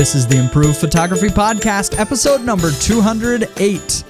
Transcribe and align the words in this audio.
This 0.00 0.14
is 0.14 0.26
the 0.26 0.38
Improved 0.38 0.78
Photography 0.78 1.26
Podcast, 1.26 2.00
episode 2.00 2.40
number 2.40 2.70
208. 2.70 4.04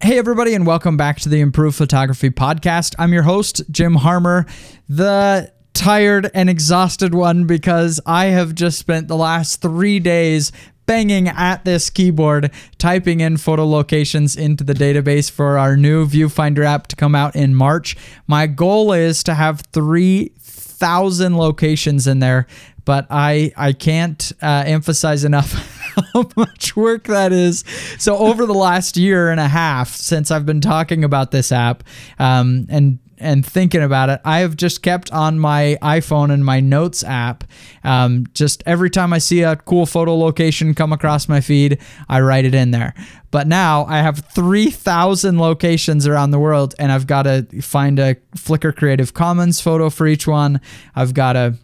Hey, 0.00 0.16
everybody, 0.16 0.54
and 0.54 0.66
welcome 0.66 0.96
back 0.96 1.20
to 1.20 1.28
the 1.28 1.40
Improved 1.40 1.76
Photography 1.76 2.30
Podcast. 2.30 2.94
I'm 2.98 3.12
your 3.12 3.24
host, 3.24 3.60
Jim 3.70 3.96
Harmer, 3.96 4.46
the 4.88 5.52
tired 5.74 6.30
and 6.32 6.48
exhausted 6.48 7.14
one 7.14 7.44
because 7.44 8.00
I 8.06 8.26
have 8.28 8.54
just 8.54 8.78
spent 8.78 9.08
the 9.08 9.18
last 9.18 9.60
three 9.60 10.00
days 10.00 10.50
banging 10.86 11.28
at 11.28 11.66
this 11.66 11.90
keyboard, 11.90 12.50
typing 12.78 13.20
in 13.20 13.36
photo 13.36 13.66
locations 13.66 14.34
into 14.34 14.64
the 14.64 14.72
database 14.72 15.30
for 15.30 15.58
our 15.58 15.76
new 15.76 16.06
Viewfinder 16.06 16.64
app 16.64 16.86
to 16.86 16.96
come 16.96 17.14
out 17.14 17.36
in 17.36 17.54
March. 17.54 17.98
My 18.26 18.46
goal 18.46 18.94
is 18.94 19.22
to 19.24 19.34
have 19.34 19.60
3,000 19.74 21.36
locations 21.36 22.06
in 22.06 22.20
there, 22.20 22.46
but 22.86 23.06
I, 23.10 23.52
I 23.56 23.74
can't 23.74 24.32
uh, 24.40 24.64
emphasize 24.64 25.24
enough 25.24 25.52
how 26.14 26.30
much 26.36 26.74
work 26.74 27.04
that 27.08 27.32
is. 27.32 27.64
So, 27.98 28.16
over 28.16 28.46
the 28.46 28.54
last 28.54 28.96
year 28.96 29.30
and 29.30 29.38
a 29.38 29.48
half 29.48 29.90
since 29.90 30.30
I've 30.30 30.46
been 30.46 30.62
talking 30.62 31.04
about 31.04 31.32
this 31.32 31.52
app 31.52 31.84
um, 32.18 32.66
and 32.70 32.98
and 33.18 33.44
thinking 33.46 33.82
about 33.82 34.10
it, 34.10 34.20
I 34.24 34.40
have 34.40 34.56
just 34.56 34.82
kept 34.82 35.10
on 35.10 35.38
my 35.38 35.78
iPhone 35.80 36.30
and 36.30 36.44
my 36.44 36.60
Notes 36.60 37.02
app. 37.02 37.44
Um, 37.82 38.26
just 38.34 38.62
every 38.66 38.90
time 38.90 39.12
I 39.14 39.18
see 39.18 39.40
a 39.42 39.56
cool 39.56 39.86
photo 39.86 40.14
location 40.16 40.74
come 40.74 40.92
across 40.92 41.26
my 41.26 41.40
feed, 41.40 41.78
I 42.10 42.20
write 42.20 42.44
it 42.44 42.54
in 42.54 42.72
there. 42.72 42.92
But 43.30 43.46
now 43.46 43.86
I 43.86 43.98
have 43.98 44.18
3,000 44.34 45.38
locations 45.38 46.06
around 46.06 46.30
the 46.30 46.38
world, 46.38 46.74
and 46.78 46.92
I've 46.92 47.06
got 47.06 47.22
to 47.22 47.46
find 47.62 47.98
a 47.98 48.16
Flickr 48.36 48.76
Creative 48.76 49.12
Commons 49.14 49.62
photo 49.62 49.88
for 49.88 50.06
each 50.06 50.26
one. 50.26 50.60
I've 50.94 51.14
got 51.14 51.34
to 51.34 51.56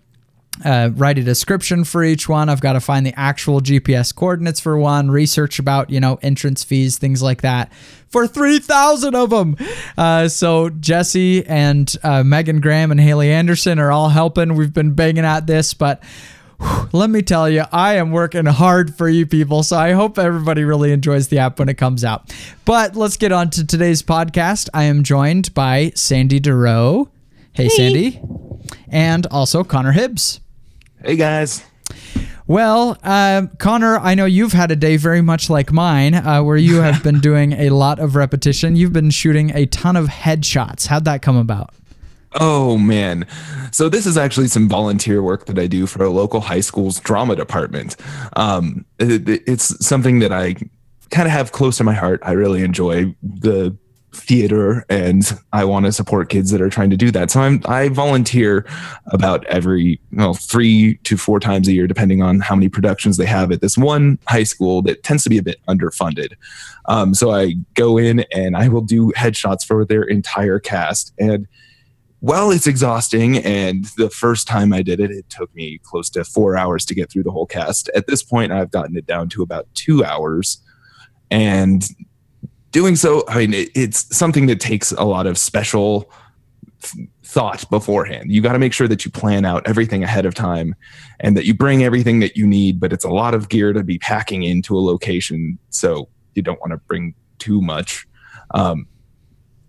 uh, 0.64 0.91
write 0.95 1.19
a 1.19 1.22
description 1.22 1.84
for 1.84 2.05
each 2.05 2.28
one. 2.28 2.48
I've 2.48 2.61
got 2.61 2.75
to 2.75 2.81
find 2.81 3.06
the 3.06 3.14
actual 3.19 3.61
GPS 3.61 4.14
coordinates 4.14 4.61
for 4.61 4.77
one, 4.78 5.11
research 5.11 5.58
about, 5.58 5.91
you 5.91 5.98
know, 5.98 6.19
entrance 6.22 6.62
fees, 6.62 6.98
things 6.98 7.22
like 7.22 7.42
that 7.42 7.72
for 8.08 8.27
3,000 8.27 9.14
of 9.14 9.30
them. 9.30 9.56
Uh, 9.97 10.28
so 10.28 10.69
Jesse 10.69 11.45
and 11.47 11.95
uh, 12.03 12.23
Megan 12.23 12.61
Graham 12.61 12.91
and 12.91 13.00
Haley 13.00 13.33
Anderson 13.33 13.78
are 13.78 13.91
all 13.91 14.11
helping. 14.11 14.55
We've 14.55 14.73
been 14.73 14.92
banging 14.92 15.25
at 15.25 15.47
this, 15.47 15.73
but 15.73 16.05
whew, 16.61 16.89
let 16.92 17.08
me 17.08 17.23
tell 17.23 17.48
you, 17.48 17.64
I 17.73 17.95
am 17.95 18.11
working 18.11 18.45
hard 18.45 18.95
for 18.95 19.08
you 19.08 19.27
people. 19.27 19.62
So 19.62 19.78
I 19.78 19.92
hope 19.92 20.19
everybody 20.19 20.64
really 20.64 20.92
enjoys 20.92 21.28
the 21.28 21.39
app 21.39 21.58
when 21.58 21.70
it 21.70 21.78
comes 21.78 22.05
out. 22.05 22.33
But 22.67 22.95
let's 22.95 23.17
get 23.17 23.33
on 23.33 23.50
to 23.50 23.67
today's 23.67 24.03
podcast. 24.03 24.69
I 24.75 24.84
am 24.84 25.03
joined 25.03 25.55
by 25.55 25.92
Sandy 25.95 26.41
DeRoe. 26.41 27.08
Hey, 27.55 27.64
hey. 27.64 27.69
Sandy. 27.69 28.20
And 28.89 29.27
also 29.27 29.62
Connor 29.62 29.92
Hibbs. 29.92 30.41
Hey 31.05 31.17
guys. 31.17 31.62
Well, 32.47 32.98
uh, 33.03 33.47
Connor, 33.58 33.98
I 33.98 34.14
know 34.14 34.25
you've 34.25 34.53
had 34.53 34.70
a 34.70 34.77
day 34.77 34.97
very 34.97 35.20
much 35.20 35.50
like 35.50 35.70
mine, 35.70 36.14
uh, 36.14 36.42
where 36.42 36.56
you 36.56 36.77
have 36.77 37.03
been 37.05 37.20
doing 37.20 37.53
a 37.53 37.70
lot 37.70 37.98
of 37.98 38.17
repetition. 38.17 38.77
You've 38.77 38.92
been 38.92 39.11
shooting 39.11 39.55
a 39.55 39.67
ton 39.67 39.97
of 39.97 40.06
headshots. 40.06 40.86
How'd 40.86 41.05
that 41.05 41.20
come 41.23 41.36
about? 41.36 41.75
Oh 42.34 42.78
man. 42.78 43.27
So 43.70 43.91
this 43.91 44.06
is 44.06 44.17
actually 44.17 44.48
some 44.48 44.69
volunteer 44.69 45.23
work 45.23 45.45
that 45.47 45.58
I 45.58 45.67
do 45.67 45.86
for 45.86 46.03
a 46.05 46.11
local 46.11 46.41
high 46.41 46.61
school's 46.61 47.00
drama 47.00 47.36
department. 47.36 47.97
Um, 48.34 48.86
it, 48.98 49.42
it's 49.47 49.84
something 49.84 50.20
that 50.20 50.33
I 50.33 50.55
kind 51.11 51.28
of 51.28 51.33
have 51.33 51.53
close 51.53 51.77
to 51.77 51.84
my 51.84 51.92
heart. 51.92 52.20
I 52.23 52.33
really 52.33 52.62
enjoy 52.62 53.14
the 53.23 53.77
theater 54.12 54.84
and 54.88 55.38
I 55.52 55.64
want 55.64 55.86
to 55.86 55.92
support 55.92 56.28
kids 56.28 56.50
that 56.50 56.60
are 56.60 56.68
trying 56.68 56.91
to 56.91 56.96
do 56.96 57.10
that. 57.10 57.30
So 57.30 57.41
I'm 57.41 57.62
I 57.64 57.88
volunteer 57.88 58.66
about 59.06 59.44
every 59.46 60.00
well 60.12 60.34
three 60.34 60.98
to 61.05 61.16
four 61.16 61.41
times 61.41 61.66
a 61.68 61.72
year, 61.72 61.86
depending 61.86 62.22
on 62.22 62.40
how 62.40 62.55
many 62.55 62.68
productions 62.68 63.17
they 63.17 63.27
have 63.27 63.50
at 63.52 63.61
this 63.61 63.78
one 63.78 64.18
high 64.28 64.45
school 64.45 64.83
that 64.83 65.02
tends 65.02 65.24
to 65.24 65.30
be 65.30 65.39
a 65.39 65.42
bit 65.42 65.61
underfunded. 65.68 66.34
Um, 66.86 67.14
so 67.14 67.33
I 67.33 67.55
go 67.74 67.98
in 67.98 68.20
and 68.33 68.56
I 68.56 68.68
will 68.68 68.83
do 68.83 69.12
headshots 69.12 69.64
for 69.64 69.84
their 69.84 70.02
entire 70.02 70.58
cast 70.58 71.12
and. 71.18 71.46
Well, 72.24 72.52
it's 72.52 72.68
exhausting. 72.68 73.39
And 73.39 73.86
the 73.96 74.08
first 74.08 74.46
time 74.46 74.73
I 74.73 74.83
did 74.83 75.00
it, 75.00 75.11
it 75.11 75.29
took 75.29 75.52
me 75.56 75.80
close 75.83 76.08
to 76.11 76.23
four 76.23 76.56
hours 76.56 76.84
to 76.84 76.94
get 76.94 77.11
through 77.11 77.24
the 77.24 77.33
whole 77.33 77.46
cast. 77.46 77.90
At 77.96 78.06
this 78.06 78.23
point, 78.23 78.52
I've 78.52 78.70
gotten 78.70 78.96
it 78.96 79.06
down 79.06 79.29
to 79.30 79.42
about 79.42 79.67
two 79.74 80.05
hours. 80.05 80.62
And 81.33 81.83
doing 82.72 82.96
so, 82.96 83.24
I 83.28 83.38
mean, 83.38 83.55
it, 83.55 83.70
it's 83.74 84.14
something 84.14 84.46
that 84.46 84.60
takes 84.60 84.90
a 84.92 85.05
lot 85.05 85.27
of 85.27 85.38
special 85.38 86.10
thought 87.22 87.68
beforehand. 87.70 88.33
You 88.33 88.40
got 88.42 88.52
to 88.52 88.58
make 88.58 88.72
sure 88.72 88.88
that 88.88 89.05
you 89.05 89.10
plan 89.10 89.44
out 89.44 89.66
everything 89.66 90.02
ahead 90.02 90.27
of 90.27 90.34
time 90.34 90.74
and 91.20 91.36
that 91.36 91.44
you 91.44 91.55
bring 91.55 91.84
everything 91.84 92.20
that 92.20 92.36
you 92.36 92.46
need, 92.46 92.80
but 92.80 92.92
it's 92.92 93.05
a 93.05 93.11
lot 93.11 93.34
of 93.34 93.48
gear 93.48 93.72
to 93.72 93.84
be 93.84 93.98
packing 93.98 94.42
into 94.42 94.77
a 94.77 94.80
location. 94.80 95.58
So 95.70 96.08
you 96.34 96.42
don't 96.42 96.61
want 96.61 96.72
to 96.72 96.78
bring 96.78 97.14
too 97.38 97.61
much. 97.61 98.06
Um, 98.52 98.86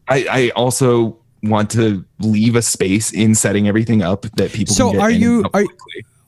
I, 0.08 0.26
I 0.30 0.50
also 0.56 1.20
want 1.44 1.70
to 1.72 2.04
leave 2.20 2.56
a 2.56 2.62
space 2.62 3.12
in 3.12 3.36
setting 3.36 3.68
everything 3.68 4.02
up 4.02 4.24
that 4.38 4.52
people. 4.52 4.74
So 4.74 5.00
are 5.00 5.12
you 5.12 5.46
are, 5.54 5.66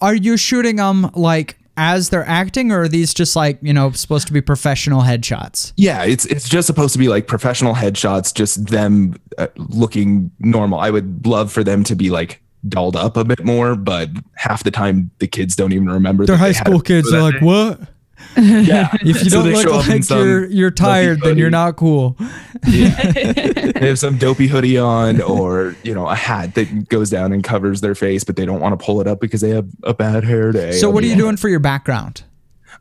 are 0.02 0.16
you 0.16 0.38
shooting 0.38 0.76
them 0.76 1.10
like 1.16 1.58
as 1.78 2.10
they're 2.10 2.28
acting 2.28 2.72
or 2.72 2.84
are 2.84 2.88
these 2.88 3.14
just 3.14 3.36
like 3.36 3.58
you 3.62 3.74
know 3.74 3.92
supposed 3.92 4.28
to 4.28 4.34
be 4.34 4.42
professional 4.42 5.02
headshots? 5.02 5.74
Yeah 5.78 6.04
it's 6.04 6.26
it's 6.26 6.48
just 6.50 6.68
supposed 6.68 6.94
to 6.94 7.00
be 7.00 7.08
like 7.08 7.28
professional 7.28 7.74
headshots 7.74 8.34
just 8.34 8.68
them 8.68 9.16
uh, 9.38 9.48
looking 9.58 10.32
normal. 10.40 10.80
I 10.80 10.90
would 10.90 11.26
love 11.26 11.52
for 11.52 11.64
them 11.64 11.84
to 11.86 11.96
be 11.96 12.10
like 12.10 12.42
dolled 12.68 12.96
up 12.96 13.16
a 13.16 13.24
bit 13.24 13.44
more 13.44 13.76
but 13.76 14.10
half 14.36 14.64
the 14.64 14.72
time 14.72 15.12
the 15.20 15.28
kids 15.28 15.56
don't 15.56 15.72
even 15.72 15.88
remember 15.88 16.26
they're 16.26 16.36
high 16.36 16.52
school 16.52 16.82
kids. 16.82 17.12
they're 17.12 17.22
like 17.22 17.40
what 17.40 17.80
yeah. 18.38 18.90
if 19.02 19.24
you 19.24 19.30
so 19.30 19.44
don't 19.44 19.54
look 19.54 19.88
like 19.88 20.10
you're 20.10 20.46
you're 20.48 20.72
tired, 20.72 21.22
then 21.22 21.38
you're 21.38 21.50
not 21.50 21.76
cool. 21.76 22.18
Yeah. 22.68 23.12
they 23.12 23.88
have 23.88 24.00
some 24.00 24.18
dopey 24.18 24.48
hoodie 24.48 24.78
on, 24.78 25.22
or 25.22 25.76
you 25.84 25.94
know, 25.94 26.08
a 26.08 26.16
hat 26.16 26.56
that 26.56 26.90
goes 26.90 27.10
down 27.10 27.32
and 27.32 27.44
covers 27.44 27.82
their 27.82 27.96
face, 27.96 28.24
but 28.24 28.36
they 28.36 28.46
don't 28.46 28.60
want 28.60 28.78
to 28.78 28.84
pull 28.84 29.02
it 29.02 29.08
up 29.08 29.20
because 29.20 29.42
they 29.42 29.52
have 29.52 29.68
a 29.84 29.94
bad 29.94 30.24
hair 30.24 30.52
day. 30.52 30.74
So, 30.74 30.90
what 30.90 31.04
are 31.04 31.08
you 31.08 31.16
doing 31.16 31.38
for 31.38 31.50
your 31.50 31.60
background? 31.60 32.24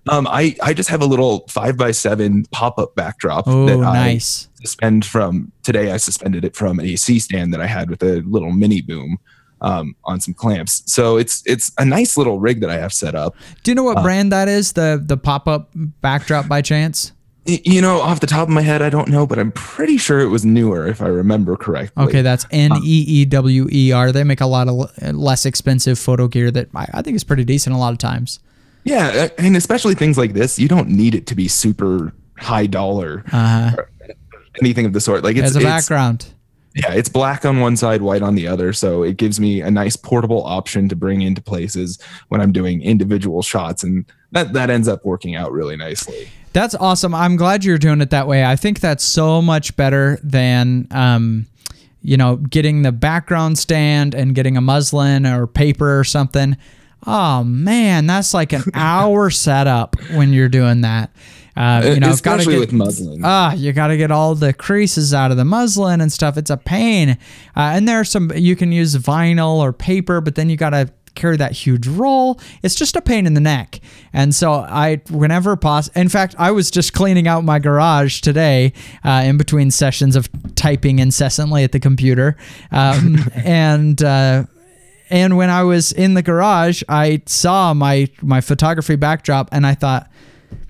Um, 0.08 0.26
I 0.26 0.56
I 0.62 0.74
just 0.74 0.90
have 0.90 1.00
a 1.00 1.06
little 1.06 1.46
five 1.48 1.76
by 1.76 1.92
seven 1.92 2.44
pop 2.50 2.78
up 2.78 2.94
backdrop. 2.94 3.44
Oh, 3.46 3.66
that 3.66 3.78
nice. 3.78 4.48
I 4.58 4.62
suspend 4.62 5.04
from 5.06 5.52
today. 5.62 5.92
I 5.92 5.96
suspended 5.96 6.44
it 6.44 6.56
from 6.56 6.80
a 6.80 6.96
C 6.96 7.18
stand 7.18 7.54
that 7.54 7.60
I 7.60 7.66
had 7.66 7.90
with 7.90 8.02
a 8.02 8.22
little 8.26 8.52
mini 8.52 8.82
boom 8.82 9.18
um, 9.60 9.96
on 10.04 10.20
some 10.20 10.34
clamps. 10.34 10.82
So 10.86 11.16
it's 11.16 11.42
it's 11.46 11.72
a 11.78 11.84
nice 11.84 12.16
little 12.16 12.38
rig 12.38 12.60
that 12.60 12.70
I 12.70 12.78
have 12.78 12.92
set 12.92 13.14
up. 13.14 13.36
Do 13.62 13.70
you 13.70 13.74
know 13.74 13.82
what 13.82 13.98
uh, 13.98 14.02
brand 14.02 14.32
that 14.32 14.48
is? 14.48 14.72
The 14.72 15.02
the 15.04 15.16
pop 15.16 15.48
up 15.48 15.70
backdrop 15.74 16.48
by 16.48 16.62
chance? 16.62 17.12
You 17.46 17.82
know, 17.82 18.00
off 18.00 18.20
the 18.20 18.26
top 18.26 18.48
of 18.48 18.54
my 18.54 18.62
head, 18.62 18.80
I 18.80 18.88
don't 18.88 19.08
know, 19.08 19.26
but 19.26 19.38
I'm 19.38 19.52
pretty 19.52 19.98
sure 19.98 20.20
it 20.20 20.28
was 20.28 20.46
Neewer, 20.46 20.86
if 20.86 21.02
I 21.02 21.08
remember 21.08 21.58
correctly. 21.58 22.04
Okay, 22.04 22.22
that's 22.22 22.46
N 22.50 22.72
E 22.82 23.04
E 23.06 23.24
W 23.26 23.68
E 23.70 23.92
R. 23.92 24.12
They 24.12 24.24
make 24.24 24.40
a 24.40 24.46
lot 24.46 24.66
of 24.66 25.14
less 25.14 25.44
expensive 25.44 25.98
photo 25.98 26.26
gear 26.26 26.50
that 26.50 26.68
I, 26.74 26.86
I 26.94 27.02
think 27.02 27.16
is 27.16 27.24
pretty 27.24 27.44
decent 27.44 27.76
a 27.76 27.78
lot 27.78 27.92
of 27.92 27.98
times. 27.98 28.40
Yeah, 28.84 29.28
and 29.36 29.56
especially 29.58 29.94
things 29.94 30.16
like 30.16 30.32
this, 30.32 30.58
you 30.58 30.68
don't 30.68 30.88
need 30.88 31.14
it 31.14 31.26
to 31.28 31.34
be 31.34 31.48
super 31.48 32.14
high 32.38 32.66
dollar. 32.66 33.24
Uh-huh. 33.30 33.76
anything 34.60 34.86
of 34.86 34.94
the 34.94 35.00
sort. 35.00 35.22
Like 35.22 35.36
it's 35.36 35.48
as 35.48 35.56
a 35.56 35.60
background 35.60 36.26
yeah, 36.74 36.92
it's 36.92 37.08
black 37.08 37.44
on 37.44 37.60
one 37.60 37.76
side, 37.76 38.02
white 38.02 38.22
on 38.22 38.34
the 38.34 38.48
other. 38.48 38.72
So 38.72 39.04
it 39.04 39.16
gives 39.16 39.38
me 39.38 39.60
a 39.60 39.70
nice 39.70 39.94
portable 39.94 40.42
option 40.44 40.88
to 40.88 40.96
bring 40.96 41.22
into 41.22 41.40
places 41.40 42.00
when 42.28 42.40
I'm 42.40 42.50
doing 42.50 42.82
individual 42.82 43.42
shots. 43.42 43.84
And 43.84 44.04
that, 44.32 44.52
that 44.54 44.70
ends 44.70 44.88
up 44.88 45.04
working 45.04 45.36
out 45.36 45.52
really 45.52 45.76
nicely. 45.76 46.28
That's 46.52 46.74
awesome. 46.74 47.14
I'm 47.14 47.36
glad 47.36 47.64
you're 47.64 47.78
doing 47.78 48.00
it 48.00 48.10
that 48.10 48.26
way. 48.26 48.44
I 48.44 48.56
think 48.56 48.80
that's 48.80 49.04
so 49.04 49.40
much 49.40 49.76
better 49.76 50.18
than, 50.22 50.88
um, 50.90 51.46
you 52.02 52.16
know, 52.16 52.36
getting 52.36 52.82
the 52.82 52.92
background 52.92 53.56
stand 53.56 54.14
and 54.14 54.34
getting 54.34 54.56
a 54.56 54.60
muslin 54.60 55.26
or 55.26 55.46
paper 55.46 55.98
or 55.98 56.04
something. 56.04 56.56
Oh 57.06 57.44
man, 57.44 58.06
that's 58.06 58.34
like 58.34 58.52
an 58.52 58.64
hour 58.74 59.30
setup 59.30 59.96
when 60.12 60.32
you're 60.32 60.48
doing 60.48 60.80
that. 60.80 61.10
Uh, 61.56 61.82
you 61.94 62.00
know, 62.00 62.10
especially 62.10 62.54
get, 62.54 62.60
with 62.60 62.72
muslin. 62.72 63.20
Ah, 63.24 63.54
you 63.54 63.72
got 63.72 63.88
to 63.88 63.96
get 63.96 64.10
all 64.10 64.34
the 64.34 64.52
creases 64.52 65.14
out 65.14 65.30
of 65.30 65.36
the 65.36 65.44
muslin 65.44 66.00
and 66.00 66.12
stuff. 66.12 66.36
It's 66.36 66.50
a 66.50 66.56
pain. 66.56 67.10
Uh, 67.56 67.72
and 67.74 67.88
there's 67.88 68.10
some 68.10 68.32
you 68.34 68.56
can 68.56 68.72
use 68.72 68.96
vinyl 68.96 69.58
or 69.58 69.72
paper, 69.72 70.20
but 70.20 70.34
then 70.34 70.50
you 70.50 70.56
got 70.56 70.70
to 70.70 70.90
carry 71.14 71.36
that 71.36 71.52
huge 71.52 71.86
roll. 71.86 72.40
It's 72.62 72.74
just 72.74 72.96
a 72.96 73.00
pain 73.00 73.26
in 73.26 73.34
the 73.34 73.40
neck. 73.40 73.80
And 74.12 74.34
so 74.34 74.52
I, 74.52 75.00
whenever 75.10 75.56
possible, 75.56 76.00
in 76.00 76.08
fact, 76.08 76.34
I 76.38 76.50
was 76.50 76.70
just 76.70 76.92
cleaning 76.92 77.28
out 77.28 77.44
my 77.44 77.58
garage 77.58 78.20
today 78.20 78.72
uh, 79.04 79.22
in 79.24 79.36
between 79.36 79.70
sessions 79.70 80.16
of 80.16 80.28
typing 80.54 80.98
incessantly 80.98 81.64
at 81.64 81.72
the 81.72 81.80
computer. 81.80 82.36
Um, 82.70 83.18
and, 83.34 84.02
uh, 84.02 84.44
and 85.10 85.36
when 85.36 85.50
I 85.50 85.62
was 85.62 85.92
in 85.92 86.14
the 86.14 86.22
garage, 86.22 86.82
I 86.88 87.22
saw 87.26 87.74
my 87.74 88.08
my 88.22 88.40
photography 88.40 88.96
backdrop, 88.96 89.50
and 89.52 89.66
I 89.66 89.74
thought, 89.74 90.10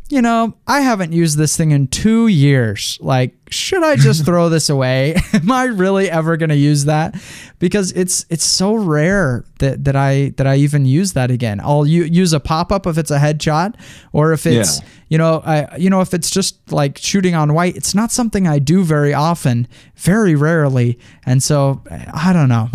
you 0.09 0.23
know, 0.23 0.55
I 0.67 0.81
haven't 0.81 1.13
used 1.13 1.39
this 1.39 1.57
thing 1.57 1.71
in 1.71 1.89
two 1.89 2.27
years. 2.27 2.99
Like, 3.01 3.35
should 3.55 3.83
I 3.85 3.97
just 3.97 4.25
throw 4.27 4.49
this 4.49 4.69
away? 4.69 5.15
Am 5.33 5.51
I 5.51 5.65
really 5.65 6.11
ever 6.11 6.37
going 6.37 6.51
to 6.51 6.57
use 6.57 6.85
that? 6.87 7.15
Because 7.59 7.93
it's 7.93 8.27
it's 8.29 8.45
so 8.45 8.75
rare 8.75 9.45
that 9.61 9.85
that 9.85 9.97
I 9.97 10.35
that 10.37 10.47
I 10.47 10.57
even 10.57 10.85
use 10.85 11.13
that 11.15 11.31
again. 11.31 11.61
I'll 11.63 11.87
u- 11.87 12.05
use 12.05 12.33
a 12.33 12.41
pop 12.41 12.71
up 12.73 12.87
if 12.87 12.99
it's 12.99 13.11
a 13.11 13.19
headshot, 13.19 13.77
or 14.13 14.33
if 14.33 14.45
it's 14.47 14.81
Yeah. 14.81 14.87
you 15.09 15.19
know 15.19 15.43
I 15.47 15.75
you 15.79 15.89
know 15.89 16.03
if 16.03 16.13
it's 16.13 16.31
just 16.31 16.57
like 16.73 16.99
shooting 16.99 17.35
on 17.35 17.55
white. 17.55 17.77
It's 17.77 17.95
not 17.95 18.11
something 18.13 18.47
I 18.47 18.59
do 18.59 18.83
very 18.85 19.15
often, 19.15 19.67
very 19.97 20.35
rarely, 20.35 20.99
and 21.25 21.43
so 21.43 21.81
I 21.91 22.33
don't 22.35 22.49
know. 22.51 22.69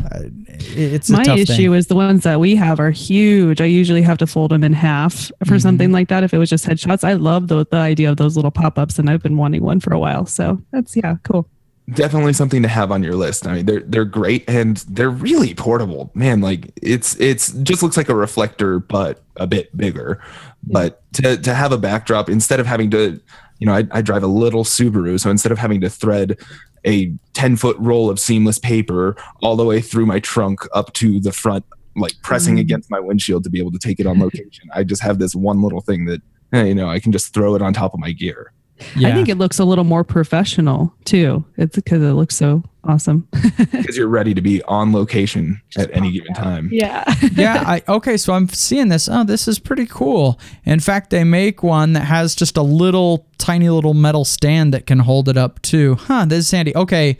It- 0.47 0.93
It's 0.99 1.09
a 1.09 1.13
My 1.13 1.23
tough 1.23 1.37
issue 1.39 1.55
thing. 1.55 1.73
is 1.73 1.87
the 1.87 1.95
ones 1.95 2.23
that 2.23 2.39
we 2.39 2.55
have 2.55 2.79
are 2.79 2.89
huge. 2.91 3.61
I 3.61 3.65
usually 3.65 4.01
have 4.01 4.17
to 4.19 4.27
fold 4.27 4.51
them 4.51 4.63
in 4.63 4.73
half 4.73 5.27
for 5.45 5.45
Mm-hmm. 5.45 5.57
something 5.59 5.91
like 5.91 6.07
that. 6.07 6.23
If 6.23 6.33
it 6.33 6.37
was 6.39 6.49
just 6.49 6.65
headshots, 6.65 7.03
I 7.03 7.13
love 7.13 7.47
the, 7.47 7.65
the 7.69 7.77
idea 7.77 8.09
of 8.09 8.17
those 8.17 8.35
little 8.35 8.51
pop 8.51 8.79
ups, 8.79 8.97
and 8.99 9.09
I've 9.09 9.21
been 9.21 9.37
wanting 9.37 9.61
one 9.63 9.79
for 9.79 9.93
a 9.93 9.99
while. 9.99 10.25
So 10.25 10.59
that's 10.71 10.95
yeah, 10.95 11.15
cool. 11.23 11.47
definitely 11.93 12.33
something 12.33 12.61
to 12.61 12.67
have 12.67 12.91
on 12.91 13.01
your 13.03 13.15
list. 13.15 13.47
I 13.47 13.55
mean, 13.55 13.65
they're 13.65 13.81
they're 13.81 14.05
great 14.05 14.43
and 14.47 14.77
they're 14.89 15.09
really 15.09 15.53
portable. 15.55 16.11
Man, 16.13 16.41
like 16.41 16.71
it's 16.81 17.19
it's 17.19 17.51
just 17.53 17.81
looks 17.83 17.97
like 17.97 18.09
a 18.09 18.15
reflector 18.15 18.79
but 18.79 19.21
a 19.37 19.47
bit 19.47 19.75
bigger. 19.75 20.21
But 20.63 21.01
to 21.13 21.37
to 21.37 21.53
have 21.53 21.71
a 21.71 21.77
backdrop 21.77 22.29
instead 22.29 22.59
of 22.59 22.65
having 22.67 22.91
to, 22.91 23.19
you 23.59 23.65
know, 23.65 23.73
I, 23.73 23.87
I 23.91 24.01
drive 24.01 24.23
a 24.23 24.27
little 24.27 24.63
Subaru, 24.63 25.19
so 25.19 25.29
instead 25.29 25.51
of 25.51 25.57
having 25.57 25.81
to 25.81 25.89
thread 25.89 26.37
a 26.85 27.13
10 27.33 27.55
foot 27.57 27.75
roll 27.79 28.09
of 28.09 28.19
seamless 28.19 28.57
paper 28.59 29.15
all 29.43 29.55
the 29.57 29.65
way 29.65 29.81
through 29.81 30.05
my 30.05 30.19
trunk 30.21 30.61
up 30.73 30.93
to 30.93 31.19
the 31.19 31.31
front, 31.33 31.65
like 31.97 32.13
pressing 32.23 32.55
Mm. 32.55 32.61
against 32.61 32.89
my 32.89 32.99
windshield 33.01 33.43
to 33.43 33.49
be 33.49 33.59
able 33.59 33.71
to 33.71 33.79
take 33.79 33.99
it 33.99 34.05
on 34.05 34.17
location. 34.27 34.69
I 34.73 34.83
just 34.85 35.01
have 35.01 35.19
this 35.19 35.35
one 35.35 35.61
little 35.61 35.81
thing 35.81 36.05
that, 36.05 36.21
eh, 36.53 36.63
you 36.63 36.75
know, 36.75 36.87
I 36.89 36.99
can 36.99 37.11
just 37.11 37.33
throw 37.33 37.53
it 37.55 37.61
on 37.61 37.73
top 37.73 37.93
of 37.93 37.99
my 37.99 38.13
gear. 38.13 38.53
Yeah. 38.95 39.09
I 39.09 39.11
think 39.13 39.29
it 39.29 39.37
looks 39.37 39.59
a 39.59 39.65
little 39.65 39.83
more 39.83 40.03
professional 40.03 40.93
too. 41.05 41.43
It's 41.57 41.75
because 41.75 42.01
it 42.01 42.13
looks 42.13 42.35
so 42.35 42.63
awesome. 42.83 43.27
because 43.71 43.97
you're 43.97 44.07
ready 44.07 44.33
to 44.33 44.41
be 44.41 44.61
on 44.63 44.91
location 44.93 45.61
at 45.77 45.89
any 45.95 46.11
given 46.11 46.33
time. 46.33 46.69
Yeah. 46.71 47.03
yeah, 47.33 47.63
I 47.65 47.83
okay, 47.87 48.17
so 48.17 48.33
I'm 48.33 48.47
seeing 48.49 48.89
this. 48.89 49.09
Oh, 49.09 49.23
this 49.23 49.47
is 49.47 49.59
pretty 49.59 49.85
cool. 49.85 50.39
In 50.65 50.79
fact, 50.79 51.09
they 51.09 51.23
make 51.23 51.63
one 51.63 51.93
that 51.93 52.05
has 52.05 52.35
just 52.35 52.57
a 52.57 52.61
little 52.61 53.27
tiny 53.37 53.69
little 53.69 53.93
metal 53.93 54.25
stand 54.25 54.73
that 54.73 54.85
can 54.85 54.99
hold 54.99 55.29
it 55.29 55.37
up 55.37 55.61
too. 55.61 55.95
Huh, 55.95 56.25
this 56.25 56.45
is 56.45 56.51
handy. 56.51 56.75
Okay. 56.75 57.17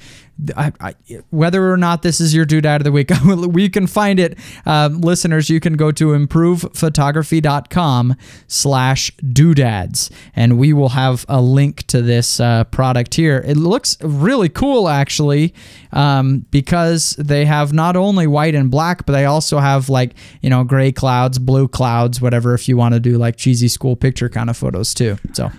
I, 0.55 0.71
I, 0.79 0.95
whether 1.29 1.71
or 1.71 1.77
not 1.77 2.01
this 2.01 2.21
is 2.21 2.33
your 2.33 2.45
doodad 2.45 2.77
of 2.77 2.83
the 2.83 2.91
week, 2.91 3.11
we 3.25 3.69
can 3.69 3.87
find 3.87 4.19
it. 4.19 4.37
Uh, 4.65 4.89
listeners, 4.91 5.49
you 5.49 5.59
can 5.59 5.73
go 5.73 5.91
to 5.91 6.09
improvephotography.com 6.09 8.15
slash 8.47 9.15
doodads, 9.17 10.09
and 10.35 10.57
we 10.57 10.73
will 10.73 10.89
have 10.89 11.25
a 11.27 11.41
link 11.41 11.85
to 11.87 12.01
this 12.01 12.39
uh, 12.39 12.63
product 12.65 13.15
here. 13.15 13.43
It 13.45 13.57
looks 13.57 13.97
really 14.01 14.49
cool, 14.49 14.87
actually, 14.87 15.53
um, 15.91 16.45
because 16.51 17.15
they 17.17 17.45
have 17.45 17.73
not 17.73 17.95
only 17.95 18.27
white 18.27 18.55
and 18.55 18.71
black, 18.71 19.05
but 19.05 19.13
they 19.13 19.25
also 19.25 19.59
have 19.59 19.89
like, 19.89 20.13
you 20.41 20.49
know, 20.49 20.63
gray 20.63 20.91
clouds, 20.91 21.39
blue 21.39 21.67
clouds, 21.67 22.21
whatever, 22.21 22.53
if 22.53 22.67
you 22.67 22.77
want 22.77 22.93
to 22.93 22.99
do 22.99 23.17
like 23.17 23.35
cheesy 23.35 23.67
school 23.67 23.95
picture 23.95 24.29
kind 24.29 24.49
of 24.49 24.57
photos 24.57 24.93
too. 24.93 25.17
So 25.33 25.51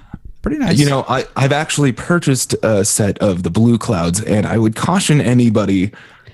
pretty 0.43 0.59
nice. 0.59 0.79
You 0.79 0.87
know, 0.87 1.05
I, 1.09 1.27
I've 1.37 1.53
actually 1.53 1.93
purchased 1.93 2.55
a 2.63 2.85
set 2.85 3.19
of 3.19 3.43
the 3.43 3.51
blue 3.51 3.79
clouds, 3.79 4.23
and 4.23 4.47
I 4.47 4.59
would 4.59 4.77
caution 4.77 5.21
anybody 5.21 5.93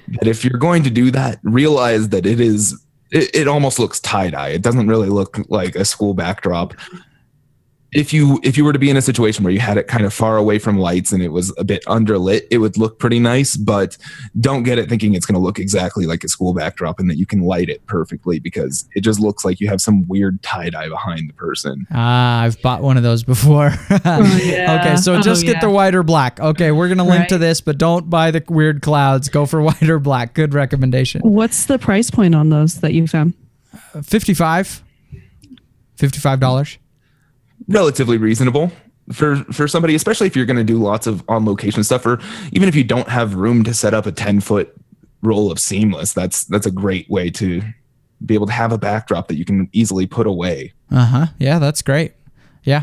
that 0.09 0.29
if 0.29 0.45
you're 0.45 0.59
going 0.59 0.83
to 0.85 0.91
do 0.91 1.11
that, 1.11 1.39
realize 1.43 2.11
that 2.11 2.27
it 2.27 2.41
is 2.41 2.81
it, 3.11 3.35
it 3.35 3.49
almost 3.49 3.79
looks 3.79 4.01
tie 4.01 4.31
dye. 4.31 4.49
It 4.49 4.63
doesn't 4.63 4.89
really 4.89 5.09
look 5.09 5.39
like 5.49 5.77
a 5.77 5.85
school 5.85 6.15
backdrop. 6.15 6.75
If 7.93 8.13
you 8.13 8.41
if 8.43 8.57
you 8.59 8.65
were 8.65 8.73
to 8.73 8.79
be 8.79 8.91
in 8.91 8.97
a 8.97 9.01
situation 9.03 9.45
where 9.45 9.53
you 9.53 9.61
had 9.61 9.79
it 9.79 9.87
kind 9.87 10.05
of 10.05 10.13
far 10.13 10.37
away 10.37 10.59
from 10.59 10.77
lights 10.79 11.13
and 11.13 11.23
it 11.23 11.29
was 11.29 11.55
a 11.57 11.65
bit 11.65 11.85
underlit, 11.87 12.43
it 12.51 12.59
would 12.59 12.77
look 12.77 12.99
pretty 12.99 13.19
nice. 13.21 13.57
But 13.57 13.97
don't 14.41 14.65
get 14.65 14.79
it 14.79 14.89
thinking 14.89 15.15
it's 15.15 15.25
going 15.25 15.35
to 15.37 15.41
look 15.41 15.59
exactly 15.59 16.05
like 16.05 16.25
a 16.25 16.29
school 16.29 16.53
backdrop 16.53 16.99
and 16.99 17.09
that 17.09 17.17
you 17.17 17.27
can 17.27 17.43
light 17.43 17.69
it 17.71 17.87
perfectly 17.87 18.39
because 18.41 18.87
it 18.95 19.01
just 19.03 19.21
looks 19.21 19.45
like 19.45 19.61
you 19.61 19.69
have 19.69 19.81
some 19.81 20.07
weird 20.09 20.43
tie 20.43 20.69
dye 20.69 20.89
behind 20.89 21.29
the 21.29 21.33
person. 21.35 21.87
Ah, 21.93 22.43
I've 22.43 22.61
bought 22.61 22.83
one 22.83 22.97
of 22.97 23.03
those 23.03 23.23
before. 23.23 23.73
yeah. 24.05 24.79
Okay, 24.83 24.97
so 24.97 25.15
Oh, 25.15 25.23
just 25.23 25.45
get 25.45 25.55
yeah. 25.55 25.61
the 25.61 25.71
white 25.71 25.95
or 25.95 26.03
black. 26.03 26.41
Okay, 26.41 26.73
we're 26.73 26.89
gonna 26.89 27.05
link 27.05 27.29
to 27.29 27.39
this, 27.39 27.61
but 27.61 27.79
don't 27.79 28.11
buy 28.11 28.31
the 28.33 28.43
weird 28.49 28.83
clouds. 28.83 29.29
Go 29.29 29.47
for 29.47 29.63
white 29.63 29.89
or 29.89 29.99
black. 30.01 30.35
Good 30.35 30.53
recommendation. 30.55 31.23
What's 31.23 31.65
the 31.67 31.79
price 31.79 32.11
point 32.11 32.35
on 32.35 32.51
those 32.51 32.81
that 32.81 32.93
you 32.93 33.07
found? 33.07 33.33
55 34.03 34.83
$55. 35.99 36.77
Relatively 37.69 38.17
reasonable 38.19 38.71
for 39.13 39.37
for 39.53 39.69
somebody 39.69 39.95
especially 39.95 40.27
if 40.27 40.35
you're 40.35 40.45
going 40.47 40.57
to 40.57 40.65
do 40.65 40.79
lots 40.79 41.07
of 41.07 41.23
on 41.29 41.45
location 41.45 41.85
stuff 41.85 42.05
or 42.05 42.19
even 42.51 42.69
if 42.69 42.75
you 42.75 42.83
don't 42.83 43.09
have 43.09 43.35
room 43.37 43.63
to 43.63 43.73
set 43.73 43.95
up 43.95 44.05
a 44.05 44.11
10 44.11 44.41
foot 44.41 44.75
roll 45.23 45.53
of 45.53 45.61
seamless 45.61 46.13
that's 46.13 46.45
that's 46.47 46.67
a 46.67 46.73
great 46.73 47.09
way 47.09 47.31
to 47.31 47.63
be 48.25 48.35
able 48.35 48.47
to 48.47 48.53
have 48.53 48.73
a 48.73 48.79
backdrop 48.79 49.29
that 49.29 49.37
you 49.37 49.45
can 49.45 49.69
easily 49.73 50.07
put 50.07 50.27
away 50.27 50.73
Uh-huh. 50.91 51.27
Yeah, 51.39 51.61
that's 51.61 51.83
great. 51.83 52.15
Yeah. 52.65 52.83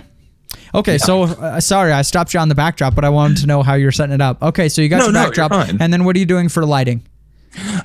Okay, 0.74 0.98
so 0.98 1.24
uh, 1.24 1.60
sorry, 1.60 1.92
I 1.92 2.04
stopped 2.04 2.34
you 2.34 2.40
on 2.40 2.48
the 2.48 2.56
backdrop, 2.56 2.94
but 2.96 3.04
I 3.04 3.10
wanted 3.10 3.38
to 3.38 3.48
know 3.48 3.64
how 3.64 3.74
you're 3.74 3.92
setting 3.92 4.14
it 4.14 4.22
up. 4.22 4.42
Okay, 4.42 4.70
so 4.70 4.82
you 4.82 4.88
got 4.90 5.00
No, 5.00 5.06
your 5.06 5.14
no, 5.14 5.24
backdrop, 5.26 5.52
and 5.82 5.92
then 5.92 6.04
what 6.06 6.16
are 6.16 6.20
you 6.20 6.26
doing 6.26 6.48
for 6.48 6.66
lighting? 6.66 7.02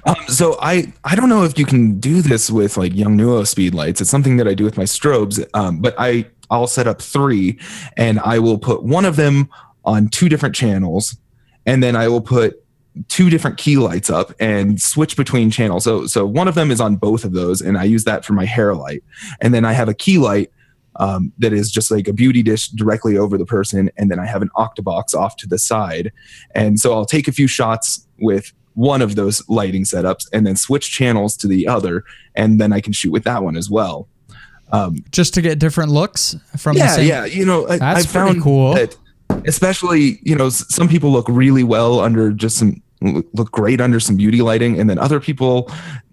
um, 0.07 0.15
so 0.29 0.57
i 0.63 0.91
i 1.05 1.15
don't 1.15 1.29
know 1.29 1.45
if 1.45 1.59
you 1.59 1.67
can 1.67 2.01
do 2.01 2.23
this 2.23 2.51
with 2.51 2.79
like 2.79 2.93
Yongnuo 2.93 3.47
speed 3.47 3.75
lights 3.75 4.01
it's 4.01 4.09
something 4.09 4.39
that 4.39 4.49
i 4.49 4.55
do 4.55 4.65
with 4.65 4.79
my 4.79 4.85
strobes 4.85 5.45
um, 5.53 5.81
but 5.83 5.95
i 5.99 6.25
i'll 6.51 6.67
set 6.67 6.87
up 6.87 7.01
three 7.01 7.59
and 7.97 8.19
i 8.21 8.39
will 8.39 8.59
put 8.59 8.83
one 8.83 9.05
of 9.05 9.17
them 9.17 9.49
on 9.85 10.09
two 10.09 10.29
different 10.29 10.55
channels 10.55 11.17
and 11.67 11.83
then 11.83 11.97
i 11.97 12.09
will 12.09 12.21
put 12.21 12.63
two 13.07 13.31
different 13.31 13.57
key 13.57 13.77
lights 13.77 14.11
up 14.11 14.33
and 14.41 14.81
switch 14.81 15.17
between 15.17 15.51
channels. 15.51 15.85
So 15.85 16.07
so 16.07 16.27
one 16.27 16.49
of 16.49 16.55
them 16.55 16.71
is 16.71 16.81
on 16.81 16.97
both 16.97 17.25
of 17.25 17.33
those 17.33 17.61
and 17.61 17.79
i 17.79 17.85
use 17.85 18.05
that 18.05 18.25
for 18.25 18.33
my 18.33 18.45
hair 18.45 18.75
light. 18.75 19.05
And 19.41 19.55
then 19.55 19.65
i 19.65 19.73
have 19.73 19.89
a 19.89 19.95
key 19.95 20.19
light 20.19 20.51
um, 20.97 21.33
that 21.39 21.53
is 21.53 21.71
just 21.71 21.93
like 21.93 22.09
a 22.09 22.13
beauty 22.13 22.43
dish 22.43 22.69
directly 22.69 23.17
over 23.17 23.39
the 23.39 23.47
person 23.47 23.91
and 23.97 24.11
then 24.11 24.19
i 24.19 24.27
have 24.27 24.43
an 24.43 24.51
octabox 24.57 25.15
off 25.15 25.37
to 25.37 25.47
the 25.47 25.59
side. 25.59 26.13
And 26.55 26.81
so 26.81 26.93
i'll 26.93 27.07
take 27.07 27.29
a 27.29 27.33
few 27.33 27.47
shots 27.47 28.07
with 28.19 28.53
one 28.75 29.03
of 29.03 29.17
those 29.17 29.47
lighting 29.49 29.85
setups 29.85 30.27
and 30.33 30.47
then 30.47 30.57
switch 30.57 30.91
channels 30.91 31.37
to 31.37 31.47
the 31.49 31.67
other 31.67 32.05
and 32.35 32.61
then 32.61 32.73
i 32.73 32.81
can 32.81 32.93
shoot 32.93 33.11
with 33.11 33.25
that 33.25 33.43
one 33.43 33.57
as 33.57 33.69
well 33.69 34.09
um, 34.73 34.97
Just 35.11 35.35
to 35.35 35.43
get 35.43 35.59
different 35.59 35.91
looks 35.91 36.37
from 36.57 36.77
the 36.77 36.89
same. 36.89 37.09
yeah 37.09 37.25
yeah. 37.25 37.35
you 37.35 37.45
know 37.45 37.67
I, 37.69 37.79
That's 37.79 38.05
I 38.05 38.09
found 38.09 38.43
cool. 38.43 38.75
that 38.75 38.97
especially 39.47 40.19
you 40.23 40.35
know 40.37 40.49
some 40.51 40.89
people 40.89 41.11
look 41.11 41.27
really 41.29 41.65
well 41.65 42.01
under 42.01 42.33
just 42.33 42.59
some 42.59 42.83
look 43.01 43.51
great 43.53 43.81
under 43.81 44.01
some 44.01 44.17
beauty 44.17 44.43
lighting 44.43 44.79
and 44.81 44.89
then 44.91 44.99
other 44.99 45.21
people 45.21 45.71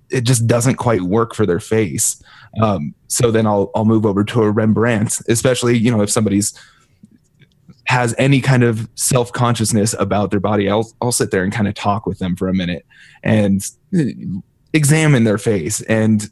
it 0.10 0.22
just 0.22 0.46
doesn't 0.46 0.76
quite 0.76 1.02
work 1.02 1.34
for 1.34 1.46
their 1.46 1.60
face 1.60 2.22
um, 2.62 2.94
so 3.08 3.32
then 3.32 3.48
i'll 3.48 3.72
i'll 3.76 3.86
move 3.86 4.06
over 4.06 4.24
to 4.24 4.44
a 4.44 4.52
rembrandt 4.52 5.20
especially 5.28 5.78
you 5.78 5.90
know 5.90 6.02
if 6.02 6.10
somebody's 6.10 6.54
has 7.88 8.16
any 8.18 8.42
kind 8.42 8.64
of 8.64 8.88
self-consciousness 8.96 9.96
about 10.00 10.32
their 10.32 10.40
body 10.40 10.70
i'll 10.70 10.92
i'll 11.02 11.12
sit 11.12 11.32
there 11.32 11.44
and 11.44 11.54
kind 11.54 11.68
of 11.68 11.74
talk 11.74 12.06
with 12.06 12.20
them 12.20 12.36
for 12.36 12.48
a 12.48 12.54
minute 12.54 12.86
and 13.24 13.66
uh, 13.98 14.04
examine 14.74 15.24
their 15.24 15.38
face 15.38 15.82
and 15.84 16.30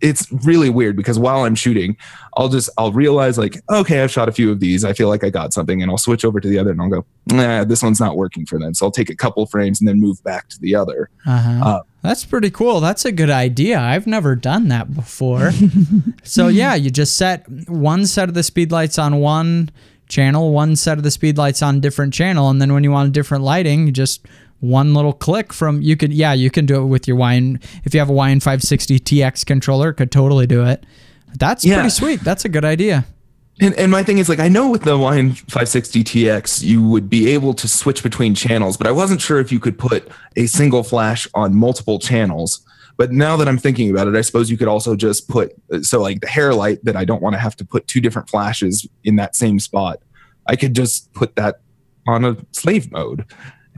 it's 0.00 0.30
really 0.44 0.70
weird 0.70 0.96
because 0.96 1.18
while 1.18 1.44
I'm 1.44 1.54
shooting, 1.54 1.96
I'll 2.36 2.48
just 2.48 2.70
I'll 2.78 2.92
realize 2.92 3.38
like, 3.38 3.60
okay, 3.70 4.02
I've 4.02 4.10
shot 4.10 4.28
a 4.28 4.32
few 4.32 4.50
of 4.50 4.60
these. 4.60 4.84
I 4.84 4.92
feel 4.92 5.08
like 5.08 5.24
I 5.24 5.30
got 5.30 5.52
something, 5.52 5.82
and 5.82 5.90
I'll 5.90 5.98
switch 5.98 6.24
over 6.24 6.40
to 6.40 6.48
the 6.48 6.58
other, 6.58 6.70
and 6.70 6.80
I'll 6.80 6.88
go, 6.88 7.06
nah, 7.26 7.64
this 7.64 7.82
one's 7.82 8.00
not 8.00 8.16
working 8.16 8.46
for 8.46 8.58
them. 8.58 8.74
So 8.74 8.86
I'll 8.86 8.92
take 8.92 9.10
a 9.10 9.16
couple 9.16 9.44
frames 9.46 9.80
and 9.80 9.88
then 9.88 10.00
move 10.00 10.22
back 10.24 10.48
to 10.50 10.60
the 10.60 10.74
other. 10.74 11.10
Uh-huh. 11.26 11.64
Uh, 11.64 11.82
That's 12.02 12.24
pretty 12.24 12.50
cool. 12.50 12.80
That's 12.80 13.04
a 13.04 13.12
good 13.12 13.30
idea. 13.30 13.78
I've 13.78 14.06
never 14.06 14.36
done 14.36 14.68
that 14.68 14.94
before. 14.94 15.50
so 16.22 16.48
yeah, 16.48 16.74
you 16.74 16.90
just 16.90 17.16
set 17.16 17.48
one 17.68 18.06
set 18.06 18.28
of 18.28 18.34
the 18.34 18.42
speed 18.42 18.70
lights 18.70 18.98
on 18.98 19.20
one 19.20 19.70
channel, 20.08 20.52
one 20.52 20.76
set 20.76 20.96
of 20.96 21.04
the 21.04 21.10
speed 21.10 21.36
lights 21.36 21.62
on 21.62 21.80
different 21.80 22.14
channel, 22.14 22.48
and 22.50 22.60
then 22.60 22.72
when 22.72 22.84
you 22.84 22.90
want 22.90 23.08
a 23.08 23.12
different 23.12 23.44
lighting, 23.44 23.86
you 23.86 23.92
just 23.92 24.24
one 24.60 24.94
little 24.94 25.12
click 25.12 25.52
from 25.52 25.80
you 25.82 25.96
could 25.96 26.12
yeah 26.12 26.32
you 26.32 26.50
can 26.50 26.66
do 26.66 26.82
it 26.82 26.86
with 26.86 27.06
your 27.06 27.16
YN 27.16 27.60
if 27.84 27.94
you 27.94 28.00
have 28.00 28.10
a 28.10 28.12
YN 28.12 28.40
560 28.40 28.98
tx 29.00 29.46
controller 29.46 29.92
could 29.92 30.10
totally 30.10 30.46
do 30.46 30.64
it 30.64 30.84
that's 31.38 31.64
Yeah. 31.64 31.74
pretty 31.76 31.90
sweet 31.90 32.20
that's 32.20 32.44
a 32.44 32.48
good 32.48 32.64
idea 32.64 33.04
And, 33.60 33.74
and 33.74 33.90
my 33.90 34.02
thing 34.02 34.18
is 34.18 34.28
like 34.28 34.38
I 34.40 34.48
know 34.48 34.70
with 34.70 34.82
the 34.82 34.96
YN 34.96 35.32
560 35.34 36.04
TX 36.04 36.62
you 36.62 36.82
would 36.88 37.08
be 37.10 37.28
able 37.30 37.54
to 37.54 37.66
switch 37.68 38.02
between 38.04 38.34
channels, 38.34 38.76
but 38.76 38.86
I 38.86 38.92
wasn't 38.92 39.20
sure 39.20 39.40
if 39.40 39.50
you 39.52 39.58
could 39.60 39.76
put 39.78 40.08
a 40.36 40.46
single 40.46 40.82
flash 40.84 41.26
on 41.34 41.54
multiple 41.56 41.98
channels. 41.98 42.64
But 42.96 43.10
now 43.12 43.36
that 43.36 43.46
I'm 43.48 43.58
thinking 43.58 43.90
about 43.90 44.06
it, 44.08 44.14
I 44.16 44.22
suppose 44.22 44.48
you 44.50 44.56
could 44.56 44.68
also 44.68 44.94
just 44.96 45.28
put 45.28 45.52
so 45.82 46.00
like 46.00 46.20
the 46.20 46.28
hair 46.28 46.54
light 46.54 46.78
that 46.84 46.96
I 46.96 47.04
don't 47.04 47.20
want 47.22 47.34
to 47.34 47.38
have 47.40 47.56
to 47.56 47.64
put 47.64 47.86
two 47.88 48.00
different 48.00 48.28
flashes 48.28 48.86
in 49.04 49.16
that 49.16 49.34
same 49.36 49.58
spot. 49.60 50.02
I 50.46 50.54
could 50.56 50.74
just 50.74 51.12
put 51.12 51.34
that 51.36 51.60
on 52.06 52.24
a 52.24 52.36
slave 52.52 52.90
mode. 52.92 53.24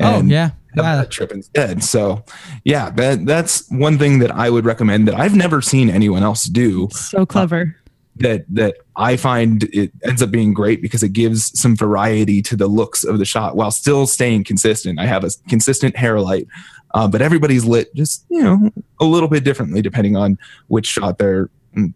Oh 0.01 0.23
yeah 0.23 0.51
yeah 0.77 0.97
that 0.97 1.11
trip 1.11 1.33
instead. 1.33 1.83
So 1.83 2.25
yeah, 2.65 2.91
that 2.91 3.27
that's 3.27 3.69
one 3.71 3.99
thing 3.99 4.21
that 4.21 4.31
I 4.31 4.51
would 4.51 4.65
recommend 4.65 5.09
that 5.09 5.15
I've 5.17 5.35
never 5.35 5.61
seen 5.61 5.91
anyone 5.91 6.23
else 6.23 6.45
do 6.45 6.89
So 6.93 7.27
clever. 7.27 7.77
that 8.17 8.45
that 8.51 8.77
I 8.97 9.17
find 9.17 9.65
it 9.73 9.91
ends 10.05 10.23
up 10.23 10.31
being 10.31 10.55
great 10.55 10.81
because 10.81 11.03
it 11.03 11.13
gives 11.13 11.59
some 11.59 11.75
variety 11.75 12.41
to 12.43 12.57
the 12.57 12.69
looks 12.69 13.03
of 13.03 13.19
the 13.19 13.25
shot 13.25 13.57
while 13.57 13.71
still 13.71 14.07
staying 14.07 14.45
consistent. 14.45 15.01
I 15.01 15.07
have 15.07 15.25
a 15.25 15.31
consistent 15.49 15.97
hair 15.97 16.21
light, 16.21 16.47
uh, 16.95 17.09
but 17.09 17.21
everybody's 17.23 17.65
lit 17.65 17.93
just 17.95 18.25
you 18.31 18.43
know 18.43 18.71
a 19.01 19.05
little 19.05 19.29
bit 19.29 19.43
differently 19.43 19.83
depending 19.83 20.17
on 20.17 20.39
which 20.69 20.87
shot 20.87 21.19
they're 21.19 21.51
mm, 21.77 21.93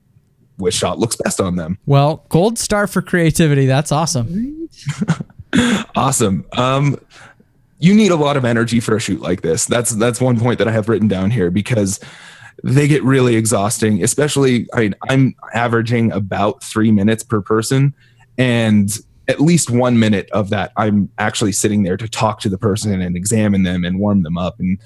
which 0.57 0.75
shot 0.75 0.99
looks 0.99 1.15
best 1.17 1.41
on 1.41 1.55
them. 1.57 1.79
Well, 1.87 2.25
gold 2.29 2.59
star 2.59 2.87
for 2.89 3.03
creativity. 3.03 3.67
That's 3.67 3.93
awesome. 3.93 4.69
awesome. 5.97 6.45
Um, 6.57 6.99
you 7.79 7.95
need 7.95 8.11
a 8.11 8.17
lot 8.17 8.37
of 8.37 8.45
energy 8.45 8.81
for 8.81 8.97
a 8.97 9.01
shoot 9.01 9.21
like 9.21 9.43
this. 9.43 9.67
That's 9.67 9.91
that's 9.91 10.21
one 10.21 10.39
point 10.39 10.59
that 10.59 10.69
I 10.69 10.73
have 10.73 10.89
written 10.89 11.09
down 11.09 11.31
here 11.31 11.51
because 11.51 12.01
they 12.63 12.87
get 12.87 13.03
really 13.03 13.37
exhausting. 13.37 14.03
Especially, 14.03 14.67
I 14.73 14.81
mean, 14.81 14.95
I'm 15.09 15.35
averaging 15.55 16.13
about 16.13 16.63
three 16.63 16.91
minutes 16.91 17.23
per 17.23 17.41
person, 17.41 17.95
and 18.39 18.91
at 19.29 19.41
least 19.41 19.71
one 19.71 19.99
minute 19.99 20.31
of 20.33 20.51
that, 20.51 20.73
I'm 20.77 21.11
actually 21.19 21.53
sitting 21.53 21.83
there 21.83 21.97
to 21.97 22.09
talk 22.09 22.41
to 22.41 22.49
the 22.49 22.59
person 22.59 23.01
and 23.01 23.17
examine 23.17 23.63
them 23.63 23.85
and 23.85 23.99
warm 23.99 24.23
them 24.23 24.37
up 24.37 24.61
and 24.61 24.79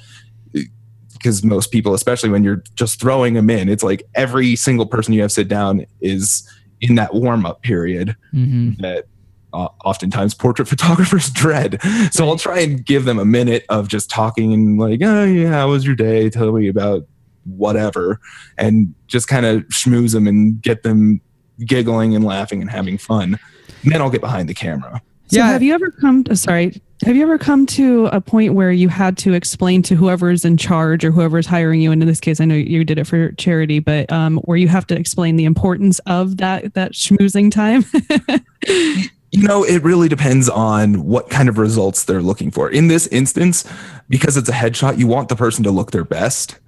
because 1.18 1.44
most 1.44 1.72
people, 1.72 1.94
especially 1.94 2.30
when 2.30 2.44
you're 2.44 2.62
just 2.74 3.00
throwing 3.00 3.34
them 3.34 3.50
in, 3.50 3.68
it's 3.68 3.82
like 3.82 4.04
every 4.14 4.56
single 4.56 4.86
person 4.86 5.12
you 5.12 5.20
have 5.22 5.32
sit 5.32 5.48
down 5.48 5.84
is 6.00 6.48
in 6.80 6.94
that 6.94 7.12
warm 7.12 7.44
up 7.44 7.62
period 7.62 8.16
mm-hmm. 8.32 8.80
that 8.80 9.06
uh, 9.52 9.68
oftentimes 9.84 10.34
portrait 10.34 10.68
photographers 10.68 11.30
dread. 11.30 11.80
So 12.10 12.28
I'll 12.28 12.38
try 12.38 12.60
and 12.60 12.84
give 12.84 13.04
them 13.04 13.18
a 13.18 13.24
minute 13.24 13.64
of 13.68 13.88
just 13.88 14.10
talking 14.10 14.52
and 14.52 14.78
like, 14.78 15.00
oh 15.02 15.24
yeah, 15.24 15.50
how 15.50 15.70
was 15.70 15.84
your 15.84 15.94
day? 15.94 16.30
Tell 16.30 16.52
me 16.52 16.68
about 16.68 17.06
whatever, 17.44 18.20
and 18.58 18.94
just 19.06 19.28
kind 19.28 19.46
of 19.46 19.62
schmooze 19.68 20.12
them 20.12 20.26
and 20.26 20.60
get 20.60 20.82
them 20.82 21.20
giggling 21.64 22.14
and 22.14 22.24
laughing 22.24 22.60
and 22.60 22.70
having 22.70 22.98
fun. 22.98 23.38
And 23.82 23.92
then 23.92 24.00
I'll 24.00 24.10
get 24.10 24.20
behind 24.20 24.48
the 24.48 24.54
camera. 24.54 25.02
So 25.28 25.38
yeah. 25.38 25.48
have 25.48 25.62
you 25.62 25.74
ever 25.74 25.90
come 25.90 26.24
to, 26.24 26.36
sorry, 26.36 26.80
have 27.04 27.14
you 27.14 27.22
ever 27.22 27.38
come 27.38 27.66
to 27.66 28.06
a 28.06 28.20
point 28.20 28.54
where 28.54 28.72
you 28.72 28.88
had 28.88 29.18
to 29.18 29.34
explain 29.34 29.82
to 29.82 29.94
whoever's 29.94 30.44
in 30.44 30.56
charge 30.56 31.04
or 31.04 31.10
whoever's 31.10 31.46
hiring 31.46 31.80
you, 31.80 31.92
and 31.92 32.02
in 32.02 32.08
this 32.08 32.18
case, 32.18 32.40
I 32.40 32.44
know 32.44 32.54
you 32.54 32.82
did 32.82 32.98
it 32.98 33.06
for 33.06 33.32
charity, 33.32 33.78
but 33.78 34.10
um, 34.10 34.38
where 34.38 34.56
you 34.56 34.68
have 34.68 34.86
to 34.88 34.96
explain 34.96 35.36
the 35.36 35.44
importance 35.44 36.00
of 36.06 36.38
that 36.38 36.74
that 36.74 36.92
schmoozing 36.92 37.52
time? 37.52 37.84
you 39.30 39.46
know, 39.46 39.62
it 39.62 39.82
really 39.82 40.08
depends 40.08 40.48
on 40.48 41.04
what 41.04 41.28
kind 41.30 41.48
of 41.48 41.58
results 41.58 42.04
they're 42.04 42.22
looking 42.22 42.50
for. 42.50 42.70
In 42.70 42.88
this 42.88 43.06
instance, 43.08 43.64
because 44.08 44.36
it's 44.36 44.48
a 44.48 44.52
headshot, 44.52 44.98
you 44.98 45.06
want 45.06 45.28
the 45.28 45.36
person 45.36 45.64
to 45.64 45.70
look 45.70 45.90
their 45.90 46.04
best 46.04 46.58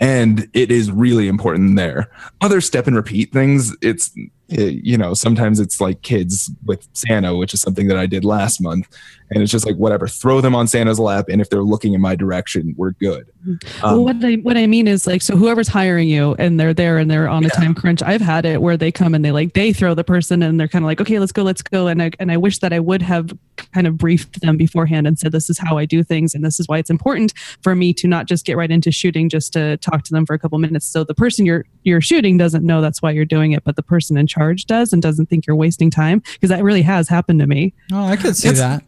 and 0.00 0.48
it 0.54 0.72
is 0.72 0.90
really 0.90 1.28
important 1.28 1.76
there. 1.76 2.10
Other 2.40 2.60
step 2.60 2.86
and 2.86 2.96
repeat 2.96 3.32
things, 3.32 3.76
it's 3.80 4.10
you 4.48 4.98
know 4.98 5.14
sometimes 5.14 5.58
it's 5.58 5.80
like 5.80 6.02
kids 6.02 6.50
with 6.64 6.86
Santa, 6.92 7.34
which 7.34 7.54
is 7.54 7.60
something 7.60 7.88
that 7.88 7.96
I 7.96 8.06
did 8.06 8.24
last 8.24 8.60
month, 8.60 8.88
and 9.30 9.42
it's 9.42 9.50
just 9.50 9.66
like 9.66 9.76
whatever, 9.76 10.06
throw 10.06 10.40
them 10.40 10.54
on 10.54 10.66
Santa's 10.68 11.00
lap, 11.00 11.26
and 11.28 11.40
if 11.40 11.50
they're 11.50 11.62
looking 11.62 11.94
in 11.94 12.00
my 12.00 12.14
direction, 12.14 12.74
we're 12.76 12.92
good. 12.92 13.26
Um, 13.46 13.58
well, 13.82 14.04
what 14.04 14.24
I 14.24 14.34
what 14.36 14.56
I 14.56 14.66
mean 14.66 14.86
is 14.86 15.06
like 15.06 15.22
so 15.22 15.36
whoever's 15.36 15.68
hiring 15.68 16.08
you 16.08 16.34
and 16.38 16.58
they're 16.58 16.74
there 16.74 16.98
and 16.98 17.10
they're 17.10 17.28
on 17.28 17.42
yeah. 17.42 17.48
a 17.52 17.56
time 17.56 17.74
crunch. 17.74 18.02
I've 18.02 18.20
had 18.20 18.44
it 18.44 18.60
where 18.60 18.76
they 18.76 18.92
come 18.92 19.14
and 19.14 19.24
they 19.24 19.32
like 19.32 19.54
they 19.54 19.72
throw 19.72 19.94
the 19.94 20.04
person 20.04 20.42
and 20.42 20.58
they're 20.60 20.68
kind 20.68 20.84
of 20.84 20.86
like 20.86 21.00
okay, 21.00 21.18
let's 21.18 21.32
go, 21.32 21.42
let's 21.42 21.62
go, 21.62 21.86
and 21.86 22.02
I 22.02 22.10
and 22.18 22.30
I 22.30 22.36
wish 22.36 22.58
that 22.58 22.72
I 22.72 22.80
would 22.80 23.02
have 23.02 23.36
kind 23.72 23.86
of 23.86 23.96
briefed 23.96 24.40
them 24.40 24.56
beforehand 24.56 25.06
and 25.06 25.18
said 25.18 25.32
this 25.32 25.48
is 25.48 25.58
how 25.58 25.78
I 25.78 25.84
do 25.84 26.02
things 26.02 26.34
and 26.34 26.44
this 26.44 26.60
is 26.60 26.68
why 26.68 26.78
it's 26.78 26.90
important 26.90 27.32
for 27.62 27.74
me 27.74 27.92
to 27.94 28.06
not 28.06 28.26
just 28.26 28.44
get 28.44 28.56
right 28.56 28.70
into 28.70 28.92
shooting 28.92 29.28
just 29.28 29.52
to 29.54 29.76
talk 29.78 30.04
to 30.04 30.12
them 30.12 30.26
for 30.26 30.34
a 30.34 30.38
couple 30.38 30.58
minutes. 30.58 30.86
So 30.86 31.04
the 31.04 31.14
person 31.14 31.46
you're 31.46 31.64
you're 31.82 32.00
shooting 32.00 32.36
doesn't 32.36 32.64
know 32.64 32.80
that's 32.80 33.00
why 33.00 33.10
you're 33.10 33.24
doing 33.24 33.52
it, 33.52 33.64
but 33.64 33.76
the 33.76 33.82
person 33.82 34.16
in 34.16 34.26
charge 34.34 34.66
does 34.66 34.92
and 34.92 35.00
doesn't 35.02 35.26
think 35.26 35.46
you're 35.46 35.56
wasting 35.56 35.90
time 35.90 36.20
because 36.34 36.50
that 36.50 36.62
really 36.62 36.82
has 36.82 37.08
happened 37.08 37.40
to 37.40 37.46
me. 37.46 37.72
Oh, 37.92 38.04
I 38.04 38.16
could 38.16 38.36
see 38.36 38.48
it's, 38.48 38.58
that. 38.58 38.84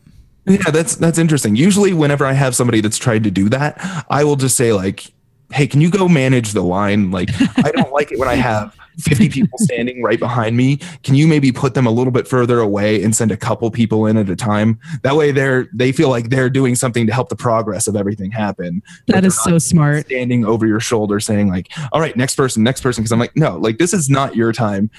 Yeah, 0.47 0.71
that's 0.71 0.97
that's 0.97 1.19
interesting. 1.19 1.57
Usually 1.57 1.93
whenever 1.93 2.25
I 2.25 2.33
have 2.33 2.55
somebody 2.55 2.81
that's 2.81 2.99
tried 2.99 3.25
to 3.25 3.31
do 3.31 3.49
that, 3.49 4.05
I 4.09 4.25
will 4.25 4.37
just 4.37 4.57
say 4.57 4.73
like, 4.73 5.13
"Hey, 5.53 5.67
can 5.67 5.81
you 5.81 5.91
go 5.91 6.09
manage 6.09 6.53
the 6.53 6.63
line?" 6.63 7.11
Like, 7.11 7.31
I 7.59 7.73
don't 7.73 7.93
like 7.93 8.13
it 8.13 8.19
when 8.19 8.29
I 8.29 8.35
have 8.35 8.77
50 8.99 9.29
people 9.29 9.59
standing 9.59 10.03
right 10.03 10.19
behind 10.19 10.57
me. 10.57 10.79
Can 11.03 11.15
you 11.15 11.27
maybe 11.27 11.53
put 11.53 11.75
them 11.75 11.87
a 11.87 11.91
little 11.91 12.11
bit 12.11 12.27
further 12.27 12.61
away 12.61 13.03
and 13.03 13.15
send 13.15 13.31
a 13.31 13.37
couple 13.37 13.71
people 13.71 14.07
in 14.07 14.17
at 14.17 14.29
a 14.31 14.37
time? 14.37 14.79
That 15.03 15.17
way 15.17 15.33
they're 15.33 15.69
they 15.73 15.93
feel 15.93 16.09
like 16.09 16.31
they're 16.31 16.51
doing 16.51 16.75
something 16.75 17.07
to 17.07 17.13
help 17.13 17.29
the 17.29 17.37
progress 17.37 17.87
of 17.87 17.97
everything 17.97 18.31
happen. 18.31 18.83
That 19.09 19.25
is 19.25 19.41
so 19.43 19.59
smart. 19.59 20.07
standing 20.07 20.45
over 20.45 20.67
your 20.67 20.81
shoulder 20.81 21.21
saying 21.21 21.49
like 21.49 21.71
all 21.93 22.01
right 22.01 22.17
next 22.17 22.37
person 22.37 22.63
next 22.63 22.81
person. 22.81 23.03
Because 23.03 23.13
i'm 23.13 23.19
like 23.19 23.37
no 23.37 23.59
like 23.59 23.79
this 23.79 23.93
is 23.93 24.09
not 24.09 24.35
your 24.37 24.53
time. 24.53 24.91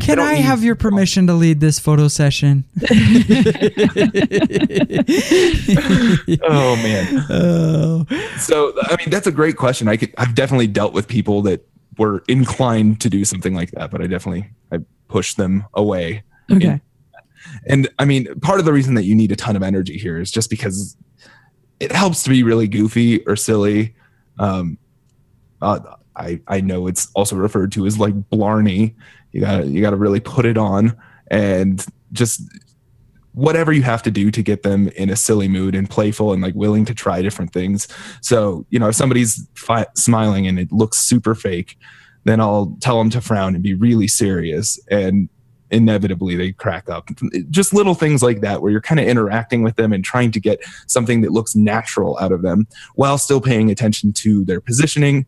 Can 0.00 0.18
i, 0.18 0.30
I 0.30 0.34
have 0.34 0.62
your 0.62 0.76
permission 0.76 1.26
to 1.26 1.34
lead 1.34 1.60
this 1.60 1.78
photo 1.78 2.08
session? 2.08 2.64
Oh 6.42 6.76
man. 6.76 7.26
Oh. 7.30 8.06
so 8.38 8.72
i 8.82 8.96
mean 8.96 9.10
that's 9.10 9.26
a 9.26 9.32
great 9.32 9.56
question. 9.56 9.88
I 9.88 9.96
could 9.96 10.12
i've 10.18 10.34
definitely 10.34 10.66
dealt 10.66 10.92
with 10.92 11.08
people 11.08 11.42
that 11.42 11.66
were 11.98 12.22
inclined 12.28 13.00
to 13.00 13.10
do 13.10 13.24
something 13.24 13.54
like 13.54 13.70
that, 13.72 13.90
but 13.90 14.00
I 14.00 14.06
definitely 14.06 14.50
I 14.72 14.78
pushed 15.08 15.36
them 15.36 15.64
away. 15.74 16.22
Okay. 16.50 16.80
And 17.66 17.88
I 17.98 18.04
mean, 18.04 18.34
part 18.40 18.58
of 18.58 18.66
the 18.66 18.72
reason 18.72 18.94
that 18.94 19.04
you 19.04 19.14
need 19.14 19.32
a 19.32 19.36
ton 19.36 19.56
of 19.56 19.62
energy 19.62 19.98
here 19.98 20.18
is 20.18 20.30
just 20.30 20.50
because 20.50 20.96
it 21.78 21.92
helps 21.92 22.22
to 22.24 22.30
be 22.30 22.42
really 22.42 22.68
goofy 22.68 23.24
or 23.24 23.36
silly. 23.36 23.94
Um, 24.38 24.78
uh, 25.62 25.80
I 26.16 26.40
I 26.46 26.60
know 26.60 26.86
it's 26.86 27.10
also 27.14 27.36
referred 27.36 27.72
to 27.72 27.86
as 27.86 27.98
like 27.98 28.14
blarney. 28.30 28.94
You 29.32 29.40
got 29.40 29.66
you 29.66 29.80
got 29.80 29.90
to 29.90 29.96
really 29.96 30.20
put 30.20 30.44
it 30.44 30.58
on 30.58 30.96
and 31.30 31.84
just 32.12 32.42
whatever 33.40 33.72
you 33.72 33.82
have 33.82 34.02
to 34.02 34.10
do 34.10 34.30
to 34.30 34.42
get 34.42 34.62
them 34.62 34.88
in 34.88 35.08
a 35.08 35.16
silly 35.16 35.48
mood 35.48 35.74
and 35.74 35.88
playful 35.88 36.34
and 36.34 36.42
like 36.42 36.54
willing 36.54 36.84
to 36.84 36.94
try 36.94 37.22
different 37.22 37.54
things. 37.54 37.88
So, 38.20 38.66
you 38.68 38.78
know, 38.78 38.88
if 38.88 38.94
somebody's 38.94 39.48
fi- 39.54 39.86
smiling 39.96 40.46
and 40.46 40.58
it 40.58 40.70
looks 40.70 40.98
super 40.98 41.34
fake, 41.34 41.78
then 42.24 42.38
I'll 42.38 42.76
tell 42.80 42.98
them 42.98 43.08
to 43.10 43.20
frown 43.22 43.54
and 43.54 43.62
be 43.62 43.72
really 43.72 44.08
serious. 44.08 44.78
And 44.90 45.30
inevitably 45.70 46.36
they 46.36 46.52
crack 46.52 46.90
up. 46.90 47.08
Just 47.48 47.72
little 47.72 47.94
things 47.94 48.22
like 48.22 48.42
that 48.42 48.60
where 48.60 48.70
you're 48.70 48.82
kind 48.82 49.00
of 49.00 49.06
interacting 49.06 49.62
with 49.62 49.76
them 49.76 49.94
and 49.94 50.04
trying 50.04 50.32
to 50.32 50.40
get 50.40 50.60
something 50.86 51.22
that 51.22 51.32
looks 51.32 51.56
natural 51.56 52.18
out 52.20 52.32
of 52.32 52.42
them 52.42 52.66
while 52.96 53.16
still 53.16 53.40
paying 53.40 53.70
attention 53.70 54.12
to 54.14 54.44
their 54.44 54.60
positioning 54.60 55.24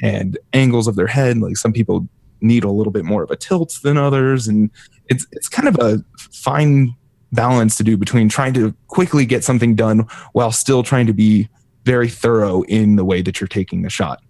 and 0.00 0.38
angles 0.54 0.86
of 0.86 0.96
their 0.96 1.08
head. 1.08 1.36
Like 1.36 1.58
some 1.58 1.74
people 1.74 2.08
need 2.40 2.64
a 2.64 2.70
little 2.70 2.92
bit 2.92 3.04
more 3.04 3.22
of 3.22 3.30
a 3.30 3.36
tilt 3.36 3.78
than 3.82 3.98
others 3.98 4.48
and 4.48 4.70
it's 5.10 5.26
it's 5.30 5.46
kind 5.46 5.68
of 5.68 5.76
a 5.78 6.02
fine 6.16 6.96
balance 7.32 7.76
to 7.76 7.84
do 7.84 7.96
between 7.96 8.28
trying 8.28 8.54
to 8.54 8.74
quickly 8.88 9.24
get 9.24 9.44
something 9.44 9.74
done 9.74 10.06
while 10.32 10.52
still 10.52 10.82
trying 10.82 11.06
to 11.06 11.12
be 11.12 11.48
very 11.84 12.08
thorough 12.08 12.62
in 12.62 12.96
the 12.96 13.04
way 13.04 13.22
that 13.22 13.40
you're 13.40 13.48
taking 13.48 13.82
the 13.82 13.90
shot. 13.90 14.22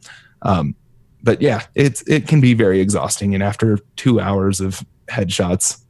Um, 0.42 0.75
but 1.23 1.42
yeah, 1.42 1.62
it's 1.75 2.02
it 2.09 2.26
can 2.26 2.40
be 2.40 2.54
very 2.54 2.80
exhausting, 2.80 3.35
and 3.35 3.42
after 3.42 3.78
two 3.97 4.21
hours 4.21 4.61
of 4.61 4.85
headshots, 5.09 5.83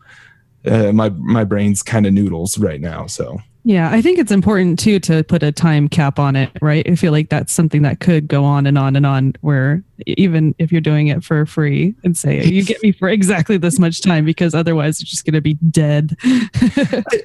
uh, 0.66 0.92
my 0.92 1.10
my 1.10 1.44
brain's 1.44 1.82
kind 1.82 2.06
of 2.06 2.12
noodles 2.12 2.58
right 2.58 2.80
now. 2.80 3.06
So 3.06 3.40
yeah, 3.64 3.90
I 3.90 4.00
think 4.00 4.18
it's 4.18 4.32
important 4.32 4.78
too 4.78 4.98
to 5.00 5.22
put 5.22 5.42
a 5.42 5.52
time 5.52 5.88
cap 5.88 6.18
on 6.18 6.34
it, 6.34 6.50
right? 6.62 6.88
I 6.88 6.94
feel 6.94 7.12
like 7.12 7.28
that's 7.28 7.52
something 7.52 7.82
that 7.82 8.00
could 8.00 8.26
go 8.26 8.42
on 8.42 8.66
and 8.66 8.78
on 8.78 8.96
and 8.96 9.04
on, 9.04 9.34
where 9.42 9.82
even 10.06 10.54
if 10.58 10.72
you're 10.72 10.80
doing 10.80 11.08
it 11.08 11.22
for 11.22 11.44
free 11.44 11.94
and 12.02 12.16
say, 12.16 12.42
you 12.42 12.64
get 12.64 12.82
me 12.82 12.92
for 12.92 13.08
exactly 13.08 13.58
this 13.58 13.78
much 13.78 14.00
time, 14.00 14.24
because 14.24 14.54
otherwise 14.54 15.00
it's 15.00 15.10
just 15.10 15.26
going 15.26 15.34
to 15.34 15.42
be 15.42 15.54
dead. 15.54 16.16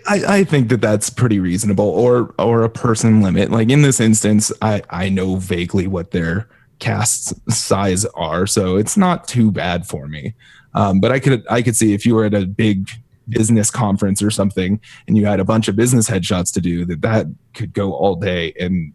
I, 0.07 0.23
I 0.27 0.43
think 0.43 0.67
that 0.69 0.81
that's 0.81 1.09
pretty 1.09 1.39
reasonable 1.39 1.87
or, 1.87 2.35
or 2.37 2.63
a 2.63 2.69
person 2.69 3.21
limit. 3.21 3.49
Like 3.49 3.69
in 3.69 3.81
this 3.81 4.01
instance, 4.01 4.51
I, 4.61 4.81
I 4.89 5.07
know 5.07 5.37
vaguely 5.37 5.87
what 5.87 6.11
their 6.11 6.49
cast 6.79 7.33
size 7.49 8.03
are, 8.15 8.45
so 8.45 8.75
it's 8.75 8.97
not 8.97 9.27
too 9.27 9.51
bad 9.51 9.87
for 9.87 10.07
me. 10.07 10.33
Um, 10.73 10.99
but 10.99 11.13
I 11.13 11.19
could, 11.21 11.45
I 11.49 11.61
could 11.61 11.77
see 11.77 11.93
if 11.93 12.05
you 12.05 12.15
were 12.15 12.25
at 12.25 12.33
a 12.33 12.45
big 12.45 12.89
business 13.29 13.71
conference 13.71 14.21
or 14.21 14.31
something 14.31 14.79
and 15.07 15.17
you 15.17 15.25
had 15.25 15.39
a 15.39 15.45
bunch 15.45 15.67
of 15.67 15.75
business 15.75 16.09
headshots 16.09 16.53
to 16.53 16.61
do 16.61 16.85
that 16.85 17.01
that 17.01 17.27
could 17.53 17.73
go 17.73 17.93
all 17.93 18.15
day. 18.15 18.53
And 18.59 18.93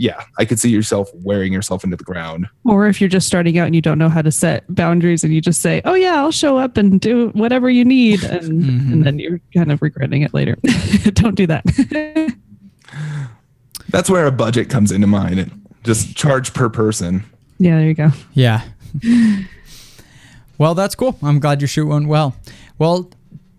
yeah 0.00 0.24
i 0.38 0.46
could 0.46 0.58
see 0.58 0.70
yourself 0.70 1.10
wearing 1.12 1.52
yourself 1.52 1.84
into 1.84 1.96
the 1.96 2.04
ground. 2.04 2.48
Or 2.64 2.86
if 2.86 3.00
you're 3.00 3.10
just 3.10 3.26
starting 3.26 3.58
out 3.58 3.66
and 3.66 3.74
you 3.74 3.82
don't 3.82 3.98
know 3.98 4.08
how 4.08 4.22
to 4.22 4.32
set 4.32 4.64
boundaries 4.74 5.22
and 5.22 5.34
you 5.34 5.42
just 5.42 5.60
say 5.60 5.82
oh 5.84 5.94
yeah 5.94 6.16
i'll 6.16 6.32
show 6.32 6.56
up 6.56 6.78
and 6.78 7.00
do 7.00 7.28
whatever 7.30 7.68
you 7.68 7.84
need 7.84 8.24
and, 8.24 8.42
mm-hmm. 8.62 8.92
and 8.92 9.04
then 9.04 9.18
you're 9.18 9.40
kind 9.54 9.70
of 9.70 9.82
regretting 9.82 10.22
it 10.22 10.32
later. 10.32 10.56
Don't 11.12 11.34
do 11.34 11.46
that. 11.48 11.64
That's 13.90 14.08
where 14.08 14.26
a 14.26 14.32
budget 14.32 14.70
comes 14.70 14.90
into 14.90 15.06
mind. 15.06 15.50
Just 15.84 16.16
charge 16.16 16.54
per 16.54 16.70
person. 16.70 17.24
Yeah 17.58 17.76
there 17.76 17.86
you 17.86 17.94
go. 17.94 18.10
Yeah. 18.32 18.62
Well 20.56 20.74
that's 20.74 20.94
cool. 20.94 21.18
I'm 21.22 21.40
glad 21.40 21.60
your 21.60 21.68
shoot 21.68 21.86
went 21.86 22.08
well. 22.08 22.34
Well 22.78 23.10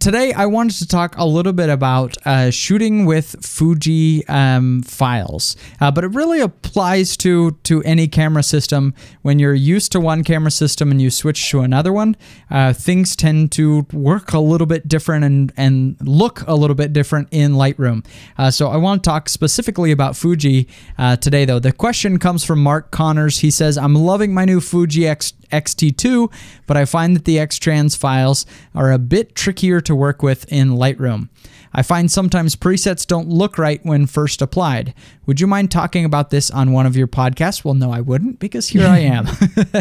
today 0.02 0.34
I 0.34 0.48
wanted 0.48 0.78
to 0.80 0.88
talk 0.88 1.16
a 1.16 1.26
little 1.26 1.54
bit 1.54 1.70
about 1.70 2.18
uh, 2.26 2.50
shooting 2.50 3.06
with 3.06 3.36
Fuji 3.46 4.28
um, 4.28 4.82
files, 4.82 5.56
uh, 5.80 5.92
but 5.92 6.04
it 6.04 6.08
really 6.08 6.42
applies 6.42 7.16
to 7.18 7.52
to 7.64 7.84
any 7.84 8.08
camera 8.08 8.42
system. 8.42 8.96
When 9.22 9.38
you're 9.38 9.54
used 9.54 9.92
to 9.92 10.00
one 10.00 10.24
camera 10.24 10.50
system 10.50 10.90
and 10.90 11.00
you 11.00 11.12
switch 11.12 11.52
to 11.52 11.60
another 11.60 11.94
one, 11.94 12.18
uh, 12.50 12.74
things 12.74 13.16
tend 13.16 13.52
to 13.54 13.86
work 13.94 14.34
a 14.34 14.40
little 14.40 14.68
bit 14.68 14.88
different 14.88 15.24
and 15.24 15.54
and 15.56 15.96
look 16.02 16.42
a 16.48 16.56
little 16.56 16.76
bit 16.76 16.94
different 16.94 17.28
in 17.32 17.54
Lightroom. 17.54 18.04
Uh, 18.40 18.50
so 18.50 18.70
I 18.70 18.78
want 18.78 19.04
to 19.04 19.10
talk 19.10 19.30
specifically 19.30 19.92
about 19.92 20.18
Fuji 20.18 20.68
uh, 20.98 21.16
today, 21.16 21.46
though. 21.46 21.60
The 21.60 21.72
question 21.72 22.18
comes 22.18 22.44
from 22.44 22.64
Mark 22.64 22.90
Connors. 22.90 23.40
He 23.40 23.52
says, 23.52 23.78
"I'm 23.78 23.94
loving 23.94 24.34
my 24.34 24.46
new 24.46 24.62
Fuji 24.62 25.08
X." 25.08 25.34
XT2, 25.52 26.32
but 26.68 26.78
I 26.78 26.86
find 26.86 27.16
that 27.16 27.26
the 27.26 27.40
X-Trans 27.40 27.96
files 27.96 28.46
are 28.74 28.92
a 28.92 29.00
bit 29.00 29.36
trickier 29.36 29.82
to 29.82 29.96
work 29.96 30.24
with 30.24 30.52
in 30.52 30.70
Lightroom. 30.72 31.30
I 31.74 31.84
find 31.84 32.12
sometimes 32.12 32.56
presets 32.56 33.08
don't 33.08 33.30
look 33.30 33.58
right 33.58 33.80
when 33.86 34.06
first 34.06 34.42
applied. 34.42 34.94
Would 35.26 35.40
you 35.40 35.48
mind 35.48 35.72
talking 35.72 36.04
about 36.04 36.30
this 36.30 36.52
on 36.52 36.74
one 36.74 36.86
of 36.86 36.98
your 36.98 37.08
podcasts? 37.08 37.64
Well, 37.64 37.74
no, 37.74 37.92
I 37.92 38.02
wouldn't 38.02 38.40
because 38.40 38.68
here 38.68 38.88
I 38.88 39.00
am. 39.00 39.28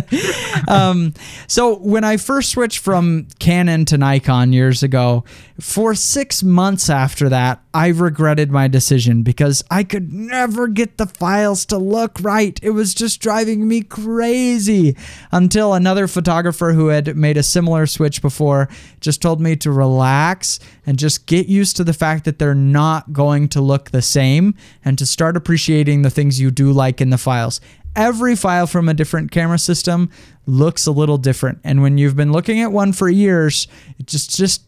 um, 0.69 1.15
so, 1.49 1.79
when 1.79 2.05
I 2.05 2.17
first 2.17 2.51
switched 2.51 2.79
from 2.79 3.27
Canon 3.41 3.85
to 3.87 3.99
Nikon 3.99 4.53
years 4.53 4.83
ago, 4.83 5.25
for 5.59 5.95
six 5.95 6.43
months 6.43 6.89
after 6.89 7.29
that, 7.29 7.61
I 7.73 7.89
regretted 7.89 8.51
my 8.51 8.67
decision 8.67 9.23
because 9.23 9.63
I 9.71 9.85
could 9.85 10.13
never 10.13 10.67
get 10.67 10.97
the 10.97 11.07
files 11.07 11.65
to 11.67 11.79
look 11.79 12.19
right. 12.21 12.59
It 12.63 12.71
was 12.71 12.95
just 12.95 13.21
driving 13.21 13.69
me 13.69 13.83
crazy 13.83 14.97
until 15.31 15.75
another 15.75 16.09
photographer 16.09 16.73
who 16.73 16.89
had 16.89 17.17
made 17.17 17.37
a 17.37 17.45
similar 17.45 17.87
switch 17.87 18.23
before 18.23 18.69
just 19.01 19.23
told 19.23 19.41
me 19.41 19.55
to 19.57 19.71
relax 19.71 20.59
and 20.85 20.99
just 20.99 21.27
get 21.27 21.47
used 21.47 21.77
to 21.77 21.85
the 21.85 21.93
fact 21.93 22.25
that 22.25 22.41
they're 22.41 22.57
not 22.57 23.13
going 23.13 23.47
to 23.51 23.61
look 23.61 23.91
the 23.91 24.03
same 24.03 24.55
and 24.85 24.99
to 24.99 25.07
start 25.07 25.37
appreciating 25.37 26.03
the 26.03 26.11
things 26.11 26.41
you 26.41 26.51
do 26.51 26.73
like 26.73 27.01
in 27.01 27.11
the 27.11 27.19
files. 27.19 27.61
Every 27.95 28.35
file 28.35 28.67
from 28.67 28.89
a 28.89 28.95
different 28.95 29.31
camera 29.31 29.59
system 29.59 30.11
looks 30.45 30.87
a 30.87 30.93
little 30.93 31.19
different. 31.19 31.61
And 31.63 31.83
when 31.83 31.99
you've 31.99 32.17
been 32.17 32.33
looking 32.33 32.61
at 32.61 32.73
one 32.73 32.93
for 32.93 33.09
years, 33.09 33.69
it 33.99 34.07
just 34.07 34.37
just 34.37 34.65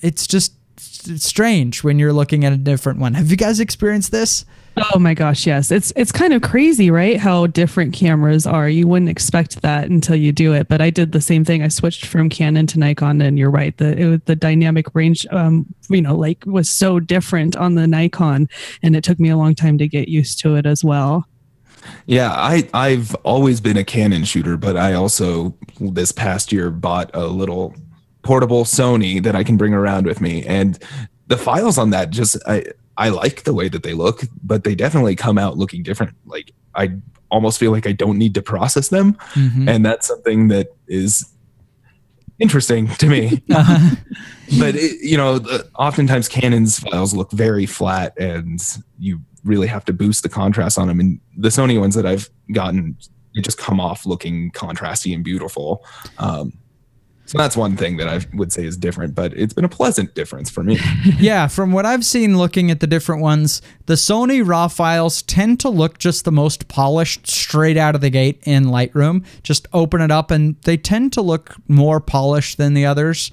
it's 0.00 0.28
just 0.28 0.52
strange 0.78 1.82
when 1.84 1.98
you're 1.98 2.12
looking 2.12 2.44
at 2.44 2.52
a 2.52 2.56
different 2.56 2.98
one. 2.98 3.14
Have 3.14 3.30
you 3.30 3.36
guys 3.36 3.60
experienced 3.60 4.10
this? 4.12 4.44
Oh 4.92 4.98
my 4.98 5.14
gosh, 5.14 5.46
yes. 5.46 5.70
It's 5.70 5.90
it's 5.96 6.12
kind 6.12 6.34
of 6.34 6.42
crazy, 6.42 6.90
right? 6.90 7.18
How 7.18 7.46
different 7.46 7.94
cameras 7.94 8.46
are. 8.46 8.68
You 8.68 8.86
wouldn't 8.86 9.10
expect 9.10 9.62
that 9.62 9.88
until 9.88 10.16
you 10.16 10.32
do 10.32 10.52
it. 10.52 10.68
But 10.68 10.82
I 10.82 10.90
did 10.90 11.12
the 11.12 11.20
same 11.20 11.46
thing. 11.46 11.62
I 11.62 11.68
switched 11.68 12.04
from 12.04 12.28
Canon 12.28 12.66
to 12.68 12.78
Nikon, 12.78 13.22
and 13.22 13.38
you're 13.38 13.50
right. 13.50 13.76
The 13.78 14.14
it, 14.14 14.26
the 14.26 14.36
dynamic 14.36 14.94
range, 14.94 15.26
um, 15.30 15.66
you 15.88 16.02
know, 16.02 16.14
like 16.14 16.44
was 16.44 16.68
so 16.68 17.00
different 17.00 17.56
on 17.56 17.74
the 17.74 17.86
Nikon, 17.86 18.48
and 18.82 18.94
it 18.94 19.02
took 19.02 19.18
me 19.18 19.30
a 19.30 19.36
long 19.36 19.54
time 19.54 19.78
to 19.78 19.88
get 19.88 20.08
used 20.08 20.38
to 20.40 20.56
it 20.56 20.66
as 20.66 20.84
well. 20.84 21.26
Yeah, 22.04 22.32
I 22.32 22.68
I've 22.74 23.14
always 23.16 23.62
been 23.62 23.78
a 23.78 23.84
Canon 23.84 24.24
shooter, 24.24 24.58
but 24.58 24.76
I 24.76 24.92
also 24.92 25.54
this 25.80 26.12
past 26.12 26.52
year 26.52 26.70
bought 26.70 27.10
a 27.14 27.26
little 27.26 27.74
portable 28.26 28.64
Sony 28.64 29.22
that 29.22 29.36
I 29.36 29.44
can 29.44 29.56
bring 29.56 29.72
around 29.72 30.06
with 30.06 30.20
me, 30.20 30.44
and 30.44 30.78
the 31.28 31.36
files 31.36 31.78
on 31.78 31.90
that 31.90 32.10
just 32.10 32.36
I 32.46 32.64
I 32.96 33.10
like 33.10 33.44
the 33.44 33.54
way 33.54 33.68
that 33.68 33.82
they 33.82 33.94
look, 33.94 34.22
but 34.42 34.64
they 34.64 34.74
definitely 34.74 35.16
come 35.16 35.38
out 35.38 35.56
looking 35.56 35.82
different. 35.82 36.14
Like 36.24 36.52
I 36.74 36.96
almost 37.30 37.58
feel 37.58 37.72
like 37.72 37.86
I 37.86 37.92
don't 37.92 38.18
need 38.18 38.34
to 38.34 38.42
process 38.42 38.88
them, 38.88 39.14
mm-hmm. 39.34 39.68
and 39.68 39.84
that's 39.84 40.06
something 40.06 40.48
that 40.48 40.68
is 40.88 41.32
interesting 42.38 42.88
to 42.88 43.06
me. 43.06 43.42
uh-huh. 43.50 43.96
But 44.58 44.76
it, 44.76 45.00
you 45.02 45.16
know, 45.16 45.40
oftentimes 45.78 46.28
Canon's 46.28 46.78
files 46.78 47.14
look 47.14 47.30
very 47.32 47.66
flat, 47.66 48.18
and 48.18 48.60
you 48.98 49.20
really 49.44 49.68
have 49.68 49.84
to 49.86 49.92
boost 49.92 50.22
the 50.22 50.28
contrast 50.28 50.78
on 50.78 50.88
them. 50.88 51.00
And 51.00 51.20
the 51.36 51.48
Sony 51.48 51.78
ones 51.80 51.94
that 51.94 52.06
I've 52.06 52.28
gotten, 52.52 52.96
they 53.34 53.40
just 53.40 53.58
come 53.58 53.80
off 53.80 54.06
looking 54.06 54.50
contrasty 54.50 55.14
and 55.14 55.24
beautiful. 55.24 55.84
Um, 56.18 56.52
so 57.26 57.38
that's 57.38 57.56
one 57.56 57.76
thing 57.76 57.96
that 57.96 58.08
I 58.08 58.20
would 58.34 58.52
say 58.52 58.64
is 58.64 58.76
different, 58.76 59.14
but 59.14 59.32
it's 59.34 59.52
been 59.52 59.64
a 59.64 59.68
pleasant 59.68 60.14
difference 60.14 60.48
for 60.48 60.62
me. 60.62 60.78
yeah, 61.18 61.48
from 61.48 61.72
what 61.72 61.84
I've 61.84 62.04
seen 62.04 62.38
looking 62.38 62.70
at 62.70 62.78
the 62.78 62.86
different 62.86 63.20
ones, 63.20 63.60
the 63.86 63.94
Sony 63.94 64.46
RAW 64.46 64.68
files 64.68 65.22
tend 65.22 65.58
to 65.60 65.68
look 65.68 65.98
just 65.98 66.24
the 66.24 66.32
most 66.32 66.68
polished 66.68 67.26
straight 67.26 67.76
out 67.76 67.96
of 67.96 68.00
the 68.00 68.10
gate 68.10 68.40
in 68.44 68.66
Lightroom. 68.66 69.24
Just 69.42 69.66
open 69.72 70.00
it 70.00 70.12
up 70.12 70.30
and 70.30 70.56
they 70.62 70.76
tend 70.76 71.12
to 71.14 71.20
look 71.20 71.56
more 71.66 71.98
polished 71.98 72.58
than 72.58 72.74
the 72.74 72.86
others. 72.86 73.32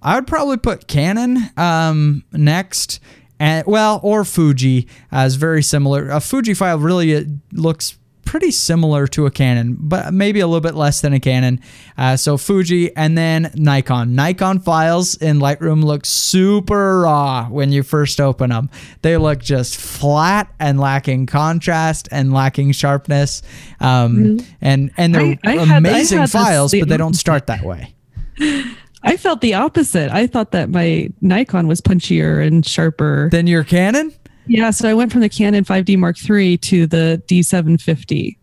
I 0.00 0.14
would 0.14 0.26
probably 0.26 0.56
put 0.56 0.86
Canon 0.86 1.50
um, 1.58 2.24
next. 2.32 2.98
And, 3.38 3.66
well, 3.66 4.00
or 4.02 4.24
Fuji 4.24 4.88
as 5.12 5.34
very 5.34 5.62
similar. 5.62 6.08
A 6.08 6.20
Fuji 6.20 6.54
file 6.54 6.78
really 6.78 7.26
looks 7.52 7.98
pretty 8.34 8.50
similar 8.50 9.06
to 9.06 9.26
a 9.26 9.30
Canon, 9.30 9.76
but 9.78 10.12
maybe 10.12 10.40
a 10.40 10.46
little 10.48 10.60
bit 10.60 10.74
less 10.74 11.00
than 11.00 11.12
a 11.12 11.20
Canon. 11.20 11.60
Uh, 11.96 12.16
so 12.16 12.36
Fuji 12.36 12.92
and 12.96 13.16
then 13.16 13.52
Nikon. 13.54 14.16
Nikon 14.16 14.58
files 14.58 15.14
in 15.14 15.38
Lightroom 15.38 15.84
look 15.84 16.04
super 16.04 17.02
raw 17.02 17.46
when 17.46 17.70
you 17.70 17.84
first 17.84 18.20
open 18.20 18.50
them. 18.50 18.70
They 19.02 19.16
look 19.18 19.38
just 19.38 19.76
flat 19.76 20.52
and 20.58 20.80
lacking 20.80 21.26
contrast 21.26 22.08
and 22.10 22.32
lacking 22.32 22.72
sharpness. 22.72 23.42
Um, 23.78 24.16
mm-hmm. 24.16 24.46
And 24.60 24.90
and 24.96 25.14
they're 25.14 25.38
I, 25.44 25.58
I 25.58 25.76
amazing 25.76 26.18
had, 26.18 26.30
files, 26.32 26.72
this, 26.72 26.80
but 26.80 26.88
they 26.88 26.96
don't 26.96 27.14
start 27.14 27.46
that 27.46 27.62
way. 27.62 27.94
I 29.04 29.16
felt 29.16 29.42
the 29.42 29.54
opposite. 29.54 30.10
I 30.10 30.26
thought 30.26 30.50
that 30.50 30.70
my 30.70 31.08
Nikon 31.20 31.68
was 31.68 31.80
punchier 31.80 32.44
and 32.44 32.66
sharper 32.66 33.28
than 33.30 33.46
your 33.46 33.62
Canon. 33.62 34.12
Yeah, 34.46 34.70
so 34.70 34.88
I 34.88 34.94
went 34.94 35.12
from 35.12 35.20
the 35.20 35.28
Canon 35.28 35.64
5D 35.64 35.98
Mark 35.98 36.16
III 36.28 36.58
to 36.58 36.86
the 36.86 37.22
D750. 37.26 38.36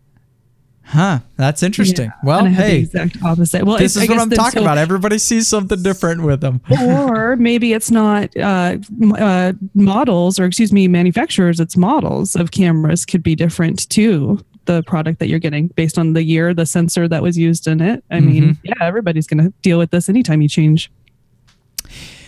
Huh, 0.84 1.20
that's 1.36 1.62
interesting. 1.62 2.06
Yeah, 2.06 2.12
well, 2.22 2.44
hey, 2.44 2.80
exact 2.80 3.22
opposite. 3.22 3.64
Well, 3.64 3.78
this 3.78 3.96
is 3.96 4.08
what 4.08 4.18
I'm 4.18 4.28
talking 4.28 4.58
so, 4.58 4.62
about. 4.62 4.78
Everybody 4.78 5.16
sees 5.16 5.48
something 5.48 5.82
different 5.82 6.22
with 6.22 6.40
them. 6.40 6.60
or 6.82 7.36
maybe 7.36 7.72
it's 7.72 7.90
not 7.90 8.36
uh, 8.36 8.76
uh, 9.16 9.52
models, 9.74 10.38
or 10.38 10.44
excuse 10.44 10.72
me, 10.72 10.88
manufacturers. 10.88 11.60
It's 11.60 11.76
models 11.76 12.36
of 12.36 12.50
cameras 12.50 13.06
could 13.06 13.22
be 13.22 13.34
different 13.34 13.88
too. 13.88 14.44
The 14.66 14.82
product 14.82 15.18
that 15.20 15.28
you're 15.28 15.38
getting 15.38 15.68
based 15.68 15.98
on 15.98 16.12
the 16.12 16.22
year, 16.22 16.52
the 16.52 16.66
sensor 16.66 17.08
that 17.08 17.22
was 17.22 17.38
used 17.38 17.66
in 17.66 17.80
it. 17.80 18.04
I 18.10 18.16
mm-hmm. 18.16 18.26
mean, 18.26 18.58
yeah, 18.62 18.74
everybody's 18.80 19.26
going 19.26 19.42
to 19.44 19.52
deal 19.62 19.78
with 19.78 19.92
this 19.92 20.08
anytime 20.08 20.42
you 20.42 20.48
change. 20.48 20.90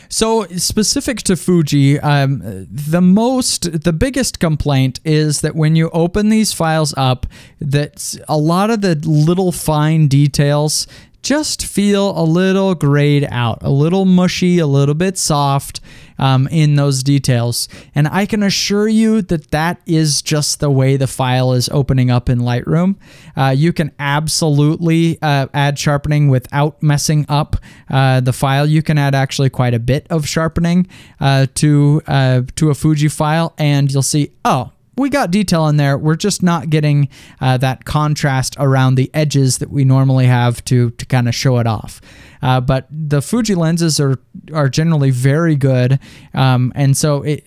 So 0.08 0.44
specific 0.56 1.18
to 1.22 1.36
Fuji, 1.36 1.98
um, 2.00 2.66
the 2.70 3.00
most, 3.00 3.84
the 3.84 3.92
biggest 3.92 4.40
complaint 4.40 5.00
is 5.04 5.40
that 5.40 5.54
when 5.54 5.76
you 5.76 5.90
open 5.90 6.28
these 6.28 6.52
files 6.52 6.94
up, 6.96 7.26
that 7.60 8.16
a 8.28 8.36
lot 8.36 8.70
of 8.70 8.80
the 8.80 8.94
little 8.94 9.52
fine 9.52 10.08
details 10.08 10.86
just 11.22 11.64
feel 11.64 12.16
a 12.18 12.22
little 12.22 12.74
grayed 12.74 13.26
out, 13.30 13.58
a 13.62 13.70
little 13.70 14.04
mushy, 14.04 14.58
a 14.58 14.66
little 14.66 14.94
bit 14.94 15.16
soft 15.16 15.80
um, 16.18 16.48
in 16.50 16.76
those 16.76 17.02
details. 17.02 17.68
And 17.94 18.08
I 18.08 18.26
can 18.26 18.42
assure 18.42 18.88
you 18.88 19.22
that 19.22 19.50
that 19.50 19.80
is 19.86 20.22
just 20.22 20.60
the 20.60 20.70
way 20.70 20.96
the 20.96 21.06
file 21.06 21.52
is 21.52 21.68
opening 21.70 22.10
up 22.10 22.28
in 22.28 22.40
Lightroom. 22.40 22.96
Uh, 23.36 23.54
you 23.56 23.72
can 23.72 23.92
absolutely 23.98 25.18
uh, 25.22 25.46
add 25.54 25.78
sharpening 25.78 26.28
without 26.28 26.82
messing 26.82 27.26
up 27.28 27.56
uh, 27.90 28.20
the 28.20 28.32
file. 28.32 28.66
You 28.66 28.82
can 28.82 28.98
add 28.98 29.14
actually 29.14 29.50
quite 29.50 29.74
a 29.74 29.78
bit 29.78 30.06
of 30.10 30.26
sharpening 30.26 30.86
uh, 31.20 31.46
to 31.54 32.02
uh, 32.06 32.42
to 32.56 32.70
a 32.70 32.74
Fuji 32.74 33.08
file, 33.08 33.54
and 33.58 33.90
you'll 33.90 34.02
see, 34.02 34.32
oh, 34.44 34.70
we 34.96 35.08
got 35.10 35.30
detail 35.30 35.66
in 35.68 35.76
there. 35.76 35.98
We're 35.98 36.16
just 36.16 36.42
not 36.42 36.70
getting 36.70 37.08
uh, 37.40 37.56
that 37.58 37.84
contrast 37.84 38.56
around 38.58 38.94
the 38.94 39.10
edges 39.14 39.58
that 39.58 39.70
we 39.70 39.84
normally 39.84 40.26
have 40.26 40.64
to 40.66 40.90
to 40.90 41.06
kind 41.06 41.28
of 41.28 41.34
show 41.34 41.58
it 41.58 41.66
off. 41.66 42.00
Uh, 42.42 42.60
but 42.60 42.86
the 42.90 43.22
Fuji 43.22 43.54
lenses 43.54 43.98
are 44.00 44.18
are 44.52 44.68
generally 44.68 45.10
very 45.10 45.56
good, 45.56 45.98
um, 46.34 46.72
and 46.74 46.96
so 46.96 47.22
it, 47.22 47.44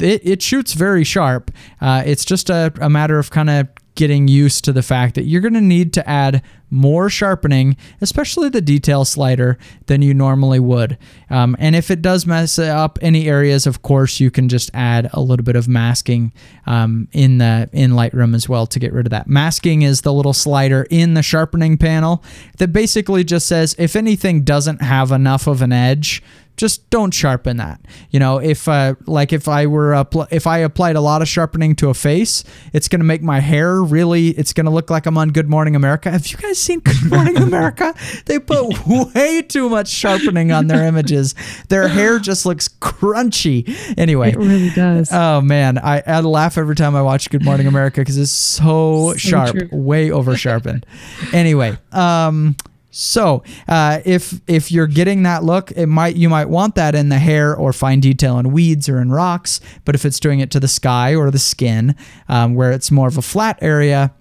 it, 0.00 0.20
it 0.24 0.42
shoots 0.42 0.72
very 0.72 1.04
sharp. 1.04 1.50
Uh, 1.80 2.02
it's 2.06 2.24
just 2.24 2.50
a, 2.50 2.72
a 2.80 2.88
matter 2.88 3.18
of 3.18 3.30
kind 3.30 3.50
of 3.50 3.68
getting 3.98 4.28
used 4.28 4.64
to 4.64 4.72
the 4.72 4.80
fact 4.80 5.16
that 5.16 5.24
you're 5.24 5.40
going 5.40 5.54
to 5.54 5.60
need 5.60 5.92
to 5.92 6.08
add 6.08 6.40
more 6.70 7.10
sharpening, 7.10 7.76
especially 8.00 8.48
the 8.48 8.60
detail 8.60 9.04
slider, 9.04 9.58
than 9.86 10.02
you 10.02 10.14
normally 10.14 10.60
would. 10.60 10.96
Um, 11.30 11.56
and 11.58 11.74
if 11.74 11.90
it 11.90 12.00
does 12.00 12.24
mess 12.24 12.60
up 12.60 13.00
any 13.02 13.26
areas, 13.26 13.66
of 13.66 13.82
course, 13.82 14.20
you 14.20 14.30
can 14.30 14.48
just 14.48 14.70
add 14.72 15.10
a 15.12 15.20
little 15.20 15.42
bit 15.42 15.56
of 15.56 15.66
masking 15.66 16.32
um, 16.64 17.08
in 17.10 17.38
the 17.38 17.68
in 17.72 17.90
Lightroom 17.90 18.36
as 18.36 18.48
well 18.48 18.68
to 18.68 18.78
get 18.78 18.92
rid 18.92 19.06
of 19.06 19.10
that. 19.10 19.26
Masking 19.26 19.82
is 19.82 20.02
the 20.02 20.12
little 20.12 20.32
slider 20.32 20.86
in 20.90 21.14
the 21.14 21.22
sharpening 21.22 21.76
panel 21.76 22.22
that 22.58 22.72
basically 22.72 23.24
just 23.24 23.48
says 23.48 23.74
if 23.80 23.96
anything 23.96 24.44
doesn't 24.44 24.80
have 24.80 25.10
enough 25.10 25.48
of 25.48 25.60
an 25.60 25.72
edge 25.72 26.22
just 26.58 26.90
don't 26.90 27.14
sharpen 27.14 27.56
that. 27.56 27.80
You 28.10 28.20
know, 28.20 28.36
if 28.38 28.68
uh, 28.68 28.96
like 29.06 29.32
if 29.32 29.48
I 29.48 29.64
were 29.66 29.92
appl- 29.92 30.28
if 30.30 30.46
I 30.46 30.58
applied 30.58 30.96
a 30.96 31.00
lot 31.00 31.22
of 31.22 31.28
sharpening 31.28 31.74
to 31.76 31.88
a 31.88 31.94
face, 31.94 32.44
it's 32.74 32.88
going 32.88 33.00
to 33.00 33.04
make 33.06 33.22
my 33.22 33.40
hair 33.40 33.82
really. 33.82 34.28
It's 34.30 34.52
going 34.52 34.66
to 34.66 34.70
look 34.70 34.90
like 34.90 35.06
I'm 35.06 35.16
on 35.16 35.30
Good 35.30 35.48
Morning 35.48 35.74
America. 35.74 36.10
Have 36.10 36.26
you 36.26 36.36
guys 36.36 36.58
seen 36.58 36.80
Good 36.80 37.04
Morning 37.10 37.38
America? 37.38 37.94
They 38.26 38.38
put 38.38 38.86
way 39.14 39.40
too 39.42 39.70
much 39.70 39.88
sharpening 39.88 40.52
on 40.52 40.66
their 40.66 40.84
images. 40.86 41.34
Their 41.68 41.88
hair 41.88 42.18
just 42.18 42.44
looks 42.44 42.68
crunchy. 42.68 43.64
Anyway, 43.96 44.32
It 44.32 44.36
really 44.38 44.70
does. 44.70 45.10
Oh 45.12 45.40
man, 45.40 45.78
I, 45.78 46.02
I 46.06 46.20
laugh 46.20 46.58
every 46.58 46.74
time 46.76 46.94
I 46.96 47.02
watch 47.02 47.30
Good 47.30 47.44
Morning 47.44 47.66
America 47.66 48.00
because 48.00 48.18
it's 48.18 48.30
so, 48.30 49.12
So 49.12 49.16
sharp, 49.16 49.56
true. 49.56 49.68
way 49.72 50.10
over 50.10 50.36
sharpened. 50.36 50.84
anyway, 51.32 51.78
um, 51.92 52.56
so 52.90 53.42
uh, 53.68 54.00
if 54.04 54.40
if 54.46 54.72
you're 54.72 54.86
getting 54.86 55.22
that 55.24 55.44
look, 55.44 55.70
it 55.72 55.86
might 55.86 56.16
you 56.16 56.28
might 56.28 56.48
want 56.48 56.74
that 56.76 56.94
in 56.94 57.10
the 57.10 57.18
hair 57.18 57.54
or 57.54 57.72
fine 57.72 58.00
detail 58.00 58.38
in 58.38 58.50
weeds 58.50 58.88
or 58.88 59.00
in 59.00 59.10
rocks. 59.10 59.60
But 59.84 59.94
if 59.94 60.04
it's 60.04 60.18
doing 60.18 60.40
it 60.40 60.50
to 60.52 60.60
the 60.60 60.68
sky 60.68 61.14
or 61.14 61.30
the 61.30 61.38
skin, 61.38 61.94
um, 62.28 62.54
where 62.54 62.72
it's 62.72 62.90
more 62.90 63.08
of 63.08 63.18
a 63.18 63.22
flat 63.22 63.58
area, 63.60 64.14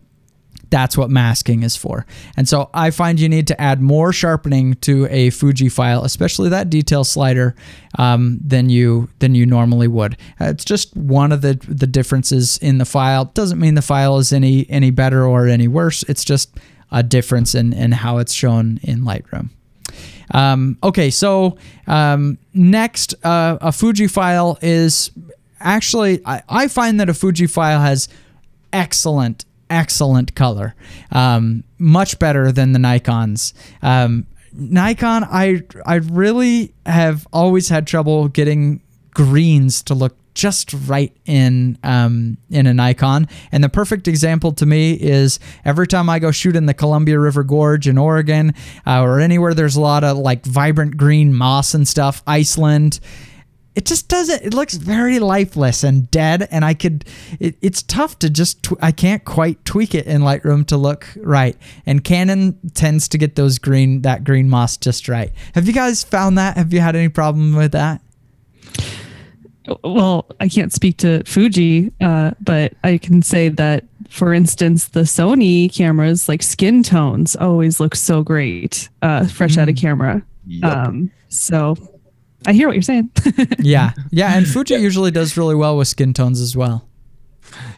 that's 0.69 0.97
what 0.97 1.09
masking 1.09 1.63
is 1.63 1.75
for. 1.75 2.05
And 2.35 2.47
so 2.47 2.69
I 2.73 2.91
find 2.91 3.19
you 3.19 3.29
need 3.29 3.47
to 3.47 3.61
add 3.61 3.81
more 3.81 4.11
sharpening 4.11 4.75
to 4.75 5.07
a 5.09 5.29
Fuji 5.29 5.69
file, 5.69 6.03
especially 6.03 6.49
that 6.49 6.69
detail 6.69 7.03
slider, 7.03 7.55
um, 7.97 8.39
than 8.43 8.69
you 8.69 9.09
than 9.19 9.33
you 9.33 9.45
normally 9.45 9.87
would. 9.87 10.17
Uh, 10.41 10.45
it's 10.45 10.65
just 10.65 10.95
one 10.95 11.31
of 11.31 11.41
the 11.41 11.53
the 11.67 11.87
differences 11.87 12.57
in 12.57 12.79
the 12.79 12.85
file. 12.85 13.25
Doesn't 13.25 13.59
mean 13.59 13.75
the 13.75 13.81
file 13.81 14.17
is 14.17 14.33
any 14.33 14.69
any 14.69 14.91
better 14.91 15.25
or 15.25 15.47
any 15.47 15.67
worse. 15.67 16.03
It's 16.03 16.25
just 16.25 16.57
a 16.91 17.03
difference 17.03 17.55
in 17.55 17.73
in 17.73 17.91
how 17.91 18.17
it's 18.17 18.33
shown 18.33 18.79
in 18.83 19.01
Lightroom. 19.01 19.49
Um, 20.33 20.77
okay, 20.83 21.09
so 21.09 21.57
um, 21.87 22.37
next, 22.53 23.13
uh, 23.23 23.57
a 23.61 23.71
Fuji 23.71 24.07
file 24.07 24.57
is 24.61 25.11
actually, 25.59 26.21
I, 26.25 26.43
I 26.49 26.67
find 26.67 26.99
that 26.99 27.09
a 27.09 27.13
Fuji 27.13 27.47
file 27.47 27.79
has 27.79 28.09
excellent, 28.73 29.45
excellent 29.69 30.35
color, 30.35 30.75
um, 31.11 31.63
much 31.77 32.19
better 32.19 32.51
than 32.51 32.73
the 32.73 32.79
Nikon's. 32.79 33.53
Um, 33.81 34.27
Nikon, 34.53 35.23
I 35.23 35.61
I 35.85 35.95
really 35.95 36.73
have 36.85 37.27
always 37.31 37.69
had 37.69 37.85
trouble 37.85 38.27
getting 38.27 38.81
greens 39.11 39.83
to 39.83 39.93
look 39.93 40.17
just 40.37 40.71
right 40.85 41.11
in 41.25 41.79
um, 41.83 42.37
in 42.51 42.67
a 42.67 42.73
Nikon. 42.73 43.27
And 43.51 43.63
the 43.63 43.69
perfect 43.69 44.07
example 44.07 44.51
to 44.53 44.67
me 44.67 44.93
is 44.93 45.39
every 45.65 45.87
time 45.87 46.11
I 46.11 46.19
go 46.19 46.29
shoot 46.29 46.55
in 46.55 46.67
the 46.67 46.75
Columbia 46.75 47.19
River 47.19 47.43
Gorge 47.43 47.87
in 47.87 47.97
Oregon 47.97 48.53
uh, 48.85 49.01
or 49.01 49.19
anywhere 49.19 49.55
there's 49.55 49.75
a 49.75 49.81
lot 49.81 50.03
of 50.03 50.15
like 50.15 50.45
vibrant 50.45 50.95
green 50.95 51.33
moss 51.33 51.73
and 51.73 51.87
stuff, 51.87 52.21
Iceland. 52.27 52.99
It 53.73 53.85
just 53.85 54.07
doesn't. 54.09 54.43
It 54.43 54.53
looks 54.53 54.75
very 54.75 55.19
lifeless 55.19 55.83
and 55.83 56.09
dead, 56.09 56.47
and 56.49 56.65
I 56.65 56.73
could. 56.73 57.05
It, 57.39 57.57
it's 57.61 57.83
tough 57.83 58.17
to 58.19 58.29
just. 58.29 58.63
Tw- 58.63 58.81
I 58.81 58.91
can't 58.91 59.23
quite 59.23 59.63
tweak 59.65 59.93
it 59.93 60.07
in 60.07 60.21
Lightroom 60.21 60.65
to 60.67 60.77
look 60.77 61.07
right. 61.17 61.55
And 61.85 62.03
Canon 62.03 62.57
tends 62.73 63.07
to 63.09 63.19
get 63.19 63.35
those 63.35 63.59
green, 63.59 64.01
that 64.01 64.23
green 64.23 64.49
moss 64.49 64.77
just 64.77 65.07
right. 65.07 65.31
Have 65.53 65.67
you 65.67 65.73
guys 65.73 66.03
found 66.03 66.39
that? 66.39 66.57
Have 66.57 66.73
you 66.73 66.79
had 66.79 66.95
any 66.95 67.09
problem 67.09 67.55
with 67.55 67.73
that? 67.73 68.01
Well, 69.83 70.25
I 70.39 70.47
can't 70.47 70.73
speak 70.73 70.97
to 70.97 71.23
Fuji, 71.23 71.91
uh, 72.01 72.31
but 72.41 72.73
I 72.83 72.97
can 72.97 73.21
say 73.21 73.49
that, 73.49 73.85
for 74.09 74.33
instance, 74.33 74.89
the 74.89 75.01
Sony 75.01 75.73
cameras, 75.73 76.29
like 76.29 76.41
skin 76.41 76.83
tones, 76.83 77.35
always 77.35 77.79
look 77.79 77.95
so 77.95 78.23
great, 78.23 78.89
uh, 79.01 79.27
fresh 79.27 79.57
out 79.57 79.69
of 79.69 79.75
camera. 79.75 80.23
Yep. 80.47 80.63
Um, 80.63 81.11
so 81.29 81.75
I 82.45 82.53
hear 82.53 82.67
what 82.67 82.73
you're 82.75 82.81
saying. 82.81 83.11
Yeah, 83.59 83.91
yeah, 84.11 84.37
and 84.37 84.47
Fuji 84.47 84.75
usually 84.75 85.11
does 85.11 85.35
really 85.35 85.55
well 85.55 85.77
with 85.77 85.87
skin 85.87 86.13
tones 86.13 86.39
as 86.39 86.55
well. 86.55 86.86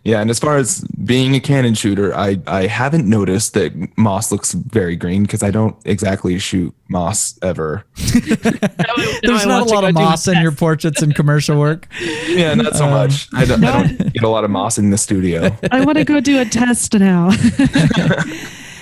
Yeah, 0.04 0.22
and 0.22 0.30
as 0.30 0.40
far 0.40 0.58
as 0.58 0.82
being 1.04 1.36
a 1.36 1.40
Canon 1.40 1.74
shooter, 1.74 2.16
I 2.16 2.40
I 2.48 2.68
haven't 2.68 3.08
noticed 3.08 3.54
that 3.54 3.74
moss 3.98 4.32
looks 4.32 4.54
very 4.54 4.96
green 4.96 5.24
because 5.24 5.44
I 5.44 5.52
don't 5.52 5.76
exactly 5.86 6.38
shoot 6.40 6.74
moss 6.90 7.38
ever. 7.42 7.86
There's 7.96 9.46
not 9.46 9.64
a 9.64 9.74
lot 9.74 9.84
of 9.84 9.94
moss 9.94 10.28
in 10.28 10.42
your 10.42 10.52
portraits 10.52 11.02
and 11.02 11.16
commercial 11.16 11.60
work. 11.60 11.88
Yeah, 12.28 12.54
not 12.56 12.76
so 12.76 12.90
much. 12.90 13.28
Um, 13.34 13.40
I 13.40 13.46
don't, 13.46 13.64
I 13.64 13.84
don't 13.84 14.14
get 14.14 14.24
a 14.24 14.30
lot 14.30 14.44
of 14.44 14.52
moss 14.52 14.78
in 14.78 14.90
the 14.90 14.98
studio. 14.98 15.56
I 15.72 15.86
want 15.86 15.98
to 15.98 16.06
go 16.06 16.20
do 16.20 16.40
a 16.40 16.46
test 16.46 16.94
now. 16.94 17.32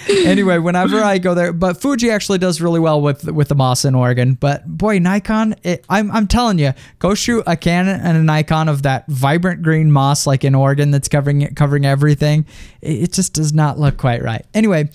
anyway, 0.25 0.57
whenever 0.57 1.01
I 1.03 1.17
go 1.17 1.33
there, 1.33 1.53
but 1.53 1.81
Fuji 1.81 2.11
actually 2.11 2.37
does 2.37 2.61
really 2.61 2.79
well 2.79 3.01
with 3.01 3.25
with 3.25 3.49
the 3.49 3.55
moss 3.55 3.85
in 3.85 3.95
Oregon. 3.95 4.33
But 4.35 4.67
boy, 4.67 4.99
Nikon, 4.99 5.55
it, 5.63 5.85
I'm 5.89 6.11
I'm 6.11 6.27
telling 6.27 6.59
you, 6.59 6.73
go 6.99 7.13
shoot 7.13 7.43
a 7.47 7.55
Canon 7.55 7.99
and 8.01 8.17
a 8.17 8.23
Nikon 8.23 8.69
of 8.69 8.83
that 8.83 9.07
vibrant 9.07 9.61
green 9.61 9.91
moss 9.91 10.27
like 10.27 10.43
in 10.43 10.55
Oregon 10.55 10.91
that's 10.91 11.07
covering 11.07 11.53
covering 11.55 11.85
everything. 11.85 12.45
It, 12.81 13.03
it 13.03 13.13
just 13.13 13.33
does 13.33 13.53
not 13.53 13.79
look 13.79 13.97
quite 13.97 14.23
right. 14.23 14.45
Anyway. 14.53 14.89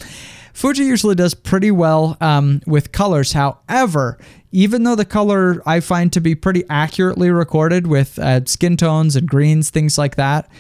Fuji 0.55 0.85
usually 0.85 1.15
does 1.15 1.33
pretty 1.33 1.71
well 1.71 2.19
um, 2.21 2.61
with 2.67 2.93
colors. 2.93 3.33
However, 3.33 4.19
even 4.51 4.85
though 4.85 4.95
the 4.95 5.07
color 5.07 5.63
I 5.65 5.81
find 5.81 6.13
to 6.13 6.21
be 6.21 6.35
pretty 6.35 6.63
accurately 6.69 7.31
recorded 7.31 7.87
with 7.87 8.19
uh, 8.19 8.45
skin 8.45 8.77
tones 8.77 9.17
and 9.17 9.27
greens, 9.27 9.71
things 9.71 9.97
like 9.97 10.17
that, 10.17 10.51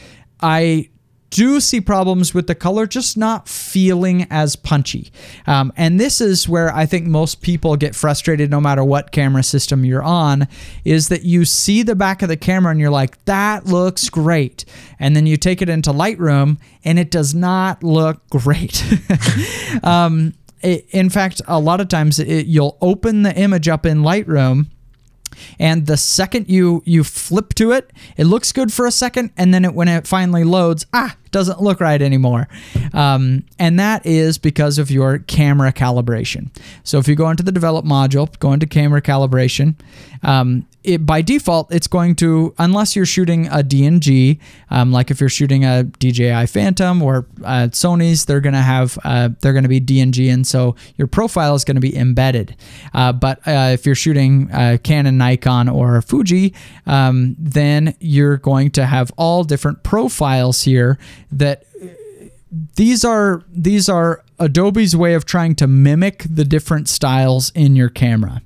I 0.40 0.88
do 1.32 1.60
see 1.60 1.80
problems 1.80 2.34
with 2.34 2.46
the 2.46 2.54
color 2.54 2.86
just 2.86 3.16
not 3.16 3.48
feeling 3.48 4.26
as 4.30 4.54
punchy. 4.54 5.10
Um, 5.46 5.72
and 5.78 5.98
this 5.98 6.20
is 6.20 6.46
where 6.46 6.72
I 6.72 6.84
think 6.84 7.06
most 7.06 7.40
people 7.40 7.74
get 7.76 7.94
frustrated 7.94 8.50
no 8.50 8.60
matter 8.60 8.84
what 8.84 9.12
camera 9.12 9.42
system 9.42 9.82
you're 9.82 10.02
on, 10.02 10.46
is 10.84 11.08
that 11.08 11.22
you 11.22 11.46
see 11.46 11.82
the 11.82 11.96
back 11.96 12.20
of 12.20 12.28
the 12.28 12.36
camera 12.36 12.70
and 12.70 12.78
you're 12.78 12.90
like, 12.90 13.24
that 13.24 13.64
looks 13.64 14.10
great. 14.10 14.66
And 15.00 15.16
then 15.16 15.26
you 15.26 15.38
take 15.38 15.62
it 15.62 15.70
into 15.70 15.90
Lightroom 15.90 16.58
and 16.84 16.98
it 16.98 17.10
does 17.10 17.34
not 17.34 17.82
look 17.82 18.28
great. 18.28 18.84
um, 19.82 20.34
it, 20.60 20.86
in 20.90 21.08
fact, 21.08 21.40
a 21.48 21.58
lot 21.58 21.80
of 21.80 21.88
times 21.88 22.18
it, 22.18 22.46
you'll 22.46 22.76
open 22.82 23.22
the 23.22 23.34
image 23.34 23.68
up 23.68 23.86
in 23.86 24.02
Lightroom 24.02 24.66
and 25.58 25.86
the 25.86 25.96
second 25.96 26.50
you 26.50 26.82
you 26.84 27.02
flip 27.02 27.54
to 27.54 27.72
it 27.72 27.90
it 28.18 28.24
looks 28.24 28.52
good 28.52 28.70
for 28.70 28.84
a 28.84 28.90
second 28.90 29.30
and 29.34 29.54
then 29.54 29.64
it, 29.64 29.72
when 29.72 29.88
it 29.88 30.06
finally 30.06 30.44
loads 30.44 30.84
ah 30.92 31.16
doesn't 31.32 31.60
look 31.60 31.80
right 31.80 32.00
anymore. 32.00 32.48
Um, 32.92 33.44
and 33.58 33.78
that 33.80 34.06
is 34.06 34.38
because 34.38 34.78
of 34.78 34.90
your 34.90 35.18
camera 35.18 35.72
calibration. 35.72 36.50
So 36.84 36.98
if 36.98 37.08
you 37.08 37.16
go 37.16 37.30
into 37.30 37.42
the 37.42 37.52
develop 37.52 37.84
module 37.84 38.22
go 38.38 38.52
into 38.52 38.66
camera 38.66 39.02
calibration 39.02 39.74
um, 40.22 40.66
it, 40.84 41.06
by 41.06 41.22
default 41.22 41.72
it's 41.72 41.86
going 41.86 42.14
to 42.16 42.54
unless 42.58 42.96
you're 42.96 43.06
shooting 43.06 43.46
a 43.48 43.62
dng 43.62 44.38
um, 44.70 44.92
like 44.92 45.10
if 45.10 45.20
you're 45.20 45.28
shooting 45.28 45.64
a 45.64 45.84
dji 45.98 46.48
phantom 46.50 47.02
or 47.02 47.26
uh, 47.44 47.68
sony's 47.70 48.24
they're 48.24 48.40
going 48.40 48.54
to 48.54 48.60
have 48.60 48.98
uh, 49.04 49.28
they're 49.40 49.52
going 49.52 49.62
to 49.62 49.68
be 49.68 49.80
dng 49.80 50.32
and 50.32 50.46
so 50.46 50.74
your 50.96 51.06
profile 51.06 51.54
is 51.54 51.64
going 51.64 51.76
to 51.76 51.80
be 51.80 51.96
embedded. 51.96 52.56
Uh, 52.94 53.12
but 53.12 53.38
uh, 53.46 53.70
if 53.72 53.86
you're 53.86 53.94
shooting 53.94 54.50
uh, 54.52 54.76
canon 54.82 55.16
nikon 55.16 55.68
or 55.68 56.00
fuji 56.02 56.54
um, 56.86 57.36
then 57.38 57.94
you're 58.00 58.36
going 58.38 58.70
to 58.70 58.86
have 58.86 59.12
all 59.16 59.44
different 59.44 59.82
profiles 59.82 60.62
here 60.62 60.98
that 61.32 61.64
these 62.76 63.04
are 63.04 63.42
these 63.50 63.88
are 63.88 64.22
Adobe's 64.38 64.94
way 64.94 65.14
of 65.14 65.24
trying 65.24 65.54
to 65.56 65.66
mimic 65.66 66.24
the 66.28 66.44
different 66.44 66.88
styles 66.88 67.50
in 67.54 67.76
your 67.76 67.88
camera. 67.88 68.42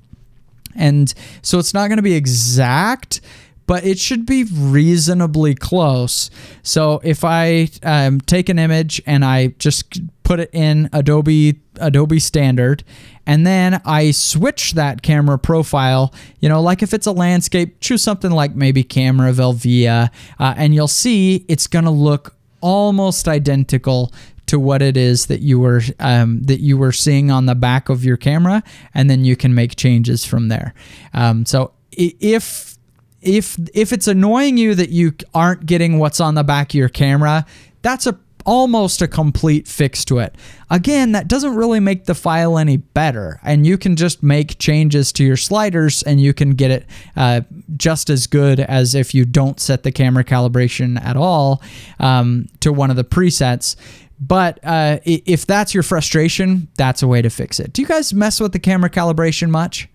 And 0.75 1.13
so 1.41 1.59
it's 1.59 1.73
not 1.73 1.87
going 1.87 1.97
to 1.97 2.03
be 2.03 2.13
exact, 2.13 3.19
but 3.65 3.83
it 3.83 3.99
should 3.99 4.25
be 4.25 4.45
reasonably 4.45 5.55
close. 5.55 6.29
So 6.61 7.01
if 7.03 7.23
I 7.23 7.69
um, 7.83 8.21
take 8.21 8.47
an 8.47 8.59
image 8.59 9.01
and 9.05 9.25
I 9.25 9.47
just 9.59 9.99
put 10.23 10.39
it 10.39 10.49
in 10.53 10.89
Adobe 10.93 11.59
Adobe 11.75 12.19
Standard, 12.19 12.83
and 13.25 13.45
then 13.45 13.81
I 13.83 14.11
switch 14.11 14.73
that 14.73 15.01
camera 15.01 15.37
profile, 15.37 16.13
you 16.39 16.47
know, 16.47 16.61
like 16.61 16.81
if 16.81 16.93
it's 16.93 17.07
a 17.07 17.11
landscape, 17.11 17.81
choose 17.81 18.01
something 18.01 18.31
like 18.31 18.55
maybe 18.55 18.83
Camera 18.83 19.33
Velvia, 19.33 20.11
uh, 20.39 20.53
and 20.55 20.73
you'll 20.73 20.87
see 20.87 21.45
it's 21.49 21.67
going 21.67 21.85
to 21.85 21.91
look 21.91 22.36
almost 22.61 23.27
identical 23.27 24.11
to 24.47 24.59
what 24.59 24.81
it 24.81 24.97
is 24.97 25.25
that 25.27 25.41
you 25.41 25.59
were 25.59 25.81
um, 25.99 26.41
that 26.43 26.61
you 26.61 26.77
were 26.77 26.91
seeing 26.91 27.29
on 27.29 27.45
the 27.45 27.55
back 27.55 27.89
of 27.89 28.03
your 28.03 28.17
camera, 28.17 28.63
and 28.93 29.09
then 29.09 29.25
you 29.25 29.35
can 29.35 29.53
make 29.53 29.75
changes 29.75 30.25
from 30.25 30.47
there. 30.47 30.73
Um, 31.13 31.45
so 31.45 31.71
if 31.91 32.77
if 33.21 33.57
if 33.73 33.91
it's 33.91 34.07
annoying 34.07 34.57
you 34.57 34.73
that 34.75 34.89
you 34.89 35.13
aren't 35.33 35.65
getting 35.65 35.99
what's 35.99 36.19
on 36.19 36.35
the 36.35 36.43
back 36.43 36.71
of 36.71 36.75
your 36.75 36.89
camera, 36.89 37.45
that's 37.81 38.07
a 38.07 38.17
almost 38.47 39.01
a 39.01 39.07
complete 39.07 39.67
fix 39.67 40.03
to 40.05 40.17
it. 40.19 40.33
Again, 40.71 41.11
that 41.11 41.27
doesn't 41.27 41.55
really 41.55 41.79
make 41.79 42.05
the 42.05 42.15
file 42.15 42.57
any 42.57 42.77
better, 42.77 43.39
and 43.43 43.67
you 43.67 43.77
can 43.77 43.95
just 43.95 44.23
make 44.23 44.57
changes 44.57 45.11
to 45.13 45.23
your 45.23 45.37
sliders 45.37 46.01
and 46.01 46.19
you 46.19 46.33
can 46.33 46.51
get 46.51 46.71
it 46.71 46.85
uh, 47.15 47.41
just 47.75 48.09
as 48.09 48.25
good 48.25 48.59
as 48.59 48.95
if 48.95 49.13
you 49.13 49.25
don't 49.25 49.59
set 49.59 49.83
the 49.83 49.91
camera 49.91 50.23
calibration 50.23 50.99
at 51.03 51.15
all 51.17 51.61
um, 51.99 52.47
to 52.61 52.73
one 52.73 52.89
of 52.89 52.95
the 52.95 53.03
presets. 53.03 53.75
But 54.19 54.59
uh, 54.63 54.99
if 55.03 55.45
that's 55.45 55.73
your 55.75 55.83
frustration, 55.83 56.69
that's 56.75 57.03
a 57.03 57.07
way 57.07 57.21
to 57.21 57.29
fix 57.29 57.59
it. 57.59 57.73
Do 57.73 57.83
you 57.83 57.87
guys 57.87 58.13
mess 58.13 58.39
with 58.39 58.51
the 58.51 58.59
camera 58.59 58.89
calibration 58.89 59.49
much? 59.49 59.87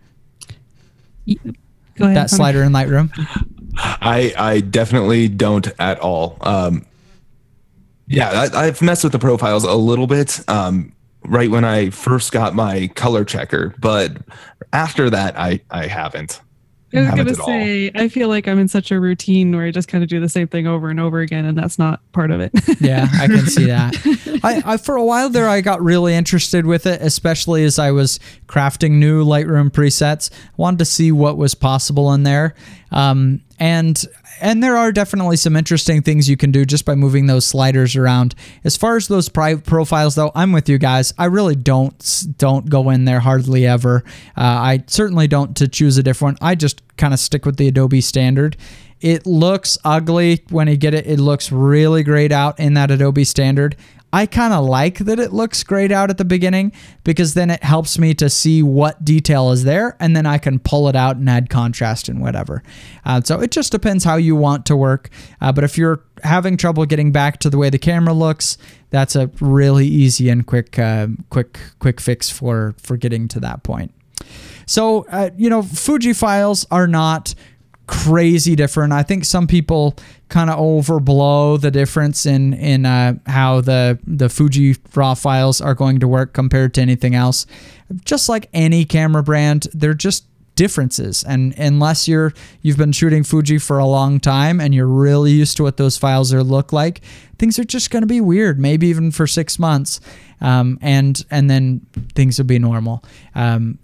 Go 1.26 2.04
ahead, 2.04 2.16
that 2.16 2.30
slider 2.30 2.62
in 2.62 2.72
Lightroom? 2.72 3.10
I 3.76 4.34
I 4.38 4.60
definitely 4.60 5.28
don't 5.28 5.68
at 5.78 5.98
all. 6.00 6.36
Um, 6.40 6.84
yeah, 8.06 8.48
I, 8.52 8.66
I've 8.66 8.82
messed 8.82 9.04
with 9.04 9.12
the 9.12 9.18
profiles 9.18 9.64
a 9.64 9.74
little 9.74 10.06
bit. 10.06 10.40
Um, 10.48 10.92
right 11.24 11.50
when 11.50 11.64
I 11.64 11.90
first 11.90 12.32
got 12.32 12.54
my 12.54 12.88
color 12.88 13.24
checker, 13.24 13.74
but 13.78 14.16
after 14.72 15.10
that, 15.10 15.38
I 15.38 15.60
I 15.70 15.86
haven't. 15.86 16.40
I 16.94 16.98
was 16.98 17.06
haven't 17.08 17.24
gonna 17.24 17.30
at 17.32 17.40
all. 17.40 17.46
say, 17.46 17.90
I 17.94 18.08
feel 18.08 18.28
like 18.28 18.46
I'm 18.46 18.58
in 18.58 18.68
such 18.68 18.90
a 18.90 19.00
routine 19.00 19.56
where 19.56 19.64
I 19.64 19.70
just 19.70 19.88
kind 19.88 20.04
of 20.04 20.10
do 20.10 20.20
the 20.20 20.28
same 20.28 20.46
thing 20.46 20.66
over 20.66 20.90
and 20.90 21.00
over 21.00 21.20
again, 21.20 21.46
and 21.46 21.56
that's 21.56 21.78
not 21.78 22.00
part 22.12 22.30
of 22.30 22.40
it. 22.40 22.52
Yeah, 22.80 23.06
I 23.12 23.28
can 23.28 23.46
see 23.46 23.66
that. 23.66 23.94
I, 24.42 24.72
I 24.72 24.76
for 24.76 24.96
a 24.96 25.04
while 25.04 25.30
there, 25.30 25.48
I 25.48 25.60
got 25.60 25.80
really 25.80 26.14
interested 26.14 26.66
with 26.66 26.84
it, 26.84 27.00
especially 27.00 27.64
as 27.64 27.78
I 27.78 27.92
was 27.92 28.18
crafting 28.48 28.92
new 28.92 29.24
Lightroom 29.24 29.70
presets. 29.70 30.32
I 30.32 30.36
wanted 30.56 30.80
to 30.80 30.84
see 30.84 31.12
what 31.12 31.36
was 31.36 31.54
possible 31.54 32.12
in 32.12 32.24
there, 32.24 32.54
um, 32.90 33.40
and 33.58 34.04
and 34.42 34.62
there 34.62 34.76
are 34.76 34.90
definitely 34.90 35.36
some 35.36 35.56
interesting 35.56 36.02
things 36.02 36.28
you 36.28 36.36
can 36.36 36.50
do 36.50 36.64
just 36.64 36.84
by 36.84 36.94
moving 36.96 37.26
those 37.26 37.46
sliders 37.46 37.94
around. 37.96 38.34
As 38.64 38.76
far 38.76 38.96
as 38.96 39.06
those 39.06 39.28
profiles, 39.28 40.16
though, 40.16 40.32
I'm 40.34 40.52
with 40.52 40.68
you 40.68 40.78
guys. 40.78 41.14
I 41.16 41.26
really 41.26 41.54
don't 41.54 42.24
don't 42.36 42.68
go 42.68 42.90
in 42.90 43.04
there 43.04 43.20
hardly 43.20 43.66
ever. 43.66 44.02
Uh, 44.36 44.42
I 44.42 44.84
certainly 44.88 45.28
don't 45.28 45.56
to 45.56 45.68
choose 45.68 45.96
a 45.96 46.02
different. 46.02 46.40
one. 46.40 46.50
I 46.50 46.56
just 46.56 46.82
kind 46.96 47.14
of 47.14 47.20
stick 47.20 47.46
with 47.46 47.56
the 47.56 47.68
Adobe 47.68 48.00
standard. 48.00 48.56
It 49.00 49.26
looks 49.26 49.78
ugly 49.84 50.44
when 50.50 50.68
you 50.68 50.76
get 50.76 50.94
it. 50.94 51.06
It 51.06 51.18
looks 51.18 51.50
really 51.50 52.02
great 52.02 52.32
out 52.32 52.58
in 52.60 52.74
that 52.74 52.90
Adobe 52.90 53.24
standard. 53.24 53.76
I 54.12 54.26
kind 54.26 54.52
of 54.52 54.64
like 54.64 54.98
that 54.98 55.18
it 55.18 55.32
looks 55.32 55.62
great 55.62 55.90
out 55.90 56.10
at 56.10 56.18
the 56.18 56.24
beginning 56.24 56.72
because 57.02 57.34
then 57.34 57.50
it 57.50 57.62
helps 57.62 57.98
me 57.98 58.12
to 58.14 58.28
see 58.28 58.62
what 58.62 59.04
detail 59.04 59.52
is 59.52 59.64
there 59.64 59.96
and 60.00 60.14
then 60.14 60.26
I 60.26 60.36
can 60.38 60.58
pull 60.58 60.88
it 60.88 60.96
out 60.96 61.16
and 61.16 61.28
add 61.30 61.48
contrast 61.48 62.08
and 62.08 62.20
whatever. 62.20 62.62
Uh, 63.06 63.22
so 63.22 63.40
it 63.40 63.50
just 63.50 63.72
depends 63.72 64.04
how 64.04 64.16
you 64.16 64.36
want 64.36 64.66
to 64.66 64.76
work. 64.76 65.08
Uh, 65.40 65.50
but 65.50 65.64
if 65.64 65.78
you're 65.78 66.04
having 66.22 66.56
trouble 66.56 66.84
getting 66.84 67.10
back 67.10 67.38
to 67.40 67.48
the 67.48 67.56
way 67.56 67.70
the 67.70 67.78
camera 67.78 68.12
looks, 68.12 68.58
that's 68.90 69.16
a 69.16 69.30
really 69.40 69.86
easy 69.86 70.28
and 70.28 70.46
quick, 70.46 70.78
uh, 70.78 71.06
quick, 71.30 71.58
quick 71.78 72.00
fix 72.00 72.28
for 72.28 72.74
for 72.76 72.96
getting 72.96 73.28
to 73.28 73.40
that 73.40 73.62
point. 73.62 73.92
So, 74.66 75.06
uh, 75.10 75.30
you 75.36 75.48
know, 75.48 75.62
Fuji 75.62 76.12
files 76.12 76.66
are 76.70 76.86
not 76.86 77.34
crazy 77.86 78.56
different. 78.56 78.92
I 78.92 79.02
think 79.02 79.24
some 79.24 79.46
people 79.46 79.96
kind 80.32 80.48
of 80.48 80.58
overblow 80.58 81.60
the 81.60 81.70
difference 81.70 82.24
in 82.24 82.54
in 82.54 82.86
uh, 82.86 83.14
how 83.26 83.60
the 83.60 83.98
the 84.06 84.30
Fuji 84.30 84.76
raw 84.94 85.12
files 85.12 85.60
are 85.60 85.74
going 85.74 86.00
to 86.00 86.08
work 86.08 86.32
compared 86.32 86.72
to 86.74 86.80
anything 86.80 87.14
else. 87.14 87.44
Just 88.06 88.30
like 88.30 88.48
any 88.54 88.86
camera 88.86 89.22
brand, 89.22 89.68
they're 89.74 89.92
just 89.92 90.24
differences. 90.54 91.22
And 91.22 91.54
unless 91.58 92.08
you're 92.08 92.32
you've 92.62 92.78
been 92.78 92.92
shooting 92.92 93.24
Fuji 93.24 93.58
for 93.58 93.78
a 93.78 93.84
long 93.84 94.20
time 94.20 94.58
and 94.58 94.74
you're 94.74 94.86
really 94.86 95.32
used 95.32 95.58
to 95.58 95.62
what 95.64 95.76
those 95.76 95.98
files 95.98 96.32
are 96.32 96.42
look 96.42 96.72
like 96.72 97.02
things 97.38 97.58
are 97.58 97.64
just 97.64 97.90
going 97.90 98.02
to 98.02 98.06
be 98.06 98.20
weird 98.20 98.58
maybe 98.58 98.86
even 98.86 99.10
for 99.10 99.26
6 99.26 99.58
months. 99.58 100.00
Um, 100.40 100.78
and 100.80 101.24
and 101.30 101.50
then 101.50 101.86
things 102.14 102.38
will 102.38 102.46
be 102.46 102.58
normal. 102.58 103.04
Um, 103.34 103.78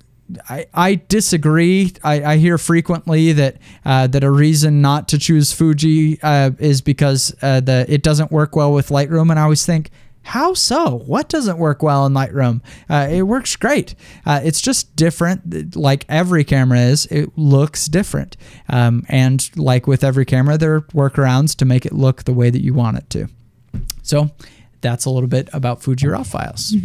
I, 0.48 0.66
I 0.74 0.94
disagree. 1.08 1.92
I, 2.04 2.22
I 2.22 2.36
hear 2.36 2.58
frequently 2.58 3.32
that 3.32 3.56
uh, 3.84 4.06
that 4.08 4.24
a 4.24 4.30
reason 4.30 4.82
not 4.82 5.08
to 5.08 5.18
choose 5.18 5.52
Fuji 5.52 6.20
uh, 6.22 6.50
is 6.58 6.80
because 6.80 7.34
uh, 7.42 7.60
the 7.60 7.86
it 7.88 8.02
doesn't 8.02 8.30
work 8.30 8.54
well 8.54 8.72
with 8.72 8.88
Lightroom, 8.88 9.30
and 9.30 9.38
I 9.38 9.42
always 9.42 9.64
think, 9.64 9.90
how 10.22 10.52
so? 10.52 10.98
What 11.06 11.30
doesn't 11.30 11.58
work 11.58 11.82
well 11.82 12.04
in 12.04 12.12
Lightroom? 12.12 12.60
Uh, 12.90 13.08
it 13.10 13.22
works 13.22 13.56
great. 13.56 13.94
Uh, 14.26 14.40
it's 14.44 14.60
just 14.60 14.94
different, 14.94 15.74
like 15.74 16.04
every 16.08 16.44
camera 16.44 16.80
is. 16.80 17.06
It 17.06 17.30
looks 17.36 17.86
different, 17.86 18.36
um, 18.68 19.06
and 19.08 19.48
like 19.56 19.86
with 19.86 20.04
every 20.04 20.26
camera, 20.26 20.58
there 20.58 20.74
are 20.74 20.82
workarounds 20.82 21.56
to 21.56 21.64
make 21.64 21.86
it 21.86 21.92
look 21.92 22.24
the 22.24 22.34
way 22.34 22.50
that 22.50 22.62
you 22.62 22.74
want 22.74 22.98
it 22.98 23.08
to. 23.10 23.28
So 24.02 24.30
that's 24.80 25.06
a 25.06 25.10
little 25.10 25.28
bit 25.28 25.48
about 25.52 25.82
Fuji 25.82 26.06
RAW 26.06 26.22
files. 26.22 26.76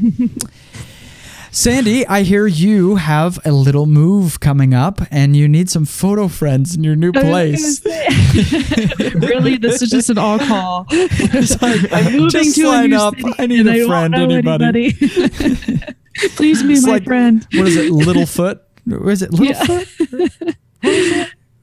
Sandy, 1.55 2.05
I 2.07 2.23
hear 2.23 2.47
you 2.47 2.95
have 2.95 3.37
a 3.45 3.51
little 3.51 3.85
move 3.85 4.39
coming 4.39 4.73
up 4.73 5.01
and 5.11 5.35
you 5.35 5.47
need 5.47 5.69
some 5.69 5.85
photo 5.85 6.27
friends 6.27 6.75
in 6.75 6.83
your 6.83 6.95
new 6.95 7.11
place. 7.11 7.85
really, 9.15 9.57
this 9.57 9.83
is 9.83 9.91
just 9.91 10.09
an 10.09 10.17
all 10.17 10.39
call. 10.39 10.87
I'm 10.91 12.11
moving 12.11 12.29
just 12.29 12.55
to 12.55 12.71
a 12.71 12.87
new 12.87 12.95
up. 12.97 13.15
city 13.15 13.33
I 13.37 13.45
need 13.45 13.67
a 13.67 13.85
friend, 13.85 14.15
anybody. 14.15 14.65
anybody. 14.65 14.93
Please 16.35 16.63
be 16.63 16.73
It's 16.73 16.85
my 16.87 16.93
like- 16.93 17.03
friend. 17.03 17.47
What 17.53 17.67
is 17.67 17.75
it? 17.77 17.91
Littlefoot? 17.91 18.59
Was 18.87 19.21
it 19.21 19.29
Littlefoot? 19.29 20.55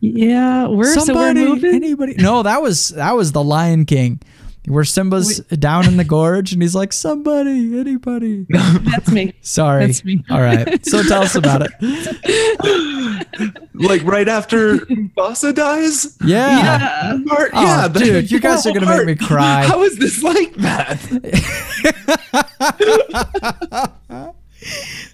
Yeah, 0.03 0.68
we're 0.68 0.85
so 0.94 1.00
we're 1.00 1.05
Somebody, 1.07 1.44
moving. 1.46 1.74
anybody? 1.74 2.14
No, 2.14 2.42
that 2.44 2.62
was 2.62 2.88
that 2.90 3.14
was 3.16 3.33
the 3.33 3.42
Lion 3.44 3.85
King, 3.85 4.20
where 4.66 4.85
Simba's 4.85 5.40
down 5.40 5.87
in 5.88 5.96
the 5.96 6.05
gorge 6.05 6.53
and 6.53 6.61
he's 6.62 6.75
like, 6.75 6.92
"Somebody, 6.92 7.79
anybody." 7.79 8.46
That's 8.51 9.11
me. 9.11 9.33
Sorry. 9.40 9.87
That's 9.87 10.05
me. 10.05 10.23
All 10.31 10.40
right. 10.40 10.85
So 10.87 11.03
tell 11.03 11.23
us 11.23 11.35
about 11.35 11.62
it. 11.68 11.73
Like 13.75 14.03
right 14.05 14.29
after 14.29 14.77
Mufasa 14.79 15.55
dies. 15.55 16.14
Yeah. 16.23 16.59
Yeah. 16.59 17.18
Part, 17.27 17.51
Oh, 17.55 17.62
yeah, 17.62 17.88
the 17.88 17.99
dude, 18.01 18.31
you 18.31 18.38
guys 18.38 18.66
are 18.66 18.75
gonna 18.75 18.85
make 18.99 19.07
me 19.07 19.27
cry. 19.27 19.64
How 19.64 19.83
is 19.85 19.96
this 19.99 20.23
like 20.23 20.53
that? 20.57 21.01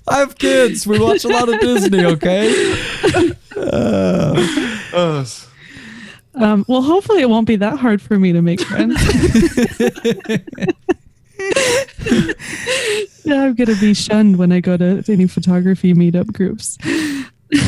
I 0.09 0.19
have 0.19 0.37
kids. 0.37 0.85
We 0.87 0.99
watch 0.99 1.25
a 1.25 1.29
lot 1.29 1.49
of 1.49 1.61
Disney. 1.61 2.05
Okay. 2.05 2.75
Uh, 3.57 5.25
Um, 6.37 6.64
well, 6.68 6.83
hopefully 6.83 7.22
it 7.22 7.31
won't 7.31 7.46
be 7.46 7.57
that 7.57 7.79
hard 7.79 8.03
for 8.03 8.18
me 8.18 8.33
to 8.33 8.42
make 8.42 8.61
friends. 8.61 8.94
yeah, 13.25 13.42
I'm 13.44 13.55
gonna 13.55 13.77
be 13.77 13.94
shunned 13.94 14.37
when 14.37 14.53
I 14.53 14.61
go 14.61 14.77
to 14.77 15.03
any 15.09 15.27
photography 15.27 15.94
meetup 15.94 16.33
groups. 16.33 16.79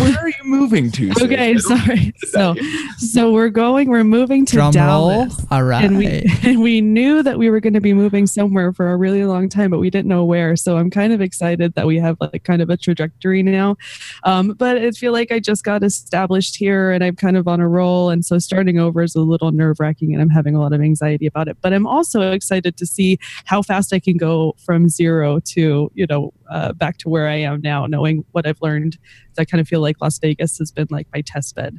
Where 0.00 0.18
are 0.18 0.28
you 0.28 0.44
moving 0.44 0.90
to? 0.92 1.12
sis? 1.12 1.22
Okay, 1.28 1.56
sorry. 1.58 2.14
So, 2.28 2.54
so 2.96 3.32
we're 3.32 3.50
going. 3.50 3.88
We're 3.88 4.02
moving 4.04 4.44
to 4.46 4.52
Drum 4.54 4.66
roll. 4.66 4.72
Dallas. 4.72 5.46
All 5.50 5.62
right. 5.62 5.84
And 5.84 5.98
we 5.98 6.06
and 6.42 6.60
we 6.60 6.80
knew 6.80 7.22
that 7.22 7.38
we 7.38 7.50
were 7.50 7.60
going 7.60 7.74
to 7.74 7.80
be 7.80 7.92
moving 7.92 8.26
somewhere 8.26 8.72
for 8.72 8.90
a 8.90 8.96
really 8.96 9.24
long 9.24 9.48
time, 9.48 9.70
but 9.70 9.78
we 9.78 9.90
didn't 9.90 10.08
know 10.08 10.24
where. 10.24 10.56
So 10.56 10.78
I'm 10.78 10.90
kind 10.90 11.12
of 11.12 11.20
excited 11.20 11.74
that 11.74 11.86
we 11.86 11.98
have 11.98 12.16
like 12.20 12.44
kind 12.44 12.62
of 12.62 12.70
a 12.70 12.76
trajectory 12.76 13.42
now. 13.42 13.76
Um, 14.24 14.54
but 14.58 14.78
I 14.78 14.90
feel 14.92 15.12
like 15.12 15.30
I 15.30 15.38
just 15.38 15.64
got 15.64 15.82
established 15.82 16.56
here 16.56 16.90
and 16.90 17.04
I'm 17.04 17.16
kind 17.16 17.36
of 17.36 17.46
on 17.46 17.60
a 17.60 17.68
roll, 17.68 18.10
and 18.10 18.24
so 18.24 18.38
starting 18.38 18.78
over 18.78 19.02
is 19.02 19.14
a 19.14 19.20
little 19.20 19.52
nerve 19.52 19.80
wracking, 19.80 20.12
and 20.12 20.22
I'm 20.22 20.30
having 20.30 20.54
a 20.54 20.60
lot 20.60 20.72
of 20.72 20.80
anxiety 20.80 21.26
about 21.26 21.48
it. 21.48 21.58
But 21.60 21.72
I'm 21.72 21.86
also 21.86 22.32
excited 22.32 22.76
to 22.78 22.86
see 22.86 23.18
how 23.44 23.62
fast 23.62 23.92
I 23.92 24.00
can 24.00 24.16
go 24.16 24.54
from 24.64 24.88
zero 24.88 25.40
to 25.40 25.90
you 25.94 26.06
know 26.08 26.32
uh, 26.50 26.72
back 26.72 26.98
to 26.98 27.08
where 27.08 27.28
I 27.28 27.36
am 27.36 27.60
now, 27.60 27.86
knowing 27.86 28.24
what 28.32 28.46
I've 28.46 28.60
learned. 28.62 28.98
I 29.38 29.44
kind 29.44 29.60
of 29.60 29.68
feel 29.68 29.80
like 29.80 30.00
Las 30.00 30.18
Vegas 30.18 30.58
has 30.58 30.72
been 30.72 30.88
like 30.90 31.06
my 31.14 31.20
test 31.20 31.54
bed. 31.54 31.78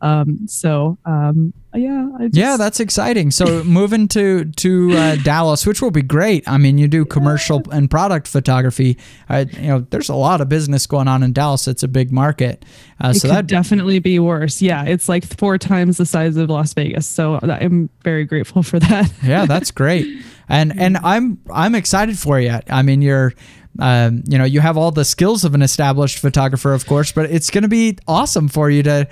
Um, 0.00 0.46
so 0.46 0.98
um, 1.06 1.54
yeah, 1.74 2.08
I 2.18 2.24
just, 2.24 2.36
Yeah, 2.36 2.56
that's 2.58 2.78
exciting. 2.78 3.30
So 3.30 3.64
moving 3.64 4.06
to 4.08 4.44
to 4.44 4.92
uh, 4.92 5.16
Dallas, 5.16 5.66
which 5.66 5.80
will 5.80 5.90
be 5.90 6.02
great. 6.02 6.46
I 6.46 6.58
mean, 6.58 6.76
you 6.76 6.88
do 6.88 7.04
commercial 7.06 7.62
and 7.70 7.90
product 7.90 8.28
photography. 8.28 8.98
Uh, 9.30 9.46
you 9.52 9.68
know, 9.68 9.80
there's 9.90 10.10
a 10.10 10.14
lot 10.14 10.40
of 10.40 10.48
business 10.48 10.86
going 10.86 11.08
on 11.08 11.22
in 11.22 11.32
Dallas. 11.32 11.66
It's 11.68 11.82
a 11.82 11.88
big 11.88 12.12
market. 12.12 12.64
Uh, 13.02 13.12
It 13.14 13.20
so 13.20 13.28
that 13.28 13.46
definitely 13.46 13.98
be 13.98 14.18
worse. 14.18 14.60
Yeah, 14.60 14.84
it's 14.84 15.08
like 15.08 15.24
four 15.24 15.56
times 15.56 15.96
the 15.96 16.06
size 16.06 16.36
of 16.36 16.50
Las 16.50 16.74
Vegas. 16.74 17.06
So 17.06 17.38
I'm 17.42 17.88
very 18.02 18.24
grateful 18.24 18.62
for 18.62 18.78
that. 18.80 19.10
yeah, 19.22 19.46
that's 19.46 19.70
great. 19.70 20.06
And 20.48 20.78
and 20.78 20.96
I'm 20.98 21.38
I'm 21.52 21.74
excited 21.74 22.18
for 22.18 22.38
you. 22.38 22.58
I 22.68 22.82
mean, 22.82 23.02
you're 23.02 23.32
um, 23.78 24.22
you 24.26 24.38
know, 24.38 24.44
you 24.44 24.60
have 24.60 24.76
all 24.76 24.90
the 24.90 25.04
skills 25.04 25.44
of 25.44 25.54
an 25.54 25.62
established 25.62 26.18
photographer, 26.18 26.72
of 26.72 26.86
course, 26.86 27.10
but 27.12 27.30
it's 27.30 27.50
going 27.50 27.62
to 27.62 27.68
be 27.68 27.98
awesome 28.06 28.48
for 28.48 28.70
you 28.70 28.82
to 28.84 29.08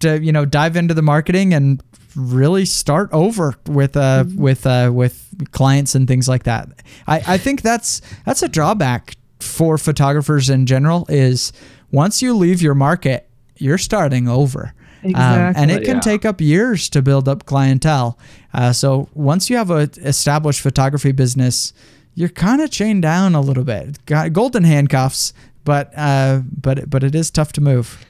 to 0.00 0.22
you 0.22 0.32
know 0.32 0.44
dive 0.44 0.76
into 0.76 0.94
the 0.94 1.02
marketing 1.02 1.54
and 1.54 1.82
really 2.14 2.66
start 2.66 3.08
over 3.10 3.54
with 3.66 3.96
uh 3.96 4.24
with 4.36 4.66
uh 4.66 4.90
with 4.92 5.26
clients 5.52 5.94
and 5.94 6.06
things 6.06 6.28
like 6.28 6.42
that. 6.44 6.68
I 7.06 7.22
I 7.26 7.38
think 7.38 7.62
that's 7.62 8.02
that's 8.26 8.42
a 8.42 8.48
drawback 8.48 9.16
for 9.40 9.78
photographers 9.78 10.50
in 10.50 10.66
general 10.66 11.06
is 11.08 11.52
once 11.90 12.22
you 12.22 12.34
leave 12.36 12.62
your 12.62 12.74
market, 12.74 13.28
you're 13.56 13.78
starting 13.78 14.28
over. 14.28 14.74
Um, 15.04 15.14
and 15.14 15.70
it 15.70 15.84
can 15.84 15.96
yeah. 15.96 16.00
take 16.00 16.24
up 16.24 16.40
years 16.40 16.88
to 16.90 17.02
build 17.02 17.28
up 17.28 17.44
clientele. 17.46 18.18
Uh, 18.54 18.72
so 18.72 19.08
once 19.14 19.50
you 19.50 19.56
have 19.56 19.70
a 19.70 19.90
established 19.98 20.60
photography 20.60 21.12
business, 21.12 21.72
you're 22.14 22.28
kind 22.28 22.60
of 22.60 22.70
chained 22.70 23.02
down 23.02 23.34
a 23.34 23.40
little 23.40 23.64
bit. 23.64 24.04
Got 24.06 24.32
golden 24.32 24.64
handcuffs, 24.64 25.32
but 25.64 25.92
uh, 25.96 26.42
but 26.60 26.88
but 26.88 27.02
it 27.02 27.14
is 27.14 27.30
tough 27.30 27.52
to 27.54 27.60
move. 27.60 28.04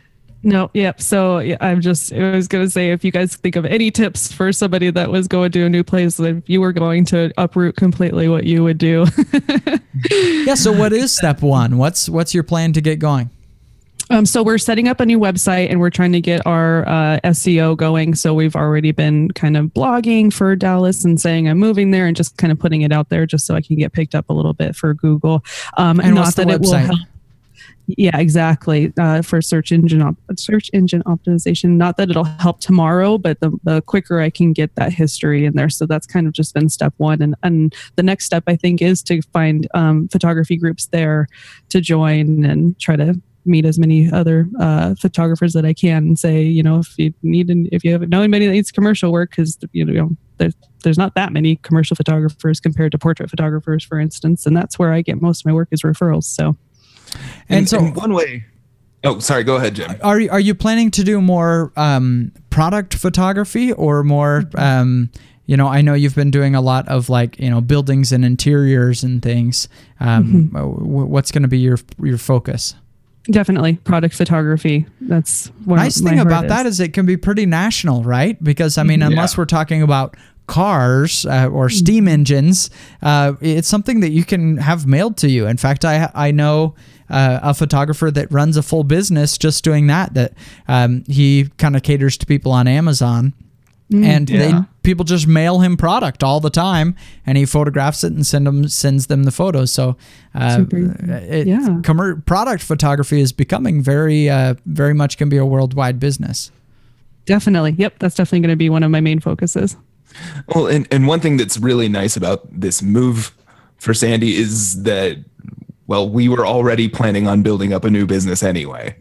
No, 0.44 0.70
yep. 0.74 1.00
So 1.00 1.38
yeah, 1.38 1.56
I'm 1.60 1.80
just, 1.80 2.12
I 2.12 2.34
was 2.34 2.48
going 2.48 2.64
to 2.64 2.70
say, 2.70 2.90
if 2.90 3.04
you 3.04 3.12
guys 3.12 3.36
think 3.36 3.54
of 3.54 3.64
any 3.64 3.92
tips 3.92 4.32
for 4.32 4.52
somebody 4.52 4.90
that 4.90 5.08
was 5.08 5.28
going 5.28 5.52
to 5.52 5.64
a 5.64 5.68
new 5.68 5.84
place, 5.84 6.18
if 6.18 6.48
you 6.48 6.60
were 6.60 6.72
going 6.72 7.04
to 7.06 7.32
uproot 7.38 7.76
completely 7.76 8.28
what 8.28 8.44
you 8.44 8.62
would 8.62 8.78
do. 8.78 9.06
Yeah. 10.10 10.54
So 10.54 10.72
what 10.72 10.92
is 10.92 11.14
step 11.14 11.42
one? 11.42 11.78
What's 11.78 12.08
what's 12.08 12.34
your 12.34 12.42
plan 12.42 12.72
to 12.72 12.80
get 12.80 12.98
going? 12.98 13.30
Um, 14.10 14.26
so 14.26 14.42
we're 14.42 14.58
setting 14.58 14.88
up 14.88 15.00
a 15.00 15.06
new 15.06 15.18
website 15.18 15.70
and 15.70 15.80
we're 15.80 15.90
trying 15.90 16.12
to 16.12 16.20
get 16.20 16.46
our 16.46 16.86
uh, 16.88 17.20
SEO 17.24 17.76
going. 17.76 18.14
So 18.14 18.34
we've 18.34 18.56
already 18.56 18.92
been 18.92 19.30
kind 19.30 19.56
of 19.56 19.66
blogging 19.66 20.32
for 20.32 20.54
Dallas 20.56 21.04
and 21.04 21.20
saying 21.20 21.48
I'm 21.48 21.58
moving 21.58 21.90
there 21.90 22.06
and 22.06 22.16
just 22.16 22.36
kind 22.36 22.52
of 22.52 22.58
putting 22.58 22.82
it 22.82 22.92
out 22.92 23.08
there 23.08 23.26
just 23.26 23.46
so 23.46 23.54
I 23.54 23.60
can 23.60 23.76
get 23.76 23.92
picked 23.92 24.14
up 24.14 24.28
a 24.30 24.32
little 24.32 24.52
bit 24.52 24.76
for 24.76 24.94
Google. 24.94 25.44
Um, 25.76 26.00
and 26.00 26.14
not 26.14 26.34
that 26.36 26.46
website? 26.46 26.54
it 26.54 26.60
will 26.60 26.76
help. 26.76 26.98
Yeah, 27.86 28.16
exactly. 28.18 28.92
Uh, 28.98 29.22
for 29.22 29.42
search 29.42 29.72
engine 29.72 30.02
op- 30.02 30.16
search 30.36 30.70
engine 30.72 31.02
optimization. 31.02 31.70
Not 31.70 31.96
that 31.96 32.10
it'll 32.10 32.24
help 32.24 32.60
tomorrow, 32.60 33.18
but 33.18 33.40
the, 33.40 33.50
the 33.64 33.82
quicker 33.82 34.20
I 34.20 34.30
can 34.30 34.52
get 34.52 34.74
that 34.76 34.92
history 34.92 35.44
in 35.44 35.54
there. 35.54 35.68
So 35.68 35.86
that's 35.86 36.06
kind 36.06 36.26
of 36.26 36.32
just 36.32 36.54
been 36.54 36.68
step 36.68 36.94
one. 36.98 37.20
And 37.20 37.34
and 37.42 37.74
the 37.96 38.02
next 38.02 38.24
step 38.24 38.44
I 38.46 38.56
think 38.56 38.80
is 38.80 39.02
to 39.04 39.20
find 39.32 39.68
um, 39.74 40.08
photography 40.08 40.56
groups 40.56 40.86
there 40.86 41.28
to 41.70 41.80
join 41.80 42.44
and 42.44 42.78
try 42.78 42.96
to 42.96 43.20
meet 43.44 43.64
as 43.64 43.78
many 43.78 44.10
other 44.10 44.48
uh, 44.60 44.94
photographers 44.94 45.52
that 45.52 45.64
I 45.64 45.72
can 45.72 45.98
and 45.98 46.18
say, 46.18 46.42
you 46.42 46.62
know, 46.62 46.78
if 46.78 46.98
you 46.98 47.12
need, 47.22 47.50
an, 47.50 47.68
if 47.72 47.84
you 47.84 47.92
have 47.92 48.02
know 48.08 48.20
anybody 48.20 48.46
that 48.46 48.52
needs 48.52 48.70
commercial 48.70 49.12
work, 49.12 49.30
because 49.30 49.58
you 49.72 49.84
know, 49.84 50.10
there's 50.38 50.54
there's 50.82 50.98
not 50.98 51.14
that 51.14 51.32
many 51.32 51.56
commercial 51.56 51.96
photographers 51.96 52.60
compared 52.60 52.92
to 52.92 52.98
portrait 52.98 53.30
photographers, 53.30 53.84
for 53.84 53.98
instance, 53.98 54.46
and 54.46 54.56
that's 54.56 54.78
where 54.78 54.92
I 54.92 55.02
get 55.02 55.20
most 55.20 55.42
of 55.42 55.46
my 55.46 55.52
work 55.52 55.68
is 55.70 55.82
referrals. 55.82 56.24
So, 56.24 56.56
and, 57.48 57.58
and 57.58 57.68
so 57.68 57.80
one 57.80 58.14
way. 58.14 58.44
Oh, 59.04 59.18
sorry. 59.18 59.42
Go 59.42 59.56
ahead, 59.56 59.74
Jim. 59.74 59.96
Are 60.02 60.20
you, 60.20 60.30
are 60.30 60.38
you 60.38 60.54
planning 60.54 60.90
to 60.92 61.02
do 61.02 61.20
more 61.20 61.72
um, 61.76 62.32
product 62.50 62.94
photography 62.94 63.72
or 63.72 64.04
more? 64.04 64.44
Um, 64.54 65.10
you 65.46 65.56
know, 65.56 65.66
I 65.66 65.80
know 65.80 65.94
you've 65.94 66.14
been 66.14 66.30
doing 66.30 66.54
a 66.54 66.60
lot 66.60 66.88
of 66.88 67.08
like 67.08 67.38
you 67.38 67.50
know 67.50 67.60
buildings 67.60 68.12
and 68.12 68.24
interiors 68.24 69.02
and 69.02 69.20
things. 69.20 69.68
Um, 69.98 70.50
mm-hmm. 70.52 70.84
What's 70.84 71.32
going 71.32 71.42
to 71.42 71.48
be 71.48 71.58
your 71.58 71.78
your 72.00 72.18
focus? 72.18 72.74
Definitely 73.30 73.74
product 73.76 74.14
photography. 74.14 74.86
That's 75.00 75.46
one 75.64 75.78
nice 75.78 76.00
thing 76.00 76.18
about 76.18 76.44
is. 76.44 76.48
that 76.50 76.66
is 76.66 76.80
it 76.80 76.92
can 76.92 77.06
be 77.06 77.16
pretty 77.16 77.46
national, 77.46 78.02
right? 78.02 78.42
Because 78.42 78.78
I 78.78 78.82
mean, 78.82 79.00
mm-hmm. 79.00 79.12
unless 79.12 79.34
yeah. 79.34 79.38
we're 79.38 79.46
talking 79.46 79.82
about 79.82 80.16
cars 80.48 81.24
uh, 81.26 81.46
or 81.46 81.68
mm-hmm. 81.68 81.76
steam 81.76 82.08
engines, 82.08 82.68
uh, 83.00 83.34
it's 83.40 83.68
something 83.68 84.00
that 84.00 84.10
you 84.10 84.24
can 84.24 84.56
have 84.56 84.86
mailed 84.86 85.16
to 85.18 85.30
you. 85.30 85.46
In 85.46 85.56
fact, 85.56 85.84
I 85.84 86.10
I 86.14 86.32
know 86.32 86.74
uh, 87.10 87.38
a 87.42 87.54
photographer 87.54 88.10
that 88.10 88.32
runs 88.32 88.56
a 88.56 88.62
full 88.62 88.82
business 88.82 89.38
just 89.38 89.62
doing 89.62 89.86
that. 89.86 90.14
That 90.14 90.32
um, 90.66 91.04
he 91.06 91.48
kind 91.58 91.76
of 91.76 91.84
caters 91.84 92.16
to 92.18 92.26
people 92.26 92.50
on 92.50 92.66
Amazon 92.66 93.34
Mm, 93.34 93.51
and 93.92 94.30
yeah. 94.30 94.38
they 94.38 94.58
people 94.82 95.04
just 95.04 95.26
mail 95.26 95.60
him 95.60 95.76
product 95.76 96.22
all 96.22 96.40
the 96.40 96.50
time, 96.50 96.96
and 97.26 97.38
he 97.38 97.44
photographs 97.44 98.04
it 98.04 98.12
and 98.12 98.26
send 98.26 98.46
them 98.46 98.68
sends 98.68 99.06
them 99.06 99.24
the 99.24 99.30
photos. 99.30 99.70
So, 99.72 99.96
uh, 100.34 100.64
it, 100.70 101.46
yeah, 101.46 101.80
com- 101.82 102.22
product 102.26 102.62
photography 102.62 103.20
is 103.20 103.32
becoming 103.32 103.82
very 103.82 104.28
uh, 104.28 104.54
very 104.66 104.94
much 104.94 105.18
can 105.18 105.28
be 105.28 105.36
a 105.36 105.46
worldwide 105.46 105.98
business. 105.98 106.50
Definitely, 107.24 107.72
yep, 107.72 107.98
that's 107.98 108.14
definitely 108.14 108.40
going 108.40 108.50
to 108.50 108.56
be 108.56 108.68
one 108.68 108.82
of 108.82 108.90
my 108.90 109.00
main 109.00 109.20
focuses. 109.20 109.76
Well, 110.54 110.66
and 110.66 110.86
and 110.90 111.06
one 111.06 111.20
thing 111.20 111.36
that's 111.36 111.58
really 111.58 111.88
nice 111.88 112.16
about 112.16 112.42
this 112.50 112.82
move 112.82 113.34
for 113.78 113.94
Sandy 113.94 114.36
is 114.36 114.82
that 114.82 115.18
well, 115.86 116.08
we 116.08 116.28
were 116.28 116.46
already 116.46 116.88
planning 116.88 117.26
on 117.26 117.42
building 117.42 117.72
up 117.72 117.84
a 117.84 117.90
new 117.90 118.06
business 118.06 118.42
anyway. 118.42 118.96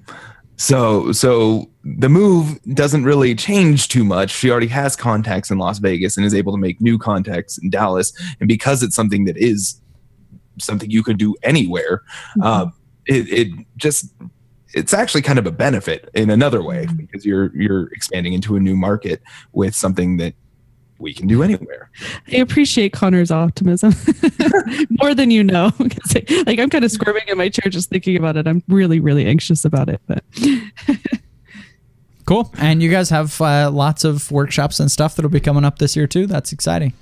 So 0.58 1.12
so 1.12 1.70
the 1.84 2.10
move 2.10 2.60
doesn't 2.74 3.04
really 3.04 3.36
change 3.36 3.88
too 3.88 4.04
much. 4.04 4.32
She 4.32 4.52
already 4.52 4.68
has 4.68 4.96
contacts 4.96 5.50
in 5.50 5.58
Las 5.58 5.80
Vegas 5.80 6.18
and 6.18 6.26
is 6.26 6.34
able 6.34 6.52
to 6.52 6.58
make 6.58 6.80
new 6.80 6.98
contacts 6.98 7.58
in 7.58 7.70
Dallas. 7.70 8.14
And 8.40 8.48
because 8.48 8.84
it's 8.84 8.96
something 8.96 9.26
that 9.26 9.38
is 9.38 9.82
something 10.60 10.92
you 10.92 11.04
could 11.04 11.18
do 11.18 11.36
anywhere, 11.44 12.04
mm-hmm. 12.38 12.42
um, 12.44 12.74
it, 13.08 13.28
it 13.30 13.66
just 13.78 14.14
it's 14.74 14.94
actually 14.94 15.22
kind 15.22 15.40
of 15.40 15.46
a 15.46 15.52
benefit 15.52 16.10
in 16.14 16.30
another 16.30 16.64
way 16.64 16.86
mm-hmm. 16.86 16.98
because 16.98 17.26
you're 17.26 17.56
you're 17.56 17.88
expanding 17.94 18.34
into 18.34 18.56
a 18.56 18.60
new 18.60 18.76
market 18.76 19.22
with 19.54 19.76
something 19.76 20.18
that 20.18 20.34
we 21.02 21.14
can 21.14 21.28
do 21.28 21.44
anywhere. 21.44 21.90
I 22.32 22.38
appreciate 22.38 22.94
Connor's 22.94 23.32
optimism 23.32 23.94
more 24.90 25.14
than 25.14 25.32
you 25.32 25.44
know. 25.44 25.72
like 26.46 26.60
I'm 26.60 26.70
kind 26.70 26.86
of 26.86 26.92
squirming 26.92 27.24
in 27.28 27.38
my 27.38 27.50
chair 27.50 27.70
just 27.70 27.90
thinking 27.90 28.16
about 28.18 28.38
it. 28.38 28.48
I'm 28.48 28.64
really, 28.68 29.00
really 29.00 29.26
anxious 29.26 29.66
about 29.66 29.90
it. 29.90 30.00
But 30.08 30.24
cool. 32.26 32.54
And 32.58 32.82
you 32.82 32.90
guys 32.90 33.10
have 33.10 33.40
uh, 33.42 33.72
lots 33.72 34.04
of 34.04 34.32
workshops 34.32 34.80
and 34.80 34.92
stuff 34.92 35.16
that'll 35.16 35.32
be 35.32 35.40
coming 35.40 35.66
up 35.66 35.80
this 35.80 35.96
year 35.96 36.08
too. 36.08 36.28
That's 36.28 36.52
exciting. 36.52 36.94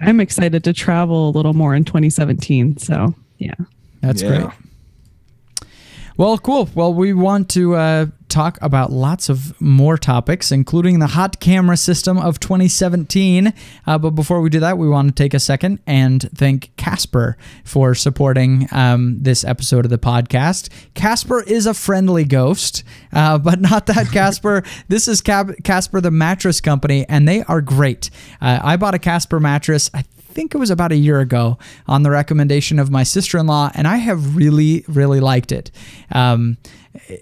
I'm 0.00 0.20
excited 0.20 0.62
to 0.64 0.72
travel 0.72 1.28
a 1.28 1.32
little 1.32 1.54
more 1.54 1.74
in 1.74 1.84
2017. 1.84 2.78
So 2.78 3.14
yeah, 3.38 3.54
that's 4.00 4.22
yeah. 4.22 4.40
great. 4.42 5.68
Well, 6.16 6.38
cool. 6.38 6.68
Well, 6.74 6.94
we 6.94 7.12
want 7.12 7.48
to 7.50 7.74
uh, 7.76 8.06
talk 8.28 8.58
about 8.60 8.92
lots 8.92 9.28
of 9.28 9.58
more 9.60 9.96
topics, 9.96 10.52
including 10.52 10.98
the 10.98 11.08
hot 11.08 11.40
camera 11.40 11.76
system 11.76 12.18
of 12.18 12.38
2017. 12.40 13.52
Uh, 13.86 13.98
but 13.98 14.10
before 14.10 14.40
we 14.40 14.50
do 14.50 14.60
that, 14.60 14.78
we 14.78 14.88
want 14.88 15.08
to 15.08 15.14
take 15.14 15.34
a 15.34 15.40
second 15.40 15.80
and 15.86 16.28
thank 16.34 16.74
Casper 16.76 17.36
for 17.64 17.94
supporting 17.94 18.68
um, 18.72 19.18
this 19.22 19.44
episode 19.44 19.84
of 19.84 19.90
the 19.90 19.98
podcast. 19.98 20.68
Casper 20.94 21.42
is 21.42 21.66
a 21.66 21.74
friendly 21.74 22.24
ghost, 22.24 22.84
uh, 23.12 23.38
but 23.48 23.60
not 23.60 23.86
that 23.86 24.08
Casper. 24.12 24.62
this 24.88 25.08
is 25.08 25.20
Casper, 25.20 26.00
the 26.00 26.10
mattress 26.10 26.60
company, 26.60 27.06
and 27.08 27.26
they 27.26 27.42
are 27.44 27.60
great. 27.60 28.10
Uh, 28.40 28.60
I 28.62 28.76
bought 28.76 28.94
a 28.94 28.98
Casper 28.98 29.40
mattress. 29.40 29.90
I 29.94 30.02
think 30.02 30.54
it 30.54 30.58
was 30.58 30.70
about 30.70 30.92
a 30.92 30.96
year 30.96 31.20
ago 31.20 31.58
on 31.86 32.02
the 32.02 32.10
recommendation 32.10 32.78
of 32.78 32.90
my 32.90 33.02
sister 33.02 33.38
in 33.38 33.46
law, 33.46 33.70
and 33.74 33.88
I 33.88 33.96
have 33.96 34.36
really, 34.36 34.84
really 34.86 35.20
liked 35.20 35.50
it. 35.50 35.70
Um, 36.12 36.58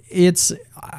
it's 0.08 0.52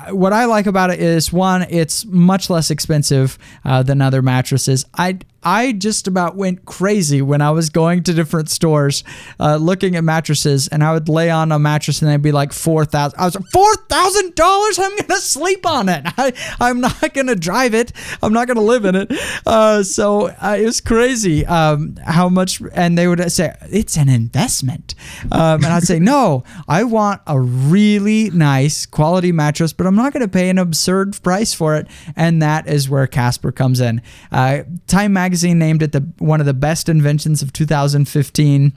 what 0.09 0.33
I 0.33 0.45
like 0.45 0.65
about 0.65 0.89
it 0.89 0.99
is 0.99 1.31
one, 1.31 1.63
it's 1.69 2.05
much 2.05 2.49
less 2.49 2.71
expensive 2.71 3.37
uh, 3.63 3.83
than 3.83 4.01
other 4.01 4.21
mattresses. 4.21 4.85
I 4.95 5.19
I 5.43 5.71
just 5.71 6.07
about 6.07 6.35
went 6.35 6.65
crazy 6.65 7.21
when 7.21 7.41
I 7.41 7.51
was 7.51 7.69
going 7.69 8.03
to 8.03 8.13
different 8.13 8.49
stores 8.49 9.03
uh, 9.39 9.55
looking 9.57 9.95
at 9.95 10.03
mattresses, 10.03 10.67
and 10.67 10.83
I 10.83 10.93
would 10.93 11.07
lay 11.07 11.29
on 11.29 11.51
a 11.51 11.59
mattress 11.59 12.01
and 12.01 12.11
they'd 12.11 12.21
be 12.21 12.31
like 12.31 12.51
four 12.51 12.85
thousand. 12.85 13.19
I 13.19 13.25
was 13.25 13.35
like 13.35 13.45
four 13.53 13.73
thousand 13.87 14.35
dollars. 14.35 14.79
I'm 14.79 14.95
gonna 14.97 15.19
sleep 15.21 15.65
on 15.65 15.89
it. 15.89 16.03
I, 16.17 16.33
I'm 16.59 16.81
not 16.81 17.13
gonna 17.13 17.35
drive 17.35 17.73
it. 17.73 17.93
I'm 18.21 18.33
not 18.33 18.47
gonna 18.47 18.61
live 18.61 18.85
in 18.85 18.95
it. 18.95 19.13
Uh, 19.45 19.83
so 19.83 20.27
uh, 20.27 20.57
it 20.59 20.65
was 20.65 20.81
crazy 20.81 21.45
um, 21.45 21.95
how 22.03 22.29
much. 22.29 22.61
And 22.73 22.97
they 22.97 23.07
would 23.07 23.31
say 23.31 23.55
it's 23.71 23.95
an 23.95 24.09
investment, 24.09 24.95
um, 25.31 25.63
and 25.63 25.67
I'd 25.67 25.83
say 25.83 25.99
no. 25.99 26.43
I 26.67 26.83
want 26.83 27.21
a 27.27 27.39
really 27.39 28.31
nice 28.31 28.85
quality 28.85 29.31
mattress, 29.31 29.71
but 29.71 29.87
I'm 29.87 29.95
not 29.95 30.13
gonna 30.13 30.27
pay 30.27 30.49
an 30.49 30.57
absurd 30.57 31.21
price 31.23 31.53
for 31.53 31.75
it. 31.75 31.87
And 32.15 32.41
that 32.41 32.67
is 32.67 32.89
where 32.89 33.07
Casper 33.07 33.51
comes 33.51 33.79
in. 33.79 34.01
Uh, 34.31 34.63
Time 34.87 35.13
magazine 35.13 35.26
magazine 35.27 35.59
named 35.59 35.83
it 35.83 35.91
the 35.91 35.99
one 36.19 36.39
of 36.39 36.45
the 36.45 36.53
best 36.53 36.87
inventions 36.87 37.41
of 37.41 37.51
2015. 37.51 38.71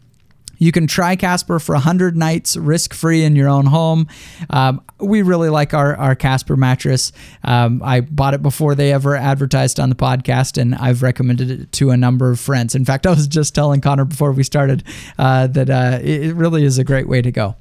You 0.59 0.73
can 0.73 0.89
try 0.89 1.15
Casper 1.15 1.61
for 1.61 1.77
100 1.77 2.17
nights 2.17 2.57
risk 2.57 2.93
free 2.93 3.23
in 3.23 3.37
your 3.37 3.49
own 3.49 3.67
home. 3.67 4.09
Um, 4.51 4.83
we 4.99 5.23
really 5.23 5.49
like 5.49 5.73
our, 5.75 5.95
our 5.95 6.17
Casper 6.17 6.57
mattress. 6.57 7.13
Um, 7.45 7.81
I 7.85 8.01
bought 8.01 8.35
it 8.35 8.43
before 8.43 8.75
they 8.75 8.93
ever 8.93 9.15
advertised 9.15 9.79
on 9.79 9.91
the 9.91 9.95
podcast, 9.95 10.61
and 10.61 10.75
I've 10.75 11.03
recommended 11.05 11.51
it 11.53 11.73
to 11.75 11.91
a 11.91 11.97
number 11.97 12.31
of 12.31 12.41
friends. 12.41 12.75
In 12.75 12.85
fact, 12.85 13.07
I 13.07 13.11
was 13.11 13.29
just 13.29 13.55
telling 13.55 13.81
Connor 13.81 14.05
before 14.05 14.33
we 14.33 14.43
started 14.43 14.83
uh, 15.19 15.47
that 15.47 15.71
uh, 15.71 16.01
it 16.03 16.35
really 16.35 16.65
is 16.65 16.79
a 16.79 16.85
great 16.85 17.09
way 17.09 17.23
to 17.23 17.31
go. 17.31 17.55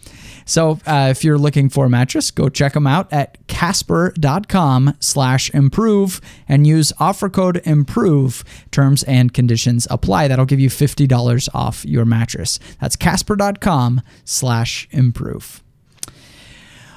So 0.50 0.80
uh, 0.88 1.10
if 1.12 1.24
you're 1.24 1.38
looking 1.38 1.70
for 1.70 1.86
a 1.86 1.90
mattress, 1.90 2.32
go 2.32 2.50
check 2.50 2.74
them 2.74 2.88
out 2.88 3.14
at 3.14 3.38
casper.com 3.46 4.96
slash 5.00 5.52
improve 5.52 6.20
and 6.48 6.66
use 6.66 6.92
offer 7.00 7.30
code 7.30 7.62
improve. 7.66 8.44
Terms 8.72 9.04
and 9.04 9.32
conditions 9.32 9.88
apply. 9.92 10.28
That'll 10.28 10.46
give 10.46 10.60
you 10.60 10.70
$50 10.70 11.50
off 11.54 11.86
your 11.86 12.04
mattress. 12.04 12.60
That's 12.82 12.96
casper.com 12.96 14.02
slash 14.26 14.88
improve. 14.90 15.62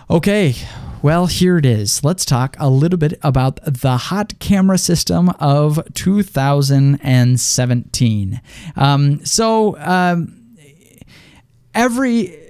Okay, 0.09 0.55
well, 1.03 1.27
here 1.27 1.59
it 1.59 1.67
is. 1.67 2.03
Let's 2.03 2.25
talk 2.25 2.57
a 2.59 2.71
little 2.71 2.99
bit 2.99 3.19
about 3.23 3.61
the 3.65 3.99
hot 3.99 4.39
camera 4.39 4.79
system 4.79 5.29
of 5.41 5.79
2017. 5.93 8.41
Um, 8.77 9.27
so, 9.27 9.79
um, 9.79 10.39
every 11.75 12.42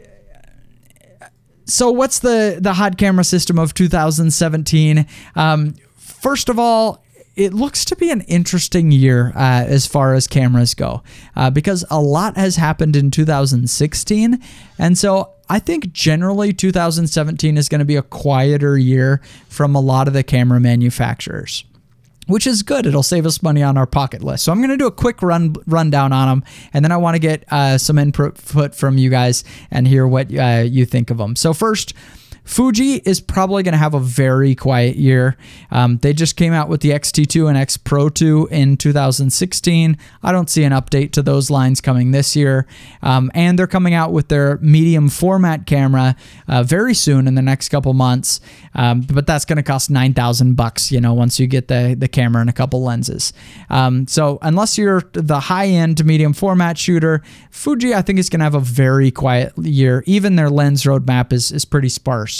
so 1.72 1.90
what's 1.90 2.18
the 2.18 2.58
the 2.61 2.74
hot 2.74 2.98
camera 2.98 3.24
system 3.24 3.58
of 3.58 3.74
2017? 3.74 5.06
Um, 5.35 5.74
first 5.96 6.48
of 6.48 6.58
all, 6.58 7.02
it 7.35 7.54
looks 7.54 7.87
to 7.87 7.96
be 7.96 8.11
an 8.11 8.20
interesting 8.22 8.92
year 8.92 9.32
uh, 9.35 9.64
as 9.66 9.87
far 9.87 10.12
as 10.14 10.26
cameras 10.26 10.74
go 10.74 11.02
uh, 11.35 11.50
because 11.50 11.85
a 11.90 12.00
lot 12.00 12.37
has 12.37 12.56
happened 12.56 12.94
in 12.94 13.11
2016, 13.11 14.38
and 14.78 14.98
so 14.98 15.32
I 15.48 15.58
think 15.58 15.92
generally 15.92 16.52
2017 16.52 17.56
is 17.56 17.68
going 17.68 17.78
to 17.78 17.85
be 17.87 17.96
a 17.96 18.02
quieter 18.02 18.76
year 18.76 19.22
from 19.48 19.74
a 19.74 19.80
lot 19.80 20.08
of 20.08 20.14
the 20.14 20.22
camera 20.22 20.61
manufacturers 20.61 21.64
which 22.27 22.46
is 22.46 22.62
good. 22.62 22.87
It'll 22.87 23.02
save 23.02 23.27
us 23.27 23.42
money 23.42 23.62
on 23.62 23.77
our 23.77 23.87
pocket 23.87 24.23
list. 24.23 24.44
So 24.44 24.52
I'm 24.52 24.58
going 24.58 24.70
to 24.70 24.77
do 24.77 24.87
a 24.87 24.92
quick 24.92 25.23
run 25.23 25.54
rundown 25.66 26.12
on 26.12 26.29
them, 26.29 26.44
and 26.73 26.85
then 26.85 26.92
I 26.92 26.96
want 26.96 27.14
to 27.14 27.18
get 27.18 27.44
uh, 27.52 27.79
some 27.79 27.98
input 27.98 28.38
from 28.75 28.98
you 28.98 29.10
guys 29.10 29.44
and 29.70 29.87
hear 29.87 30.06
what 30.06 30.33
uh, 30.35 30.64
you 30.66 30.87
think 30.87 31.10
of 31.10 31.18
them. 31.18 31.37
So 31.37 31.52
first. 31.52 31.94
Fuji 32.45 32.95
is 33.05 33.21
probably 33.21 33.63
going 33.63 33.73
to 33.73 33.79
have 33.79 33.95
a 33.95 34.01
very 34.01 34.55
quiet 34.55 34.97
year. 34.97 35.37
Um, 35.71 35.99
they 35.99 36.13
just 36.13 36.37
came 36.37 36.53
out 36.53 36.69
with 36.69 36.81
the 36.81 36.93
X-T2 36.93 37.49
and 37.49 37.57
X 37.57 37.77
Pro 37.77 38.09
2 38.09 38.49
in 38.51 38.77
2016. 38.77 39.97
I 40.23 40.33
don't 40.33 40.51
see 40.51 40.65
an 40.65 40.73
update 40.73 41.13
to 41.13 41.23
those 41.23 41.51
lines 41.51 41.81
coming 41.81 42.11
this 42.11 42.35
year. 42.35 42.67
Um, 43.01 43.31
and 43.35 43.59
they're 43.59 43.67
coming 43.67 43.95
out 43.95 44.13
with 44.13 44.29
their 44.29 44.59
medium 44.59 45.09
format 45.09 45.67
camera 45.67 46.17
uh, 46.49 46.63
very 46.65 46.95
soon 46.95 47.29
in 47.29 47.37
the 47.37 47.43
next 47.43 47.69
couple 47.69 47.95
months. 47.95 48.40
Um, 48.75 49.03
but 49.03 49.27
that's 49.27 49.45
going 49.45 49.57
to 49.57 49.63
cost 49.63 49.90
9,000 49.90 50.55
bucks, 50.55 50.90
you 50.90 51.01
know, 51.01 51.15
once 51.15 51.38
you 51.38 51.47
get 51.47 51.69
the, 51.69 51.95
the 51.97 52.09
camera 52.09 52.40
and 52.40 52.51
a 52.51 52.55
couple 52.55 52.83
lenses. 52.83 53.33
Um, 53.71 54.07
so 54.09 54.38
unless 54.43 54.77
you're 54.77 55.03
the 55.13 55.40
high 55.40 55.69
end 55.69 56.05
medium 56.05 56.33
format 56.33 56.77
shooter, 56.77 57.23
Fuji, 57.51 57.95
I 57.95 58.03
think, 58.03 58.19
is 58.19 58.29
going 58.29 58.40
to 58.40 58.45
have 58.45 58.55
a 58.55 58.61
very 58.61 59.11
quiet 59.11 59.53
year. 59.59 60.03
Even 60.07 60.37
their 60.37 60.51
lens 60.51 60.85
roadmap 60.85 61.33
is, 61.33 61.53
is 61.53 61.65
pretty 61.65 61.88
sparse. 61.88 62.31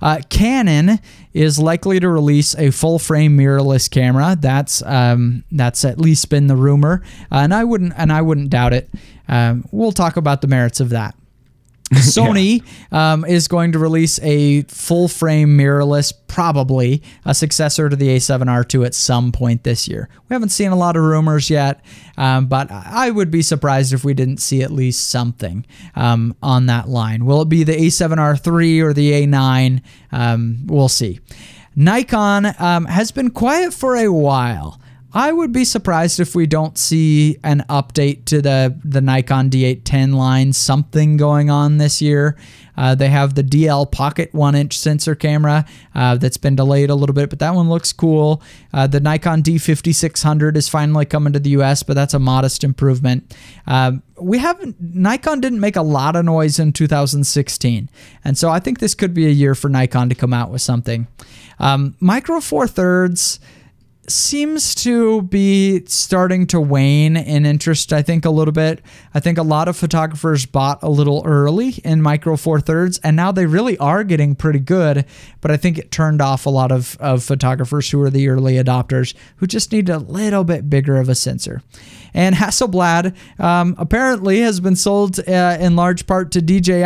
Uh, 0.00 0.20
Canon 0.28 0.98
is 1.32 1.58
likely 1.58 2.00
to 2.00 2.08
release 2.08 2.54
a 2.56 2.70
full 2.70 2.98
frame 2.98 3.36
mirrorless 3.38 3.90
camera. 3.90 4.36
That's 4.38 4.82
um, 4.82 5.44
that's 5.52 5.84
at 5.84 5.98
least 5.98 6.28
been 6.28 6.48
the 6.48 6.56
rumor, 6.56 7.02
uh, 7.30 7.36
and 7.36 7.54
I 7.54 7.64
wouldn't 7.64 7.94
and 7.96 8.12
I 8.12 8.22
wouldn't 8.22 8.50
doubt 8.50 8.72
it. 8.72 8.90
Um, 9.28 9.64
we'll 9.70 9.92
talk 9.92 10.16
about 10.16 10.40
the 10.40 10.48
merits 10.48 10.80
of 10.80 10.90
that. 10.90 11.14
Sony 12.02 12.64
yeah. 12.90 13.12
um, 13.12 13.24
is 13.24 13.48
going 13.48 13.72
to 13.72 13.78
release 13.78 14.18
a 14.22 14.62
full 14.62 15.08
frame 15.08 15.58
mirrorless, 15.58 16.12
probably 16.26 17.02
a 17.26 17.34
successor 17.34 17.90
to 17.90 17.96
the 17.96 18.08
A7R2 18.08 18.86
at 18.86 18.94
some 18.94 19.30
point 19.30 19.62
this 19.64 19.86
year. 19.86 20.08
We 20.28 20.34
haven't 20.34 20.48
seen 20.48 20.70
a 20.70 20.76
lot 20.76 20.96
of 20.96 21.02
rumors 21.02 21.50
yet, 21.50 21.84
um, 22.16 22.46
but 22.46 22.70
I 22.70 23.10
would 23.10 23.30
be 23.30 23.42
surprised 23.42 23.92
if 23.92 24.04
we 24.04 24.14
didn't 24.14 24.38
see 24.38 24.62
at 24.62 24.70
least 24.70 25.10
something 25.10 25.66
um, 25.94 26.34
on 26.42 26.66
that 26.66 26.88
line. 26.88 27.26
Will 27.26 27.42
it 27.42 27.50
be 27.50 27.62
the 27.62 27.74
A7R3 27.74 28.82
or 28.82 28.94
the 28.94 29.12
A9? 29.26 29.82
Um, 30.12 30.62
we'll 30.66 30.88
see. 30.88 31.20
Nikon 31.76 32.54
um, 32.58 32.86
has 32.86 33.12
been 33.12 33.30
quiet 33.30 33.74
for 33.74 33.96
a 33.96 34.08
while. 34.08 34.80
I 35.14 35.30
would 35.32 35.52
be 35.52 35.64
surprised 35.64 36.20
if 36.20 36.34
we 36.34 36.46
don't 36.46 36.78
see 36.78 37.38
an 37.44 37.64
update 37.68 38.24
to 38.26 38.40
the 38.40 38.78
the 38.84 39.00
Nikon 39.00 39.50
D810 39.50 40.14
line, 40.14 40.52
something 40.52 41.16
going 41.16 41.50
on 41.50 41.78
this 41.78 42.00
year. 42.00 42.36
Uh, 42.76 42.94
they 42.94 43.08
have 43.08 43.34
the 43.34 43.44
DL 43.44 43.90
Pocket 43.90 44.32
one 44.32 44.54
inch 44.54 44.78
sensor 44.78 45.14
camera 45.14 45.66
uh, 45.94 46.16
that's 46.16 46.38
been 46.38 46.56
delayed 46.56 46.88
a 46.88 46.94
little 46.94 47.14
bit, 47.14 47.28
but 47.28 47.38
that 47.38 47.54
one 47.54 47.68
looks 47.68 47.92
cool. 47.92 48.42
Uh, 48.72 48.86
the 48.86 49.00
Nikon 49.00 49.42
D5600 49.42 50.56
is 50.56 50.68
finally 50.68 51.04
coming 51.04 51.32
to 51.34 51.38
the 51.38 51.50
US, 51.50 51.82
but 51.82 51.94
that's 51.94 52.14
a 52.14 52.18
modest 52.18 52.64
improvement. 52.64 53.36
Uh, 53.66 53.92
we 54.18 54.38
haven't, 54.38 54.80
Nikon 54.80 55.40
didn't 55.40 55.60
make 55.60 55.76
a 55.76 55.82
lot 55.82 56.16
of 56.16 56.24
noise 56.24 56.58
in 56.58 56.72
2016. 56.72 57.90
And 58.24 58.38
so 58.38 58.48
I 58.48 58.58
think 58.58 58.78
this 58.78 58.94
could 58.94 59.12
be 59.12 59.26
a 59.26 59.30
year 59.30 59.54
for 59.54 59.68
Nikon 59.68 60.08
to 60.08 60.14
come 60.14 60.32
out 60.32 60.50
with 60.50 60.62
something. 60.62 61.06
Um, 61.58 61.94
Micro 62.00 62.40
Four 62.40 62.66
Thirds 62.66 63.38
seems 64.08 64.74
to 64.74 65.22
be 65.22 65.84
starting 65.86 66.46
to 66.48 66.60
wane 66.60 67.16
in 67.16 67.46
interest, 67.46 67.92
I 67.92 68.02
think, 68.02 68.24
a 68.24 68.30
little 68.30 68.52
bit. 68.52 68.82
I 69.14 69.20
think 69.20 69.38
a 69.38 69.42
lot 69.42 69.68
of 69.68 69.76
photographers 69.76 70.44
bought 70.44 70.82
a 70.82 70.88
little 70.88 71.22
early 71.24 71.74
in 71.84 72.02
Micro 72.02 72.36
Four 72.36 72.60
Thirds, 72.60 72.98
and 72.98 73.14
now 73.14 73.30
they 73.30 73.46
really 73.46 73.78
are 73.78 74.02
getting 74.02 74.34
pretty 74.34 74.58
good. 74.58 75.04
But 75.40 75.50
I 75.50 75.56
think 75.56 75.78
it 75.78 75.90
turned 75.90 76.20
off 76.20 76.46
a 76.46 76.50
lot 76.50 76.72
of, 76.72 76.96
of 77.00 77.22
photographers 77.22 77.90
who 77.90 78.00
are 78.02 78.10
the 78.10 78.28
early 78.28 78.54
adopters 78.54 79.14
who 79.36 79.46
just 79.46 79.70
need 79.70 79.88
a 79.88 79.98
little 79.98 80.44
bit 80.44 80.68
bigger 80.68 80.96
of 80.96 81.08
a 81.08 81.14
sensor. 81.14 81.62
And 82.14 82.34
Hasselblad 82.34 83.16
um, 83.40 83.74
apparently 83.78 84.40
has 84.40 84.60
been 84.60 84.76
sold 84.76 85.18
uh, 85.20 85.56
in 85.60 85.76
large 85.76 86.06
part 86.06 86.30
to 86.32 86.42
DJI. 86.42 86.84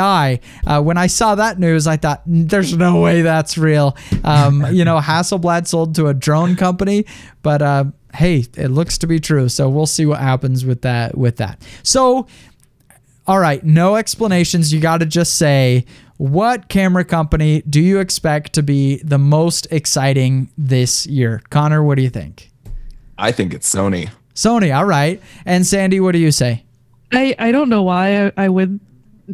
Uh, 0.67 0.83
when 0.83 0.97
I 0.99 1.07
saw 1.07 1.35
that 1.35 1.59
news, 1.59 1.87
I 1.87 1.97
thought, 1.97 2.23
there's 2.27 2.77
no 2.77 3.01
way 3.01 3.23
that's 3.23 3.59
real. 3.59 3.97
Um, 4.25 4.67
you 4.73 4.85
know, 4.85 5.01
Hasselblad 5.01 5.67
sold 5.67 5.95
to 5.97 6.07
a 6.07 6.15
drone 6.15 6.57
company, 6.57 7.07
but 7.43 7.63
uh, 7.63 7.85
hey, 8.15 8.47
it 8.57 8.69
looks 8.69 8.99
to 8.99 9.07
be 9.07 9.21
true. 9.21 9.49
So 9.49 9.69
we'll 9.69 9.87
see 9.87 10.07
what 10.07 10.21
happens 10.21 10.65
with 10.65 10.83
that. 10.83 11.17
With 11.17 11.37
that. 11.37 11.63
So, 11.83 12.27
all 13.27 13.41
right, 13.41 13.65
no 13.65 13.97
explanations. 13.97 14.73
You 14.73 14.81
got 14.81 14.99
to 14.99 15.07
just 15.07 15.35
say 15.35 15.85
what 16.19 16.69
camera 16.69 17.05
company 17.05 17.63
do 17.69 17.81
you 17.81 18.01
expect 18.01 18.55
to 18.55 18.63
be 18.63 18.97
the 19.03 19.19
most 19.19 19.67
exciting 19.71 20.51
this 20.57 21.07
year? 21.07 21.43
Connor, 21.51 21.83
what 21.83 21.97
do 21.97 22.03
you 22.03 22.11
think? 22.11 22.51
I 23.19 23.33
think 23.33 23.53
it's 23.53 23.73
Sony. 23.73 24.11
Sony, 24.37 24.77
all 24.77 24.85
right. 24.85 25.21
And 25.45 25.67
Sandy, 25.67 25.99
what 25.99 26.13
do 26.13 26.19
you 26.19 26.31
say? 26.31 26.65
I, 27.13 27.35
I 27.39 27.53
don't 27.53 27.69
know 27.69 27.83
why 27.83 28.27
I, 28.27 28.33
I 28.37 28.49
would 28.49 28.79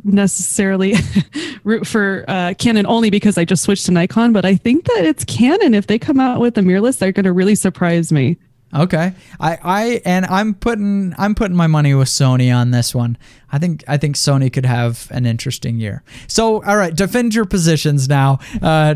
necessarily 0.05 0.95
root 1.65 1.87
for 1.87 2.25
uh, 2.29 2.55
Canon 2.59 2.87
only 2.87 3.11
because 3.11 3.37
I 3.37 3.45
just 3.45 3.63
switched 3.63 3.87
to 3.87 3.93
Nikon, 3.93 4.33
but 4.33 4.45
I 4.45 4.57
think 4.57 4.85
that 4.87 5.05
it's 5.05 5.25
Canon. 5.25 5.75
If 5.75 5.87
they 5.87 5.99
come 5.99 6.21
out 6.21 6.41
with 6.41 6.57
a 6.57 6.63
mirrorless, 6.63 6.99
they're 6.99 7.13
going 7.13 7.25
to 7.25 7.33
really 7.33 7.55
surprise 7.55 8.11
me. 8.13 8.39
Okay, 8.75 9.13
I, 9.39 9.59
I 9.63 10.03
and 10.07 10.25
I'm 10.25 10.55
putting 10.55 11.15
I'm 11.19 11.35
putting 11.35 11.55
my 11.55 11.67
money 11.67 11.93
with 11.93 12.09
Sony 12.09 12.55
on 12.55 12.71
this 12.71 12.95
one. 12.95 13.19
I 13.51 13.59
think 13.59 13.85
I 13.87 13.99
think 13.99 14.17
Sony 14.17 14.51
could 14.51 14.65
have 14.65 15.09
an 15.11 15.27
interesting 15.27 15.79
year. 15.79 16.03
So, 16.27 16.63
all 16.65 16.79
right, 16.79 16.95
defend 16.95 17.35
your 17.35 17.45
positions 17.45 18.09
now. 18.09 18.39
Uh, 18.63 18.95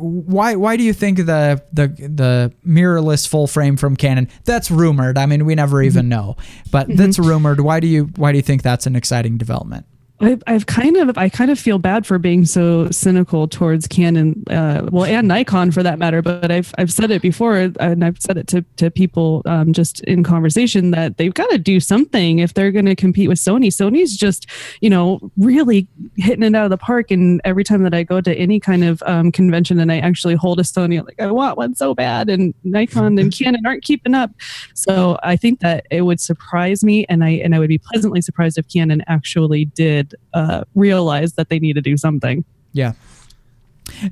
why 0.00 0.56
why 0.56 0.76
do 0.76 0.82
you 0.82 0.92
think 0.92 1.18
the 1.18 1.62
the 1.72 1.88
the 1.88 2.52
mirrorless 2.66 3.28
full 3.28 3.46
frame 3.46 3.76
from 3.76 3.96
Canon? 3.96 4.28
That's 4.44 4.70
rumored. 4.70 5.18
I 5.18 5.26
mean, 5.26 5.44
we 5.44 5.54
never 5.54 5.82
even 5.82 6.02
mm-hmm. 6.02 6.08
know, 6.08 6.36
but 6.70 6.88
mm-hmm. 6.88 6.96
that's 6.96 7.18
rumored. 7.18 7.60
Why 7.60 7.80
do 7.80 7.86
you 7.86 8.04
why 8.16 8.32
do 8.32 8.38
you 8.38 8.42
think 8.42 8.62
that's 8.62 8.86
an 8.86 8.96
exciting 8.96 9.38
development? 9.38 9.86
I've, 10.22 10.42
I've 10.46 10.66
kind 10.66 10.96
of 10.98 11.16
I 11.16 11.28
kind 11.30 11.50
of 11.50 11.58
feel 11.58 11.78
bad 11.78 12.06
for 12.06 12.18
being 12.18 12.44
so 12.44 12.90
cynical 12.90 13.48
towards 13.48 13.86
Canon, 13.86 14.44
uh, 14.50 14.86
well, 14.90 15.04
and 15.04 15.26
Nikon 15.26 15.70
for 15.70 15.82
that 15.82 15.98
matter. 15.98 16.20
But 16.20 16.50
I've 16.50 16.74
I've 16.76 16.92
said 16.92 17.10
it 17.10 17.22
before, 17.22 17.56
and 17.56 18.04
I've 18.04 18.20
said 18.20 18.36
it 18.36 18.46
to 18.48 18.62
to 18.76 18.90
people 18.90 19.42
um, 19.46 19.72
just 19.72 20.00
in 20.00 20.22
conversation 20.22 20.90
that 20.90 21.16
they've 21.16 21.32
got 21.32 21.48
to 21.50 21.58
do 21.58 21.80
something 21.80 22.40
if 22.40 22.52
they're 22.52 22.70
going 22.70 22.84
to 22.86 22.94
compete 22.94 23.28
with 23.28 23.38
Sony. 23.38 23.68
Sony's 23.68 24.14
just 24.14 24.46
you 24.82 24.90
know 24.90 25.30
really 25.38 25.88
hitting 26.16 26.42
it 26.42 26.54
out 26.54 26.64
of 26.64 26.70
the 26.70 26.76
park. 26.76 27.10
And 27.10 27.40
every 27.44 27.64
time 27.64 27.82
that 27.84 27.94
I 27.94 28.02
go 28.02 28.20
to 28.20 28.34
any 28.34 28.60
kind 28.60 28.84
of 28.84 29.02
um, 29.06 29.32
convention 29.32 29.80
and 29.80 29.90
I 29.90 30.00
actually 30.00 30.34
hold 30.34 30.60
a 30.60 30.64
Sony, 30.64 30.98
I'm 30.98 31.06
like 31.06 31.20
I 31.20 31.30
want 31.30 31.56
one 31.56 31.74
so 31.74 31.94
bad, 31.94 32.28
and 32.28 32.52
Nikon 32.62 33.18
and 33.18 33.32
Canon 33.38 33.64
aren't 33.64 33.84
keeping 33.84 34.14
up. 34.14 34.32
So 34.74 35.18
I 35.22 35.36
think 35.36 35.60
that 35.60 35.86
it 35.90 36.02
would 36.02 36.20
surprise 36.20 36.84
me, 36.84 37.06
and 37.08 37.24
I 37.24 37.30
and 37.30 37.54
I 37.54 37.58
would 37.58 37.68
be 37.68 37.78
pleasantly 37.78 38.20
surprised 38.20 38.58
if 38.58 38.68
Canon 38.68 39.02
actually 39.06 39.64
did 39.64 40.09
uh, 40.34 40.64
realize 40.74 41.34
that 41.34 41.48
they 41.48 41.58
need 41.58 41.74
to 41.74 41.82
do 41.82 41.96
something. 41.96 42.44
Yeah. 42.72 42.92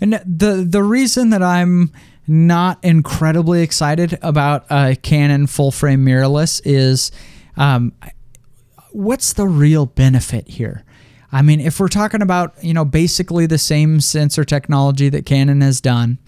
And 0.00 0.14
the 0.14 0.66
the 0.68 0.82
reason 0.82 1.30
that 1.30 1.42
I'm 1.42 1.92
not 2.26 2.78
incredibly 2.84 3.62
excited 3.62 4.18
about 4.22 4.66
a 4.70 4.96
Canon 4.96 5.46
full 5.46 5.70
frame 5.70 6.04
mirrorless 6.04 6.60
is 6.64 7.10
um, 7.56 7.92
what's 8.92 9.32
the 9.32 9.46
real 9.46 9.86
benefit 9.86 10.48
here? 10.48 10.84
I 11.30 11.42
mean, 11.42 11.60
if 11.60 11.78
we're 11.78 11.88
talking 11.88 12.22
about 12.22 12.54
you 12.62 12.74
know 12.74 12.84
basically 12.84 13.46
the 13.46 13.58
same 13.58 14.00
sensor 14.00 14.44
technology 14.44 15.08
that 15.10 15.26
Canon 15.26 15.60
has 15.60 15.80
done, 15.80 16.18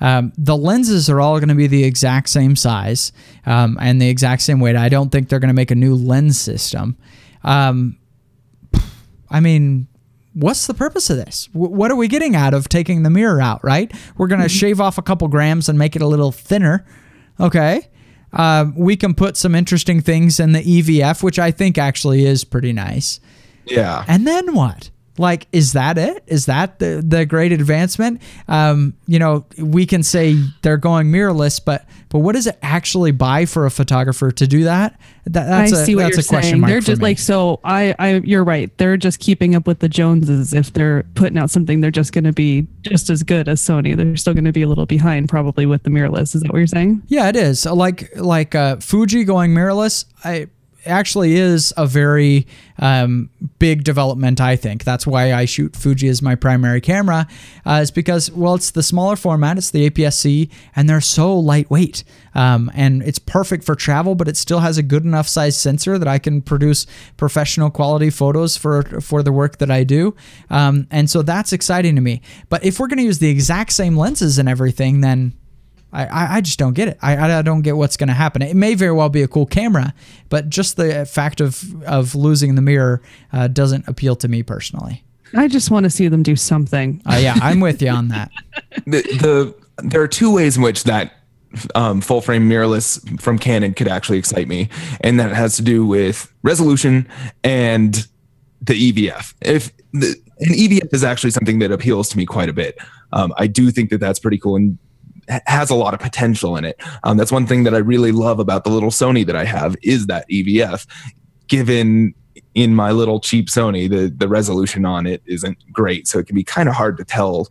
um, 0.00 0.32
the 0.36 0.56
lenses 0.56 1.08
are 1.08 1.20
all 1.20 1.38
going 1.38 1.48
to 1.48 1.54
be 1.54 1.66
the 1.66 1.84
exact 1.84 2.28
same 2.28 2.56
size 2.56 3.12
um, 3.46 3.78
and 3.80 4.00
the 4.00 4.08
exact 4.08 4.42
same 4.42 4.60
weight. 4.60 4.76
I 4.76 4.88
don't 4.88 5.10
think 5.10 5.28
they're 5.28 5.38
going 5.38 5.48
to 5.48 5.54
make 5.54 5.70
a 5.70 5.76
new 5.76 5.94
lens 5.94 6.40
system. 6.40 6.96
Um, 7.44 7.98
I 9.32 9.40
mean, 9.40 9.88
what's 10.34 10.66
the 10.66 10.74
purpose 10.74 11.10
of 11.10 11.16
this? 11.16 11.48
W- 11.52 11.74
what 11.74 11.90
are 11.90 11.96
we 11.96 12.08
getting 12.08 12.36
out 12.36 12.54
of 12.54 12.68
taking 12.68 13.02
the 13.02 13.10
mirror 13.10 13.40
out, 13.40 13.62
right? 13.64 13.92
We're 14.16 14.28
going 14.28 14.40
to 14.40 14.46
mm-hmm. 14.46 14.56
shave 14.58 14.80
off 14.80 14.98
a 14.98 15.02
couple 15.02 15.28
grams 15.28 15.68
and 15.68 15.78
make 15.78 15.96
it 15.96 16.02
a 16.02 16.06
little 16.06 16.32
thinner. 16.32 16.84
Okay. 17.40 17.88
Uh, 18.32 18.66
we 18.76 18.96
can 18.96 19.14
put 19.14 19.36
some 19.36 19.54
interesting 19.54 20.00
things 20.00 20.40
in 20.40 20.52
the 20.52 20.62
EVF, 20.62 21.22
which 21.22 21.38
I 21.38 21.50
think 21.50 21.76
actually 21.76 22.24
is 22.24 22.44
pretty 22.44 22.72
nice. 22.72 23.20
Yeah. 23.66 24.04
And 24.08 24.26
then 24.26 24.54
what? 24.54 24.90
like 25.18 25.46
is 25.52 25.74
that 25.74 25.98
it 25.98 26.22
is 26.26 26.46
that 26.46 26.78
the, 26.78 27.02
the 27.06 27.26
great 27.26 27.52
advancement 27.52 28.20
um, 28.48 28.94
you 29.06 29.18
know 29.18 29.44
we 29.58 29.84
can 29.84 30.02
say 30.02 30.34
they're 30.62 30.76
going 30.76 31.08
mirrorless 31.08 31.62
but 31.62 31.84
but 32.12 32.18
what 32.18 32.34
does 32.34 32.46
it 32.46 32.58
actually 32.60 33.10
buy 33.10 33.46
for 33.46 33.64
a 33.64 33.70
photographer 33.70 34.30
to 34.30 34.46
do 34.46 34.64
that, 34.64 35.00
that 35.24 35.46
that's 35.46 35.72
I 35.72 35.84
see 35.84 35.92
a, 35.94 35.96
what 35.96 36.12
you're 36.12 36.20
saying. 36.20 36.60
they're 36.60 36.80
just 36.80 37.00
like 37.00 37.18
so 37.18 37.58
I, 37.64 37.94
I 37.98 38.16
you're 38.16 38.44
right. 38.44 38.76
They're 38.76 38.98
just 38.98 39.18
keeping 39.18 39.54
up 39.54 39.66
with 39.66 39.78
the 39.78 39.88
joneses. 39.88 40.52
If 40.52 40.74
they're 40.74 41.04
putting 41.14 41.38
out 41.38 41.50
something 41.50 41.80
they're 41.80 41.90
just 41.90 42.12
going 42.12 42.24
to 42.24 42.32
be 42.32 42.66
just 42.82 43.08
as 43.08 43.22
good 43.22 43.48
as 43.48 43.62
sony. 43.62 43.96
They're 43.96 44.14
still 44.16 44.34
going 44.34 44.44
to 44.44 44.52
be 44.52 44.60
a 44.60 44.68
little 44.68 44.84
behind 44.84 45.30
probably 45.30 45.64
with 45.64 45.84
the 45.84 45.90
mirrorless. 45.90 46.34
Is 46.34 46.42
that 46.42 46.52
what 46.52 46.58
you're 46.58 46.66
saying? 46.66 47.02
Yeah 47.06 47.30
it 47.30 47.36
is. 47.36 47.64
Like 47.64 48.14
like 48.16 48.54
uh, 48.54 48.76
fuji 48.76 49.24
going 49.24 49.54
mirrorless 49.54 50.04
i 50.22 50.48
actually 50.86 51.36
is 51.36 51.72
a 51.76 51.86
very 51.86 52.46
um, 52.78 53.30
big 53.58 53.84
development. 53.84 54.40
I 54.40 54.56
think 54.56 54.84
that's 54.84 55.06
why 55.06 55.32
I 55.32 55.44
shoot 55.44 55.76
Fuji 55.76 56.08
as 56.08 56.22
my 56.22 56.34
primary 56.34 56.80
camera, 56.80 57.26
uh, 57.66 57.80
is 57.82 57.90
because 57.90 58.30
well, 58.30 58.54
it's 58.54 58.70
the 58.70 58.82
smaller 58.82 59.16
format, 59.16 59.58
it's 59.58 59.70
the 59.70 59.88
APS-C, 59.88 60.50
and 60.74 60.88
they're 60.88 61.00
so 61.00 61.38
lightweight, 61.38 62.04
um, 62.34 62.70
and 62.74 63.02
it's 63.02 63.18
perfect 63.18 63.64
for 63.64 63.74
travel, 63.74 64.14
but 64.14 64.28
it 64.28 64.36
still 64.36 64.60
has 64.60 64.78
a 64.78 64.82
good 64.82 65.04
enough 65.04 65.28
size 65.28 65.58
sensor 65.58 65.98
that 65.98 66.08
I 66.08 66.18
can 66.18 66.42
produce 66.42 66.86
professional 67.16 67.70
quality 67.70 68.10
photos 68.10 68.56
for 68.56 68.82
for 69.00 69.22
the 69.22 69.32
work 69.32 69.58
that 69.58 69.70
I 69.70 69.84
do, 69.84 70.14
um, 70.50 70.86
and 70.90 71.08
so 71.08 71.22
that's 71.22 71.52
exciting 71.52 71.94
to 71.94 72.00
me. 72.00 72.22
But 72.48 72.64
if 72.64 72.80
we're 72.80 72.88
going 72.88 72.98
to 72.98 73.04
use 73.04 73.18
the 73.18 73.30
exact 73.30 73.72
same 73.72 73.96
lenses 73.96 74.38
and 74.38 74.48
everything, 74.48 75.00
then 75.02 75.34
I, 75.92 76.36
I 76.36 76.40
just 76.40 76.58
don't 76.58 76.72
get 76.72 76.88
it. 76.88 76.98
I, 77.02 77.38
I 77.38 77.42
don't 77.42 77.60
get 77.62 77.76
what's 77.76 77.96
going 77.96 78.08
to 78.08 78.14
happen. 78.14 78.40
It 78.40 78.56
may 78.56 78.74
very 78.74 78.92
well 78.92 79.10
be 79.10 79.22
a 79.22 79.28
cool 79.28 79.44
camera, 79.44 79.92
but 80.30 80.48
just 80.48 80.76
the 80.76 81.04
fact 81.04 81.40
of 81.40 81.84
of 81.84 82.14
losing 82.14 82.54
the 82.54 82.62
mirror 82.62 83.02
uh, 83.32 83.48
doesn't 83.48 83.86
appeal 83.86 84.16
to 84.16 84.28
me 84.28 84.42
personally. 84.42 85.04
I 85.34 85.48
just 85.48 85.70
want 85.70 85.84
to 85.84 85.90
see 85.90 86.08
them 86.08 86.22
do 86.22 86.36
something. 86.36 87.02
Uh, 87.06 87.18
yeah, 87.20 87.38
I'm 87.40 87.60
with 87.60 87.82
you 87.82 87.90
on 87.90 88.08
that. 88.08 88.30
the, 88.86 89.02
the 89.02 89.54
there 89.82 90.00
are 90.00 90.08
two 90.08 90.34
ways 90.34 90.56
in 90.56 90.62
which 90.62 90.84
that 90.84 91.12
um, 91.74 92.00
full 92.00 92.20
frame 92.20 92.48
mirrorless 92.48 93.20
from 93.20 93.38
Canon 93.38 93.74
could 93.74 93.88
actually 93.88 94.18
excite 94.18 94.48
me, 94.48 94.68
and 95.02 95.20
that 95.20 95.32
has 95.32 95.56
to 95.56 95.62
do 95.62 95.86
with 95.86 96.32
resolution 96.42 97.06
and 97.44 98.06
the 98.62 98.92
EVF. 98.92 99.34
If 99.42 99.72
the, 99.92 100.16
an 100.40 100.54
EVF 100.54 100.92
is 100.92 101.04
actually 101.04 101.30
something 101.30 101.58
that 101.60 101.70
appeals 101.70 102.08
to 102.10 102.16
me 102.16 102.26
quite 102.26 102.48
a 102.48 102.52
bit. 102.52 102.78
Um, 103.12 103.32
I 103.36 103.46
do 103.46 103.70
think 103.70 103.90
that 103.90 103.98
that's 103.98 104.18
pretty 104.18 104.38
cool 104.38 104.56
and 104.56 104.78
has 105.28 105.70
a 105.70 105.74
lot 105.74 105.94
of 105.94 106.00
potential 106.00 106.56
in 106.56 106.64
it. 106.64 106.80
Um, 107.04 107.16
that's 107.16 107.32
one 107.32 107.46
thing 107.46 107.64
that 107.64 107.74
I 107.74 107.78
really 107.78 108.12
love 108.12 108.38
about 108.38 108.64
the 108.64 108.70
little 108.70 108.90
Sony 108.90 109.24
that 109.26 109.36
I 109.36 109.44
have 109.44 109.76
is 109.82 110.06
that 110.06 110.28
EVF. 110.28 110.86
Given 111.48 112.14
in 112.54 112.74
my 112.74 112.92
little 112.92 113.20
cheap 113.20 113.48
Sony, 113.48 113.88
the 113.88 114.08
the 114.08 114.28
resolution 114.28 114.84
on 114.84 115.06
it 115.06 115.22
isn't 115.26 115.58
great, 115.72 116.06
so 116.08 116.18
it 116.18 116.26
can 116.26 116.34
be 116.34 116.44
kind 116.44 116.68
of 116.68 116.74
hard 116.74 116.96
to 116.98 117.04
tell 117.04 117.48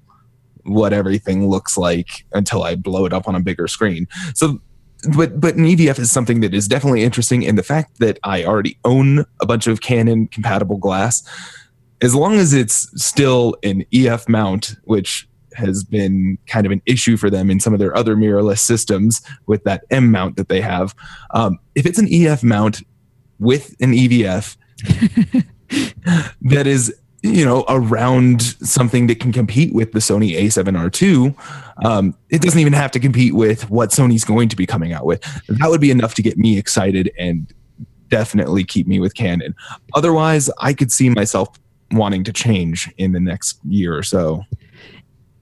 what 0.64 0.94
everything 0.94 1.50
looks 1.50 1.78
like 1.78 2.26
until 2.34 2.64
I 2.64 2.76
blow 2.76 3.06
it 3.06 3.14
up 3.14 3.28
on 3.28 3.36
a 3.36 3.40
bigger 3.40 3.68
screen. 3.68 4.08
So 4.34 4.60
but 5.16 5.40
but 5.40 5.56
an 5.56 5.66
EVF 5.66 6.00
is 6.00 6.12
something 6.12 6.42
that 6.42 6.54
is 6.54 6.68
definitely 6.68 7.04
interesting 7.04 7.46
and 7.46 7.58
the 7.58 7.64
fact 7.64 8.00
that 8.00 8.20
I 8.24 8.44
already 8.44 8.78
own 8.86 9.26
a 9.40 9.46
bunch 9.46 9.68
of 9.68 9.82
Canon 9.82 10.28
compatible 10.28 10.78
glass 10.78 11.24
as 12.02 12.14
long 12.14 12.36
as 12.36 12.54
it's 12.54 12.90
still 13.04 13.56
an 13.64 13.84
EF 13.94 14.30
mount 14.30 14.76
which 14.84 15.28
has 15.56 15.84
been 15.84 16.38
kind 16.48 16.66
of 16.66 16.72
an 16.72 16.82
issue 16.86 17.18
for 17.18 17.30
them 17.30 17.50
in 17.50 17.60
some 17.60 17.74
of 17.74 17.80
their 17.80 17.96
other 17.96 18.16
mirrorless 18.16 18.60
systems 18.60 19.22
with 19.46 19.64
that 19.64 19.84
M 19.90 20.12
mount 20.12 20.36
that 20.38 20.50
they 20.50 20.62
have. 20.62 20.96
Um, 21.32 21.60
if 21.76 21.86
it's 21.86 22.00
an 22.00 22.08
EF 22.12 22.44
mount 22.44 22.82
with 23.40 23.76
an 23.80 23.94
EVF 23.94 24.56
that 26.42 26.68
is 26.68 26.94
you 27.24 27.46
know 27.46 27.66
around 27.70 28.42
something 28.42 29.08
that 29.08 29.20
can 29.20 29.32
compete 29.32 29.74
with 29.74 29.92
the 29.92 30.00
Sony 30.00 30.40
A7R2, 30.40 31.36
um, 31.86 32.16
it 32.30 32.42
doesn't 32.42 32.60
even 32.60 32.74
have 32.74 32.92
to 32.92 33.00
compete 33.00 33.36
with 33.36 33.70
what 33.70 33.90
Sony's 33.92 34.26
going 34.26 34.50
to 34.50 34.56
be 34.56 34.66
coming 34.66 34.94
out 34.94 35.06
with. 35.06 35.22
That 35.48 35.70
would 35.70 35.82
be 35.82 35.92
enough 35.92 36.16
to 36.16 36.22
get 36.22 36.38
me 36.38 36.58
excited 36.58 37.12
and 37.18 37.52
definitely 38.08 38.64
keep 38.64 38.88
me 38.88 39.00
with 39.00 39.16
Canon. 39.16 39.56
Otherwise, 39.96 40.50
I 40.60 40.74
could 40.74 40.92
see 40.92 41.10
myself 41.10 41.48
wanting 41.92 42.24
to 42.26 42.34
change 42.34 42.92
in 42.98 43.12
the 43.12 43.20
next 43.20 43.60
year 43.66 43.96
or 43.96 44.04
so. 44.04 44.44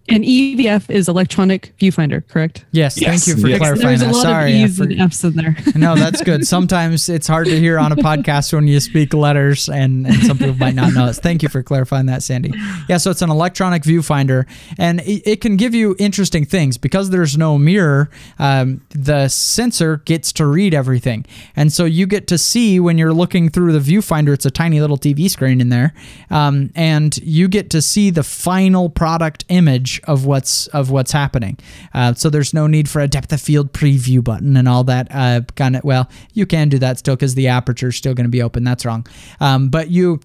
And 0.10 0.24
EVF 0.24 0.90
is 0.90 1.08
electronic 1.08 1.74
viewfinder, 1.80 2.28
correct? 2.28 2.66
Yes, 2.72 3.00
Yes, 3.00 3.26
thank 3.26 3.28
you 3.38 3.42
for 3.42 3.48
yes. 3.50 3.60
clarifying 3.60 3.88
There's 4.00 4.02
a 4.02 4.06
that. 4.06 4.14
lot 4.14 4.22
Sorry. 4.24 4.62
of 4.64 4.70
E's 4.70 4.78
for- 4.78 4.84
and 4.84 5.02
F's 5.02 5.24
in 5.24 5.34
there. 5.34 5.56
no, 5.76 5.96
that's 5.96 6.22
good. 6.24 6.46
Sometimes 6.48 7.10
it's 7.10 7.28
hard 7.28 7.46
to 7.48 7.60
hear 7.60 7.78
on 7.80 7.92
a 7.92 7.96
podcast 7.96 8.54
when 8.54 8.68
you 8.68 8.80
speak 8.80 9.14
letters, 9.14 9.70
and, 9.70 10.08
and 10.08 10.24
some 10.24 10.38
people 10.38 10.56
might 10.56 10.76
not 10.76 10.94
know 10.94 11.08
it. 11.08 11.14
Thank 11.18 11.44
you 11.44 11.50
for 11.50 11.62
clarifying 11.64 12.08
that, 12.08 12.24
Sandy. 12.24 12.54
Yeah, 12.88 12.98
so 12.98 13.12
it's 13.12 13.22
an 13.22 13.30
electronic 13.30 13.84
viewfinder, 13.84 14.46
and 14.78 15.00
it, 15.02 15.22
it 15.26 15.42
can 15.42 15.56
give 15.58 15.74
you 15.76 15.96
interesting 16.00 16.46
things 16.46 16.78
because 16.78 17.10
there's 17.10 17.38
no 17.38 17.58
mirror. 17.58 18.10
Um, 18.40 18.82
the 18.90 19.28
sensor 19.28 19.98
gets 20.06 20.32
to 20.34 20.46
read 20.46 20.74
everything, 20.74 21.26
and 21.56 21.72
so 21.72 21.86
you 21.86 22.08
get 22.08 22.28
to 22.28 22.38
see 22.38 22.80
when 22.80 22.98
you're 22.98 23.14
looking 23.14 23.50
through 23.50 23.74
the 23.78 23.80
viewfinder. 23.80 24.34
It's 24.34 24.46
a 24.46 24.52
tiny 24.52 24.80
little 24.82 24.98
TV 24.98 25.30
screen 25.30 25.62
in 25.62 25.70
there, 25.70 25.94
um, 26.30 26.72
and 26.76 27.18
you 27.20 27.48
get 27.48 27.70
to 27.72 27.82
see 27.82 28.10
the 28.10 28.24
final 28.24 28.90
product 28.90 29.46
image 29.50 29.99
of 30.06 30.26
what's 30.26 30.68
of 30.68 30.90
what's 30.90 31.12
happening. 31.12 31.58
Uh, 31.94 32.14
so 32.14 32.30
there's 32.30 32.54
no 32.54 32.68
need 32.68 32.90
for 32.90 33.02
a 33.02 33.08
depth 33.08 33.32
of 33.34 33.42
field 33.42 33.74
preview 33.74 34.24
button 34.24 34.58
and 34.58 34.68
all 34.68 34.84
that 34.84 35.08
uh, 35.12 35.42
kind 35.56 35.76
of. 35.76 35.84
Well, 35.84 36.10
you 36.34 36.46
can 36.46 36.70
do 36.70 36.80
that 36.80 36.98
still 36.98 37.16
because 37.16 37.36
the 37.36 37.48
aperture 37.48 37.90
is 37.90 37.96
still 37.96 38.14
going 38.14 38.26
to 38.26 38.30
be 38.32 38.42
open. 38.42 38.64
That's 38.64 38.86
wrong. 38.86 39.06
Um, 39.40 39.70
but 39.70 39.90
you 39.90 40.22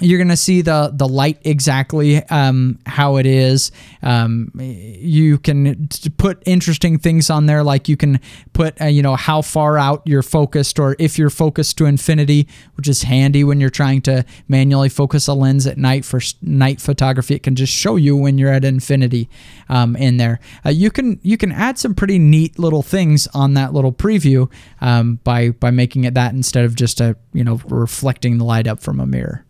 you're 0.00 0.18
going 0.18 0.28
to 0.28 0.36
see 0.36 0.62
the 0.62 0.90
the 0.92 1.08
light 1.08 1.38
exactly 1.44 2.22
um, 2.24 2.78
how 2.86 3.16
it 3.16 3.26
is. 3.26 3.70
Um, 4.02 4.50
you 4.54 5.38
can 5.38 5.88
put 6.16 6.42
interesting 6.46 6.98
things 6.98 7.30
on 7.30 7.46
there, 7.46 7.62
like 7.62 7.88
you 7.88 7.96
can 7.96 8.20
put 8.52 8.80
uh, 8.80 8.86
you 8.86 9.02
know 9.02 9.16
how 9.16 9.42
far 9.42 9.78
out 9.78 10.02
you're 10.04 10.22
focused, 10.22 10.78
or 10.78 10.96
if 10.98 11.18
you're 11.18 11.30
focused 11.30 11.78
to 11.78 11.86
infinity, 11.86 12.48
which 12.76 12.88
is 12.88 13.02
handy 13.02 13.44
when 13.44 13.60
you're 13.60 13.70
trying 13.70 14.00
to 14.02 14.24
manually 14.46 14.88
focus 14.88 15.26
a 15.26 15.34
lens 15.34 15.66
at 15.66 15.78
night 15.78 16.04
for 16.04 16.20
night 16.42 16.80
photography. 16.80 17.34
It 17.34 17.42
can 17.42 17.54
just 17.54 17.72
show 17.72 17.96
you 17.96 18.16
when 18.16 18.38
you're 18.38 18.52
at 18.52 18.64
infinity 18.64 19.28
um, 19.68 19.96
in 19.96 20.16
there. 20.16 20.40
Uh, 20.64 20.70
you 20.70 20.90
can 20.90 21.18
you 21.22 21.36
can 21.36 21.52
add 21.52 21.78
some 21.78 21.94
pretty 21.94 22.18
neat 22.18 22.58
little 22.58 22.82
things 22.82 23.26
on 23.28 23.54
that 23.54 23.72
little 23.72 23.92
preview 23.92 24.50
um, 24.80 25.16
by 25.24 25.50
by 25.50 25.70
making 25.70 26.04
it 26.04 26.14
that 26.14 26.32
instead 26.32 26.64
of 26.64 26.74
just 26.74 27.00
a 27.00 27.16
you 27.32 27.44
know 27.44 27.60
reflecting 27.66 28.38
the 28.38 28.44
light 28.44 28.66
up 28.66 28.80
from 28.80 29.00
a 29.00 29.06
mirror. 29.06 29.44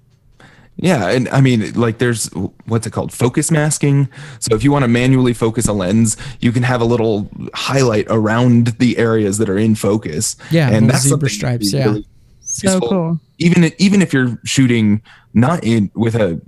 Yeah, 0.81 1.09
and 1.09 1.29
I 1.31 1.41
mean, 1.41 1.73
like, 1.75 1.99
there's 1.99 2.27
what's 2.67 2.87
it 2.87 2.93
called? 2.93 3.13
Focus 3.13 3.51
masking. 3.51 4.09
So 4.39 4.55
if 4.55 4.63
you 4.63 4.71
want 4.71 4.85
to 4.85 4.89
manually 4.89 5.35
focus 5.35 5.67
a 5.67 5.73
lens, 5.73 6.17
you 6.41 6.53
can 6.53 6.63
have 6.63 6.81
a 6.81 6.85
little 6.85 7.29
highlight 7.53 8.07
around 8.09 8.69
the 8.79 8.97
areas 8.97 9.39
that 9.39 9.49
are 9.49 9.59
in 9.59 9.75
focus. 9.75 10.37
Yeah, 10.53 10.71
and 10.71 10.89
that's 10.89 11.03
zebra 11.03 11.31
stripes, 11.31 11.73
be 11.73 11.79
yeah. 11.79 11.85
really 11.85 12.07
So 12.41 12.79
cool. 12.81 13.21
Even 13.39 13.73
even 13.79 14.03
if 14.03 14.13
you're 14.13 14.39
shooting 14.45 15.03
not 15.35 15.65
in 15.65 15.91
with 15.95 16.15
a, 16.15 16.41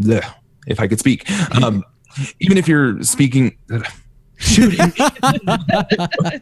bleh, 0.00 0.32
if 0.68 0.78
I 0.78 0.86
could 0.86 1.00
speak, 1.00 1.28
um, 1.62 1.84
even 2.38 2.58
if 2.58 2.68
you're 2.68 3.02
speaking. 3.02 3.58
Shooting. 4.42 4.92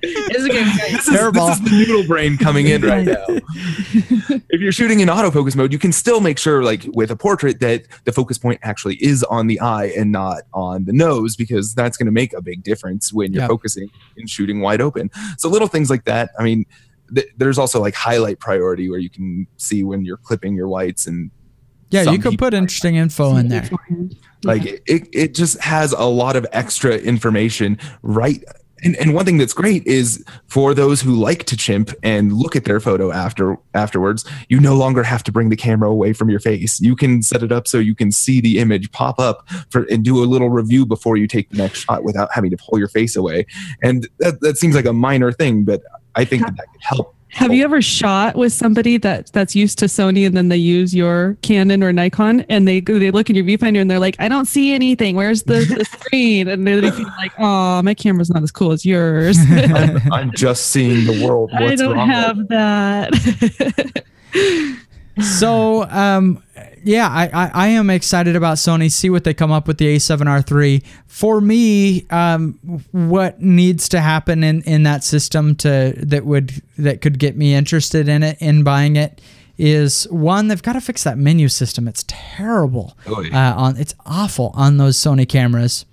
It's 0.02 0.44
okay. 0.44 0.64
This 0.92 1.06
is, 1.08 1.14
Terrible. 1.14 1.46
this 1.46 1.56
is 1.58 1.64
the 1.64 1.70
noodle 1.70 2.06
brain 2.06 2.36
coming 2.38 2.66
in 2.68 2.82
right 2.82 3.04
now. 3.06 3.24
if 4.48 4.60
you're 4.60 4.72
shooting 4.72 5.00
in 5.00 5.08
autofocus 5.08 5.54
mode, 5.56 5.72
you 5.72 5.78
can 5.78 5.92
still 5.92 6.20
make 6.20 6.38
sure, 6.38 6.62
like 6.62 6.84
with 6.94 7.10
a 7.10 7.16
portrait, 7.16 7.60
that 7.60 7.84
the 8.04 8.12
focus 8.12 8.38
point 8.38 8.58
actually 8.62 8.96
is 8.96 9.22
on 9.24 9.46
the 9.46 9.60
eye 9.60 9.86
and 9.96 10.10
not 10.12 10.42
on 10.54 10.84
the 10.84 10.92
nose, 10.92 11.36
because 11.36 11.74
that's 11.74 11.96
going 11.96 12.06
to 12.06 12.12
make 12.12 12.32
a 12.32 12.40
big 12.42 12.62
difference 12.62 13.12
when 13.12 13.32
you're 13.32 13.42
Yep. 13.42 13.50
focusing 13.50 13.90
and 14.16 14.28
shooting 14.28 14.60
wide 14.60 14.80
open. 14.80 15.10
So 15.38 15.48
little 15.48 15.68
things 15.68 15.90
like 15.90 16.04
that. 16.04 16.30
I 16.38 16.42
mean, 16.42 16.64
th- 17.14 17.28
there's 17.36 17.58
also 17.58 17.80
like 17.80 17.94
highlight 17.94 18.38
priority 18.40 18.88
where 18.90 18.98
you 18.98 19.10
can 19.10 19.46
see 19.56 19.82
when 19.84 20.04
you're 20.04 20.16
clipping 20.18 20.54
your 20.54 20.68
whites 20.68 21.06
and 21.06 21.30
Yeah, 21.90 22.04
some 22.04 22.14
you 22.14 22.20
could 22.20 22.38
put 22.38 22.52
might 22.52 22.58
interesting 22.58 22.96
info 22.96 23.36
in 23.36 23.48
there. 23.48 23.68
like 24.44 24.64
it, 24.64 25.08
it 25.12 25.34
just 25.34 25.60
has 25.60 25.92
a 25.92 26.04
lot 26.04 26.36
of 26.36 26.46
extra 26.52 26.96
information 26.96 27.78
right? 28.02 28.42
And, 28.82 28.96
and 28.96 29.14
one 29.14 29.26
thing 29.26 29.36
that's 29.36 29.52
great 29.52 29.86
is 29.86 30.24
for 30.46 30.72
those 30.72 31.02
who 31.02 31.14
like 31.14 31.44
to 31.44 31.56
chimp 31.56 31.92
and 32.02 32.32
look 32.32 32.56
at 32.56 32.64
their 32.64 32.80
photo 32.80 33.12
after 33.12 33.58
afterwards 33.74 34.24
you 34.48 34.58
no 34.58 34.74
longer 34.74 35.02
have 35.02 35.22
to 35.24 35.32
bring 35.32 35.50
the 35.50 35.56
camera 35.56 35.90
away 35.90 36.14
from 36.14 36.30
your 36.30 36.40
face. 36.40 36.80
You 36.80 36.96
can 36.96 37.22
set 37.22 37.42
it 37.42 37.52
up 37.52 37.68
so 37.68 37.78
you 37.78 37.94
can 37.94 38.10
see 38.10 38.40
the 38.40 38.58
image 38.58 38.90
pop 38.92 39.18
up 39.18 39.46
for 39.68 39.82
and 39.90 40.02
do 40.02 40.22
a 40.22 40.26
little 40.26 40.48
review 40.48 40.86
before 40.86 41.18
you 41.18 41.26
take 41.26 41.50
the 41.50 41.58
next 41.58 41.80
shot 41.80 42.04
without 42.04 42.30
having 42.32 42.50
to 42.50 42.56
pull 42.56 42.78
your 42.78 42.88
face 42.88 43.16
away. 43.16 43.44
And 43.82 44.08
that, 44.18 44.40
that 44.40 44.56
seems 44.56 44.74
like 44.74 44.86
a 44.86 44.92
minor 44.92 45.32
thing 45.32 45.64
but 45.64 45.82
i 46.14 46.24
think 46.24 46.42
that, 46.42 46.56
that 46.56 46.66
could 46.72 46.82
help 46.82 47.14
Have 47.32 47.54
you 47.54 47.64
ever 47.64 47.80
shot 47.80 48.36
with 48.36 48.52
somebody 48.52 48.96
that 48.98 49.32
that's 49.32 49.54
used 49.54 49.78
to 49.78 49.86
Sony 49.86 50.26
and 50.26 50.36
then 50.36 50.48
they 50.48 50.56
use 50.56 50.94
your 50.94 51.36
Canon 51.42 51.82
or 51.82 51.92
Nikon 51.92 52.40
and 52.48 52.66
they 52.66 52.80
they 52.98 53.10
look 53.10 53.30
in 53.30 53.36
your 53.36 53.44
viewfinder 53.44 53.80
and 53.80 53.90
they're 53.90 53.98
like, 53.98 54.16
I 54.18 54.28
don't 54.28 54.46
see 54.46 54.72
anything. 54.72 55.16
Where's 55.16 55.44
the, 55.44 55.64
the 55.64 55.84
screen? 55.98 56.48
And 56.48 56.66
they're 56.66 56.90
feel 56.90 57.06
like, 57.18 57.32
oh, 57.38 57.82
my 57.82 57.94
camera's 57.94 58.30
not 58.30 58.42
as 58.42 58.50
cool 58.50 58.72
as 58.72 58.84
yours. 58.84 59.38
I'm, 59.48 60.00
I'm 60.12 60.32
just 60.32 60.66
seeing 60.68 61.06
the 61.06 61.24
world 61.24 61.50
I 61.54 61.74
don't 61.76 61.94
wrong 61.94 62.08
with 62.08 62.14
have 62.16 62.48
that. 62.48 64.04
So, 65.22 65.84
um, 65.90 66.42
yeah, 66.82 67.08
I, 67.08 67.30
I, 67.32 67.50
I 67.54 67.66
am 67.68 67.90
excited 67.90 68.36
about 68.36 68.56
Sony. 68.56 68.90
See 68.90 69.10
what 69.10 69.24
they 69.24 69.34
come 69.34 69.50
up 69.50 69.66
with 69.66 69.78
the 69.78 69.96
A7R3. 69.96 70.84
For 71.06 71.40
me, 71.40 72.06
um, 72.10 72.58
what 72.92 73.40
needs 73.40 73.88
to 73.90 74.00
happen 74.00 74.42
in, 74.44 74.62
in 74.62 74.82
that 74.84 75.04
system 75.04 75.54
to 75.56 75.94
that 75.96 76.24
would 76.24 76.62
that 76.78 77.00
could 77.00 77.18
get 77.18 77.36
me 77.36 77.54
interested 77.54 78.08
in 78.08 78.22
it 78.22 78.38
in 78.40 78.62
buying 78.64 78.96
it 78.96 79.20
is 79.58 80.04
one 80.10 80.48
they've 80.48 80.62
got 80.62 80.72
to 80.72 80.80
fix 80.80 81.04
that 81.04 81.18
menu 81.18 81.48
system. 81.48 81.86
It's 81.86 82.04
terrible. 82.06 82.96
Oh, 83.06 83.20
yeah. 83.20 83.52
Uh, 83.52 83.54
on 83.56 83.76
it's 83.76 83.94
awful 84.06 84.52
on 84.54 84.78
those 84.78 84.96
Sony 84.96 85.28
cameras. 85.28 85.84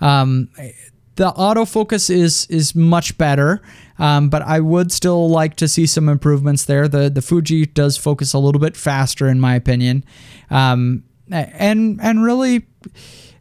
Um, 0.00 0.48
th- 0.56 0.74
the 1.16 1.32
autofocus 1.32 2.08
is 2.08 2.46
is 2.46 2.74
much 2.74 3.18
better. 3.18 3.60
Um, 4.00 4.30
but 4.30 4.42
I 4.42 4.60
would 4.60 4.90
still 4.90 5.28
like 5.28 5.56
to 5.56 5.68
see 5.68 5.86
some 5.86 6.08
improvements 6.08 6.64
there. 6.64 6.88
The 6.88 7.10
the 7.10 7.22
Fuji 7.22 7.66
does 7.66 7.96
focus 7.96 8.32
a 8.32 8.38
little 8.38 8.60
bit 8.60 8.76
faster, 8.76 9.28
in 9.28 9.38
my 9.38 9.54
opinion, 9.54 10.04
um, 10.50 11.04
and 11.30 12.00
and 12.02 12.24
really 12.24 12.66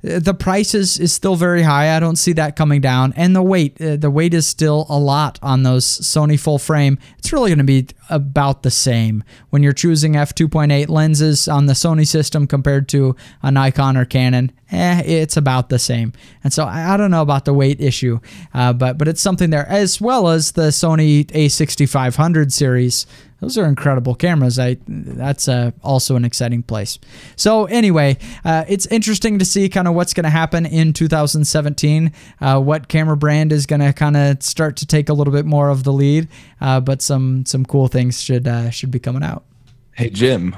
the 0.02 0.34
price 0.34 0.74
is, 0.74 0.98
is 0.98 1.12
still 1.12 1.36
very 1.36 1.62
high. 1.62 1.96
I 1.96 2.00
don't 2.00 2.16
see 2.16 2.32
that 2.34 2.56
coming 2.56 2.80
down. 2.80 3.14
And 3.18 3.36
the 3.36 3.44
weight, 3.44 3.82
uh, 3.82 3.98
the 3.98 4.10
weight 4.10 4.34
is 4.34 4.48
still 4.48 4.86
a 4.88 4.98
lot 4.98 5.38
on 5.42 5.64
those 5.64 5.86
Sony 5.86 6.40
full 6.40 6.58
frame. 6.58 6.98
It's 7.18 7.34
really 7.34 7.50
going 7.50 7.58
to 7.58 7.66
be 7.66 7.88
about 8.10 8.64
the 8.64 8.72
same 8.72 9.26
when 9.50 9.62
you're 9.62 9.74
choosing 9.74 10.14
f2.8 10.14 10.88
lenses 10.88 11.50
on 11.50 11.66
the 11.66 11.74
Sony 11.74 12.08
system 12.08 12.48
compared 12.48 12.88
to 12.90 13.16
a 13.44 13.52
Nikon 13.52 13.98
or 13.98 14.06
Canon. 14.06 14.54
Eh, 14.72 15.02
it's 15.02 15.36
about 15.36 15.70
the 15.70 15.80
same. 15.80 16.14
And 16.44 16.54
so 16.54 16.64
I, 16.64 16.94
I 16.94 16.98
don't 16.98 17.12
know 17.12 17.22
about 17.22 17.44
the 17.44 17.54
weight 17.54 17.82
issue, 17.82 18.20
uh, 18.54 18.72
but 18.72 18.98
but 18.98 19.08
it's 19.08 19.22
something 19.22 19.50
there 19.50 19.68
as 19.68 20.00
well 20.00 20.30
as 20.30 20.54
the 20.54 20.70
Sony 20.70 21.26
A6500 21.26 22.52
series 22.52 23.06
those 23.40 23.58
are 23.58 23.66
incredible 23.66 24.16
cameras. 24.16 24.60
I 24.60 24.78
that's 24.88 25.48
uh, 25.48 25.72
also 25.84 26.16
an 26.16 26.26
exciting 26.26 26.64
place. 26.64 27.00
So 27.36 27.66
anyway, 27.66 28.18
uh, 28.44 28.66
it's 28.68 28.86
interesting 28.88 29.40
to 29.40 29.46
see 29.46 29.70
kind 29.70 29.88
of 29.88 29.94
what's 29.94 30.14
going 30.14 30.26
to 30.26 30.30
happen 30.30 30.66
in 30.66 30.94
2017. 30.94 32.12
Uh, 32.42 32.60
what 32.60 32.88
camera 32.88 33.18
brand 33.18 33.52
is 33.52 33.66
going 33.66 33.82
to 33.82 33.94
kind 33.94 34.18
of 34.18 34.44
start 34.44 34.76
to 34.78 34.86
take 34.86 35.10
a 35.10 35.14
little 35.14 35.34
bit 35.34 35.46
more 35.46 35.70
of 35.70 35.84
the 35.84 35.94
lead, 35.94 36.28
uh, 36.62 36.80
but 36.80 37.02
some 37.02 37.46
some 37.46 37.66
cool 37.66 37.88
things 37.88 38.22
should 38.22 38.48
uh, 38.48 38.70
should 38.70 38.92
be 38.92 39.00
coming 39.00 39.24
out. 39.24 39.46
Hey 39.94 40.10
Jim, 40.10 40.56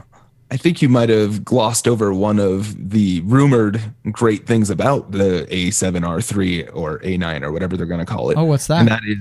I 0.52 0.58
think 0.58 0.82
you 0.82 0.90
might 0.90 1.10
have 1.10 1.46
glossed 1.46 1.88
over 1.88 2.14
one 2.14 2.40
of 2.40 2.92
the 2.92 3.22
rumored 3.22 3.82
great 4.12 4.46
things 4.46 4.70
about 4.70 5.12
the 5.12 5.48
A7R3 5.50 6.76
or 6.76 7.00
A9 7.00 7.44
or 7.44 7.52
whatever 7.52 7.78
they're 7.78 7.86
going 7.86 8.00
to 8.00 8.06
call 8.06 8.32
it. 8.32 8.38
Oh, 8.38 8.44
what's 8.44 8.68
that? 8.68 8.80
And 8.82 8.90
that 8.90 9.02
is 9.06 9.20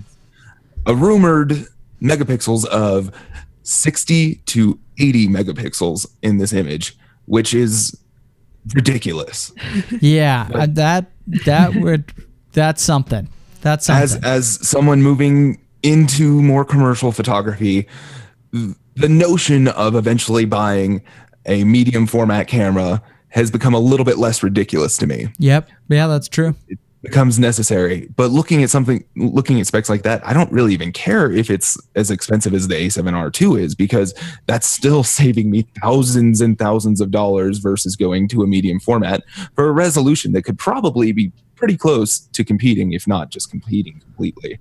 a 0.86 0.94
rumored 0.94 1.68
megapixels 2.02 2.66
of 2.66 3.12
60 3.62 4.36
to 4.46 4.78
80 4.98 5.28
megapixels 5.28 6.06
in 6.22 6.38
this 6.38 6.52
image, 6.52 6.96
which 7.26 7.54
is 7.54 7.98
ridiculous. 8.74 9.52
Yeah, 10.00 10.48
uh, 10.54 10.66
that 10.70 11.10
that 11.46 11.74
would 11.74 12.12
that's 12.52 12.82
something. 12.82 13.28
That's 13.62 13.86
something. 13.86 14.02
As 14.02 14.16
as 14.24 14.68
someone 14.68 15.02
moving 15.02 15.60
into 15.82 16.42
more 16.42 16.64
commercial 16.64 17.12
photography, 17.12 17.86
the 18.52 19.08
notion 19.08 19.68
of 19.68 19.94
eventually 19.94 20.44
buying 20.44 21.02
a 21.46 21.64
medium 21.64 22.06
format 22.06 22.48
camera 22.48 23.02
has 23.28 23.50
become 23.50 23.74
a 23.74 23.78
little 23.78 24.04
bit 24.04 24.18
less 24.18 24.42
ridiculous 24.42 24.96
to 24.98 25.06
me. 25.06 25.28
Yep. 25.38 25.68
Yeah, 25.88 26.06
that's 26.06 26.28
true. 26.28 26.54
It, 26.68 26.78
becomes 27.02 27.38
necessary. 27.38 28.08
But 28.16 28.30
looking 28.30 28.62
at 28.62 28.70
something, 28.70 29.04
looking 29.16 29.58
at 29.60 29.66
specs 29.66 29.88
like 29.88 30.02
that, 30.02 30.26
I 30.26 30.32
don't 30.32 30.52
really 30.52 30.74
even 30.74 30.92
care 30.92 31.30
if 31.30 31.50
it's 31.50 31.78
as 31.94 32.10
expensive 32.10 32.52
as 32.54 32.68
the 32.68 32.74
A7R2 32.74 33.60
is 33.60 33.74
because 33.74 34.14
that's 34.46 34.66
still 34.66 35.02
saving 35.20 35.50
me 35.50 35.66
thousands 35.82 36.40
and 36.40 36.58
thousands 36.58 37.00
of 37.00 37.10
dollars 37.10 37.58
versus 37.58 37.96
going 37.96 38.28
to 38.28 38.42
a 38.42 38.46
medium 38.46 38.80
format 38.80 39.22
for 39.54 39.66
a 39.66 39.72
resolution 39.72 40.32
that 40.32 40.42
could 40.42 40.58
probably 40.58 41.12
be 41.12 41.32
pretty 41.56 41.76
close 41.76 42.20
to 42.20 42.44
competing, 42.44 42.92
if 42.92 43.06
not 43.06 43.30
just 43.30 43.50
competing 43.50 44.00
completely. 44.00 44.58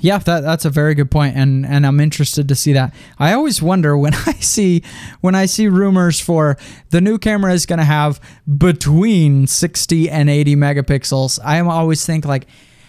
Yeah, 0.00 0.18
that, 0.18 0.40
that's 0.40 0.64
a 0.64 0.70
very 0.70 0.94
good 0.94 1.10
point, 1.10 1.36
and 1.36 1.66
and 1.66 1.86
I'm 1.86 2.00
interested 2.00 2.48
to 2.48 2.54
see 2.54 2.72
that. 2.72 2.94
I 3.18 3.32
always 3.32 3.60
wonder 3.62 3.96
when 3.96 4.14
I 4.26 4.32
see 4.34 4.82
when 5.20 5.34
I 5.34 5.46
see 5.46 5.68
rumors 5.68 6.20
for 6.20 6.56
the 6.90 7.00
new 7.00 7.18
camera 7.18 7.52
is 7.52 7.66
going 7.66 7.78
to 7.78 7.84
have 7.84 8.20
between 8.58 9.46
60 9.46 10.10
and 10.10 10.30
80 10.30 10.56
megapixels. 10.56 11.38
I 11.44 11.60
always 11.60 12.04
think 12.04 12.24
like, 12.24 12.46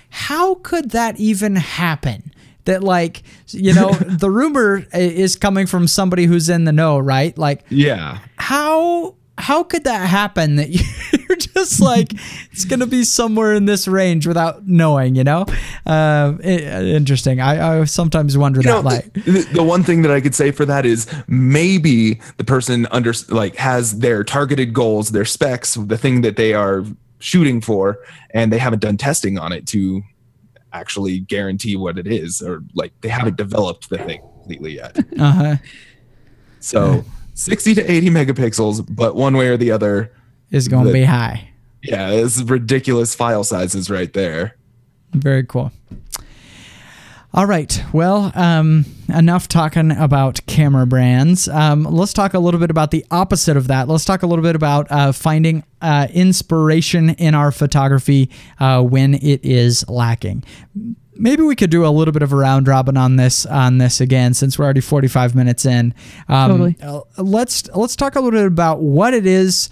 how 0.10 0.56
could 0.56 0.92
that 0.92 1.20
even 1.20 1.56
happen? 1.56 2.34
That 2.66 2.84
like 2.84 3.24
you 3.48 3.74
know 3.74 3.92
the 3.94 4.30
rumor 4.30 4.86
is 4.94 5.36
coming 5.36 5.68
from 5.68 5.88
somebody 5.88 6.26
who's 6.26 6.48
in 6.50 6.66
the 6.66 6.72
know, 6.72 7.00
right? 7.00 7.38
Like, 7.38 7.64
yeah, 7.70 8.20
how 8.38 9.16
how 9.42 9.64
could 9.64 9.84
that 9.84 10.08
happen 10.08 10.56
that 10.56 10.70
you're 11.30 11.38
just 11.38 11.82
like 11.82 12.14
it's 12.52 12.66
gonna 12.66 12.88
be 12.88 13.04
somewhere 13.04 13.54
in 13.54 13.66
this 13.66 13.88
range 13.88 14.28
without 14.28 14.68
knowing 14.68 15.16
you 15.16 15.24
know? 15.24 15.46
Uh, 15.86 16.34
interesting. 16.44 17.42
I, 17.42 17.82
I 17.82 17.84
sometimes 17.86 18.38
wonder 18.38 18.60
you 18.60 18.68
that 18.68 18.70
know, 18.70 18.82
like 18.82 19.14
the, 19.14 19.48
the, 19.54 19.64
one 19.64 19.84
thing 19.84 20.02
that 20.02 20.12
i 20.12 20.22
could 20.22 20.36
say 20.36 20.52
for 20.52 20.66
that 20.66 20.86
is 20.86 21.08
maybe 21.28 22.20
the 22.38 22.44
person 22.44 22.88
under 22.92 23.14
like 23.30 23.56
has 23.56 24.00
their 24.00 24.24
targeted 24.24 24.74
goals 24.74 25.12
their 25.12 25.26
specs 25.26 25.76
the 25.76 25.98
thing 25.98 26.22
that 26.22 26.36
they 26.36 26.54
are 26.54 26.84
shooting 27.20 27.62
for 27.62 28.00
and 28.32 28.52
they 28.52 28.58
haven't 28.58 28.80
done 28.80 28.98
testing 28.98 29.38
on 29.38 29.52
it 29.52 29.68
to 29.68 30.02
actually 30.74 31.20
guarantee 31.20 31.76
what 31.76 31.98
it 31.98 32.08
is 32.08 32.42
or 32.42 32.64
like 32.74 32.94
they 33.02 33.10
haven't 33.10 33.38
developed 33.38 33.90
the 33.90 33.98
thing 33.98 34.22
completely 34.42 34.76
yet. 34.76 34.98
Uh-huh. 35.20 35.56
So 36.60 37.04
60 37.42 37.74
to 37.76 37.92
80 37.92 38.10
megapixels, 38.12 38.86
but 38.88 39.16
one 39.16 39.36
way 39.36 39.48
or 39.48 39.58
the 39.58 39.72
other 39.72 40.12
is 40.52 40.68
going 40.68 40.86
to 40.86 40.94
be 40.94 41.06
high. 41.06 41.50
Yeah, 41.82 42.12
it's 42.12 42.40
ridiculous 42.44 43.16
file 43.16 43.44
sizes 43.44 43.90
right 43.90 44.14
there. 44.14 44.56
Very 45.14 45.44
cool. 45.44 45.72
All 47.34 47.48
right. 47.48 47.82
Well, 47.94 48.32
um, 48.36 48.86
enough 49.08 49.48
talking 49.48 49.92
about 49.92 50.46
camera 50.46 50.86
brands. 50.86 51.48
Um, 51.48 51.84
let's 51.86 52.14
talk 52.14 52.36
a 52.36 52.40
little 52.40 52.60
bit 52.60 52.70
about 52.70 52.92
the 52.92 53.06
opposite 53.10 53.58
of 53.58 53.70
that. 53.70 53.88
Let's 53.88 54.06
talk 54.06 54.22
a 54.22 54.28
little 54.28 54.44
bit 54.44 54.56
about 54.56 54.92
uh, 54.92 55.12
finding 55.12 55.64
uh, 55.82 56.10
inspiration 56.14 57.12
in 57.12 57.34
our 57.34 57.52
photography 57.52 58.30
uh, 58.60 58.84
when 58.84 59.16
it 59.16 59.44
is 59.44 59.88
lacking 59.90 60.44
maybe 61.22 61.44
we 61.44 61.56
could 61.56 61.70
do 61.70 61.86
a 61.86 61.90
little 61.90 62.12
bit 62.12 62.24
of 62.24 62.34
a 62.34 62.36
round 62.36 62.68
robin 62.68 62.98
on 62.98 63.16
this 63.16 63.46
on 63.46 63.78
this 63.78 64.02
again 64.02 64.34
since 64.34 64.58
we're 64.58 64.66
already 64.66 64.82
45 64.82 65.36
minutes 65.36 65.66
in. 65.66 65.94
Um, 66.28 66.52
totally. 66.52 66.78
Uh, 66.82 67.02
let's 67.18 67.70
let's 67.70 67.96
talk 67.96 68.16
a 68.16 68.20
little 68.20 68.40
bit 68.40 68.48
about 68.48 68.82
what 68.82 69.14
it 69.14 69.26
is. 69.26 69.70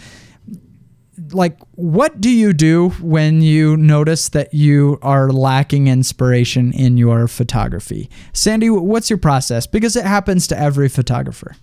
Like, 1.32 1.60
what 1.76 2.22
do 2.22 2.30
you 2.30 2.54
do 2.54 2.90
when 3.02 3.42
you 3.42 3.76
notice 3.76 4.30
that 4.30 4.54
you 4.54 4.98
are 5.02 5.30
lacking 5.30 5.88
inspiration 5.88 6.72
in 6.72 6.98
your 6.98 7.28
photography? 7.28 8.10
Sandy, 8.32 8.70
what's 8.70 9.10
your 9.10 9.20
process? 9.20 9.68
Because 9.68 9.96
it 9.98 10.06
happens 10.06 10.48
to 10.48 10.58
every 10.58 10.88
photographer. 10.88 11.56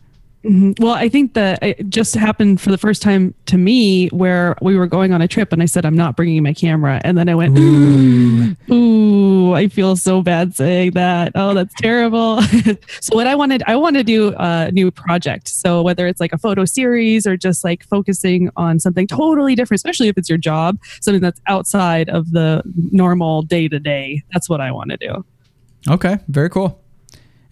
Mm-hmm. 0.45 0.85
Well, 0.85 0.95
I 0.95 1.09
think 1.09 1.35
that 1.35 1.63
it 1.63 1.89
just 1.89 2.15
happened 2.15 2.61
for 2.61 2.71
the 2.71 2.79
first 2.79 3.03
time 3.03 3.35
to 3.47 3.57
me 3.57 4.09
where 4.09 4.57
we 4.61 4.77
were 4.77 4.87
going 4.87 5.13
on 5.13 5.23
a 5.23 5.27
trip 5.27 5.53
and 5.53 5.63
I 5.63 5.67
said, 5.67 5.85
I'm 5.85 5.97
not 5.97 6.17
bringing 6.17 6.43
my 6.43 6.53
camera. 6.53 7.01
And 7.03 7.19
then 7.19 7.29
I 7.29 7.35
went, 7.35 7.59
Ooh, 7.59 8.55
Ooh 8.71 8.96
I 9.55 9.69
feel 9.69 9.97
so 9.97 10.23
bad 10.23 10.55
saying 10.55 10.93
that. 10.93 11.33
Oh, 11.35 11.55
that's 11.55 11.75
terrible. 11.75 12.41
so, 13.01 13.15
what 13.15 13.27
I 13.27 13.35
wanted, 13.35 13.63
I 13.67 13.77
want 13.77 13.97
to 13.97 14.05
do 14.05 14.35
a 14.39 14.71
new 14.73 14.91
project. 14.91 15.49
So, 15.49 15.83
whether 15.83 16.07
it's 16.07 16.21
like 16.21 16.33
a 16.33 16.39
photo 16.39 16.65
series 16.65 17.27
or 17.27 17.37
just 17.37 17.65
like 17.65 17.85
focusing 17.85 18.51
on 18.57 18.79
something 18.79 19.07
totally 19.07 19.55
different, 19.55 19.79
especially 19.79 20.09
if 20.09 20.17
it's 20.19 20.29
your 20.29 20.39
job, 20.39 20.79
something 21.01 21.23
that's 21.23 21.41
outside 21.47 22.09
of 22.09 22.33
the 22.33 22.63
normal 22.93 23.43
day 23.43 23.69
to 23.69 23.79
day, 23.79 24.23
that's 24.33 24.49
what 24.49 24.61
I 24.61 24.71
want 24.73 24.91
to 24.91 24.97
do. 24.97 25.25
Okay, 25.89 26.19
very 26.29 26.51
cool. 26.51 26.83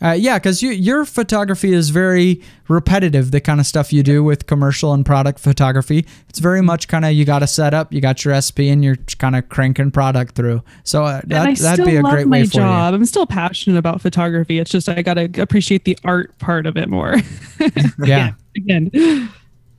Uh, 0.04 0.12
yeah, 0.12 0.38
because 0.38 0.62
you, 0.62 0.70
your 0.70 1.06
photography 1.06 1.72
is 1.72 1.88
very 1.88 2.42
repetitive. 2.68 3.30
The 3.30 3.40
kind 3.40 3.58
of 3.58 3.64
stuff 3.64 3.90
you 3.90 4.02
do 4.02 4.22
with 4.22 4.46
commercial 4.46 4.92
and 4.92 5.04
product 5.04 5.38
photography, 5.38 6.06
it's 6.28 6.40
very 6.40 6.60
much 6.60 6.88
kind 6.88 7.06
of 7.06 7.12
you 7.12 7.24
got 7.24 7.42
a 7.42 7.46
setup, 7.46 7.90
you 7.90 8.02
got 8.02 8.22
your 8.22 8.38
SP, 8.38 8.68
and 8.68 8.84
you're 8.84 8.98
kind 9.18 9.34
of 9.34 9.48
cranking 9.48 9.90
product 9.90 10.34
through. 10.34 10.62
So 10.82 11.04
uh, 11.04 11.22
that, 11.24 11.56
that'd 11.56 11.86
be 11.86 11.96
a 11.96 12.02
great 12.02 12.28
way 12.28 12.44
for 12.44 12.52
job. 12.52 12.92
you. 12.92 12.96
I'm 12.96 13.06
still 13.06 13.26
passionate 13.26 13.78
about 13.78 14.02
photography. 14.02 14.58
It's 14.58 14.70
just 14.70 14.90
I 14.90 15.00
got 15.00 15.14
to 15.14 15.40
appreciate 15.40 15.86
the 15.86 15.98
art 16.04 16.36
part 16.38 16.66
of 16.66 16.76
it 16.76 16.90
more. 16.90 17.16
yeah. 18.04 18.32
Again. 18.56 18.90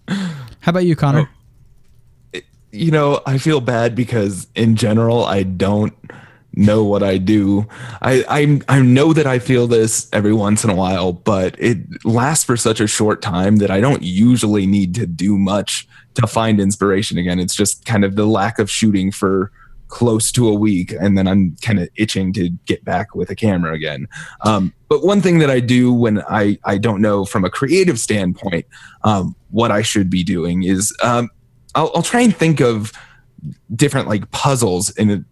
How 0.08 0.72
about 0.72 0.86
you, 0.86 0.96
Connor? 0.96 1.30
Oh, 2.34 2.40
you 2.72 2.90
know, 2.90 3.22
I 3.28 3.38
feel 3.38 3.62
bad 3.62 3.94
because 3.94 4.48
in 4.56 4.76
general, 4.76 5.24
I 5.24 5.44
don't 5.44 5.94
know 6.56 6.84
what 6.84 7.04
I 7.04 7.18
do. 7.18 7.68
I, 8.02 8.24
I 8.30 8.62
I 8.78 8.82
know 8.82 9.14
that 9.14 9.28
I 9.28 9.40
feel 9.40 9.68
this 9.68 10.08
every 10.14 10.34
once 10.34 10.64
in 10.64 10.70
a 10.70 10.76
while, 10.76 11.14
but 11.14 11.56
it 11.60 11.78
lasts 12.06 12.46
for 12.46 12.58
such 12.58 12.80
a 12.80 12.88
short 12.88 13.22
time 13.22 13.58
that 13.58 13.72
I 13.72 13.82
don't 13.82 14.04
usually 14.04 14.66
need 14.66 14.96
to 14.96 15.06
do 15.06 15.38
much 15.38 15.88
to 16.16 16.28
find 16.28 16.60
inspiration 16.60 17.18
again. 17.18 17.40
It's 17.40 17.56
just 17.56 17.86
kind 17.86 18.06
of 18.06 18.16
the 18.16 18.26
lack 18.26 18.60
of 18.60 18.72
shooting 18.72 19.12
for 19.12 19.52
close 19.88 20.32
to 20.32 20.48
a 20.48 20.54
week 20.54 20.94
and 21.00 21.18
then 21.18 21.28
I'm 21.28 21.56
kind 21.62 21.80
of 21.80 21.90
itching 21.96 22.34
to 22.34 22.50
get 22.66 22.84
back 22.84 23.16
with 23.16 23.30
a 23.30 23.36
camera 23.36 23.74
again. 23.74 24.08
Um, 24.42 24.74
but 24.90 25.06
one 25.06 25.22
thing 25.22 25.40
that 25.40 25.50
I 25.50 25.60
do 25.60 25.94
when 25.94 26.22
I, 26.24 26.58
I 26.66 26.78
don't 26.78 27.02
know 27.02 27.24
from 27.24 27.46
a 27.46 27.50
creative 27.50 28.00
standpoint 28.00 28.66
um, 29.04 29.36
what 29.52 29.72
I 29.72 29.84
should 29.84 30.10
be 30.10 30.24
doing 30.24 30.64
is 30.64 30.96
um, 31.04 31.30
I'll, 31.76 31.92
I'll 31.96 32.02
try 32.02 32.22
and 32.22 32.36
think 32.36 32.62
of 32.62 32.92
different 33.76 34.08
like 34.08 34.30
puzzles 34.32 34.90
and 34.98 35.24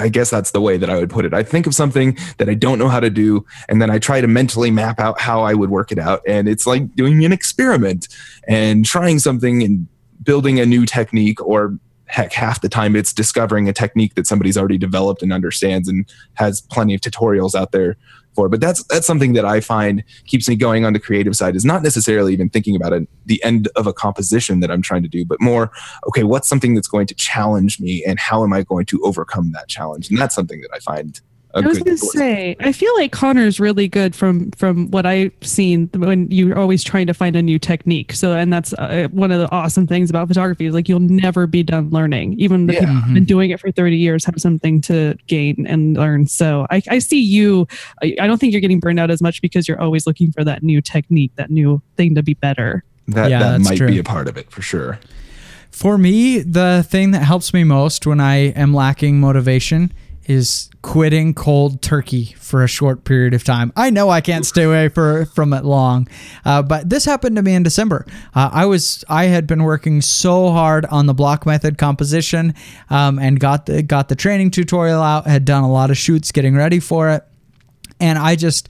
i 0.00 0.08
guess 0.08 0.30
that's 0.30 0.50
the 0.50 0.60
way 0.60 0.76
that 0.76 0.90
i 0.90 0.96
would 0.96 1.10
put 1.10 1.24
it. 1.24 1.34
I 1.34 1.42
think 1.42 1.66
of 1.66 1.74
something 1.74 2.16
that 2.38 2.48
i 2.48 2.54
don't 2.54 2.78
know 2.78 2.88
how 2.88 3.00
to 3.00 3.10
do 3.10 3.44
and 3.68 3.80
then 3.80 3.90
i 3.90 3.98
try 3.98 4.20
to 4.20 4.26
mentally 4.26 4.70
map 4.70 5.00
out 5.00 5.20
how 5.20 5.42
i 5.42 5.54
would 5.54 5.70
work 5.70 5.92
it 5.92 5.98
out. 5.98 6.22
And 6.26 6.48
it's 6.48 6.66
like 6.66 6.94
doing 6.94 7.24
an 7.24 7.32
experiment 7.32 8.08
and 8.48 8.84
trying 8.84 9.18
something 9.18 9.62
and 9.62 9.86
building 10.22 10.60
a 10.60 10.66
new 10.66 10.86
technique 10.86 11.40
or 11.44 11.78
heck, 12.06 12.32
half 12.32 12.60
the 12.60 12.68
time 12.68 12.94
it's 12.94 13.12
discovering 13.12 13.68
a 13.68 13.72
technique 13.72 14.14
that 14.16 14.26
somebody's 14.26 14.58
already 14.58 14.76
developed 14.76 15.22
and 15.22 15.32
understands 15.32 15.88
and 15.88 16.06
has 16.34 16.60
plenty 16.60 16.94
of 16.94 17.00
tutorials 17.00 17.54
out 17.54 17.72
there 17.72 17.96
for. 18.34 18.48
But 18.48 18.60
that's 18.60 18.82
that's 18.84 19.06
something 19.06 19.32
that 19.34 19.44
I 19.44 19.60
find 19.60 20.02
keeps 20.26 20.48
me 20.48 20.56
going 20.56 20.84
on 20.84 20.92
the 20.92 21.00
creative 21.00 21.36
side 21.36 21.56
is 21.56 21.64
not 21.64 21.82
necessarily 21.82 22.32
even 22.32 22.48
thinking 22.48 22.76
about 22.76 22.92
it, 22.92 23.08
the 23.26 23.42
end 23.44 23.68
of 23.76 23.86
a 23.86 23.92
composition 23.92 24.60
that 24.60 24.70
I'm 24.70 24.82
trying 24.82 25.02
to 25.02 25.08
do, 25.08 25.24
but 25.24 25.40
more, 25.40 25.70
okay, 26.08 26.22
what's 26.22 26.48
something 26.48 26.74
that's 26.74 26.88
going 26.88 27.06
to 27.06 27.14
challenge 27.14 27.80
me 27.80 28.04
and 28.06 28.18
how 28.18 28.44
am 28.44 28.52
I 28.52 28.62
going 28.62 28.86
to 28.86 29.00
overcome 29.02 29.52
that 29.52 29.68
challenge? 29.68 30.10
And 30.10 30.18
that's 30.18 30.34
something 30.34 30.60
that 30.60 30.70
I 30.72 30.78
find 30.80 31.20
I 31.54 31.60
was 31.60 31.78
going 31.78 31.96
to 31.96 32.06
say, 32.06 32.56
I 32.60 32.72
feel 32.72 32.94
like 32.96 33.12
Connor's 33.12 33.60
really 33.60 33.86
good 33.86 34.14
from 34.14 34.50
from 34.52 34.90
what 34.90 35.04
I've 35.04 35.32
seen 35.42 35.90
when 35.94 36.30
you're 36.30 36.58
always 36.58 36.82
trying 36.82 37.06
to 37.08 37.14
find 37.14 37.36
a 37.36 37.42
new 37.42 37.58
technique. 37.58 38.12
So, 38.12 38.32
and 38.32 38.52
that's 38.52 38.72
uh, 38.74 39.08
one 39.10 39.30
of 39.30 39.40
the 39.40 39.50
awesome 39.50 39.86
things 39.86 40.08
about 40.08 40.28
photography 40.28 40.66
is 40.66 40.74
like 40.74 40.88
you'll 40.88 41.00
never 41.00 41.46
be 41.46 41.62
done 41.62 41.90
learning. 41.90 42.34
Even 42.38 42.66
the 42.66 42.74
yeah. 42.74 42.80
people 42.80 42.94
who've 42.94 43.14
been 43.14 43.24
doing 43.24 43.50
it 43.50 43.60
for 43.60 43.70
30 43.70 43.96
years 43.96 44.24
have 44.24 44.36
something 44.38 44.80
to 44.82 45.14
gain 45.26 45.66
and 45.66 45.94
learn. 45.94 46.26
So, 46.26 46.66
I, 46.70 46.82
I 46.88 46.98
see 46.98 47.20
you. 47.20 47.66
I, 48.02 48.16
I 48.20 48.26
don't 48.26 48.38
think 48.38 48.52
you're 48.52 48.60
getting 48.62 48.80
burned 48.80 49.00
out 49.00 49.10
as 49.10 49.20
much 49.20 49.42
because 49.42 49.68
you're 49.68 49.80
always 49.80 50.06
looking 50.06 50.32
for 50.32 50.44
that 50.44 50.62
new 50.62 50.80
technique, 50.80 51.32
that 51.36 51.50
new 51.50 51.82
thing 51.96 52.14
to 52.14 52.22
be 52.22 52.34
better. 52.34 52.82
That 53.08 53.30
yeah, 53.30 53.40
that 53.40 53.60
might 53.60 53.76
true. 53.76 53.88
be 53.88 53.98
a 53.98 54.04
part 54.04 54.28
of 54.28 54.36
it 54.36 54.50
for 54.50 54.62
sure. 54.62 54.98
For 55.70 55.98
me, 55.98 56.40
the 56.40 56.84
thing 56.86 57.10
that 57.12 57.24
helps 57.24 57.52
me 57.52 57.64
most 57.64 58.06
when 58.06 58.20
I 58.20 58.36
am 58.36 58.74
lacking 58.74 59.20
motivation 59.20 59.92
is 60.26 60.70
quitting 60.82 61.34
cold 61.34 61.80
turkey 61.82 62.34
for 62.38 62.62
a 62.62 62.68
short 62.68 63.04
period 63.04 63.34
of 63.34 63.44
time. 63.44 63.72
I 63.76 63.90
know 63.90 64.10
I 64.10 64.20
can't 64.20 64.44
stay 64.44 64.64
away 64.64 64.88
for, 64.88 65.26
from 65.26 65.52
it 65.52 65.64
long, 65.64 66.08
uh, 66.44 66.62
but 66.62 66.88
this 66.88 67.04
happened 67.04 67.36
to 67.36 67.42
me 67.42 67.54
in 67.54 67.62
December. 67.62 68.06
Uh, 68.34 68.50
I 68.52 68.66
was 68.66 69.04
I 69.08 69.24
had 69.24 69.46
been 69.46 69.62
working 69.62 70.00
so 70.00 70.50
hard 70.50 70.86
on 70.86 71.06
the 71.06 71.14
block 71.14 71.46
method 71.46 71.78
composition 71.78 72.54
um, 72.90 73.18
and 73.18 73.38
got 73.40 73.66
the 73.66 73.82
got 73.82 74.08
the 74.08 74.16
training 74.16 74.50
tutorial 74.50 75.02
out. 75.02 75.26
Had 75.26 75.44
done 75.44 75.64
a 75.64 75.70
lot 75.70 75.90
of 75.90 75.96
shoots 75.96 76.32
getting 76.32 76.56
ready 76.56 76.80
for 76.80 77.10
it, 77.10 77.24
and 78.00 78.18
I 78.18 78.36
just. 78.36 78.68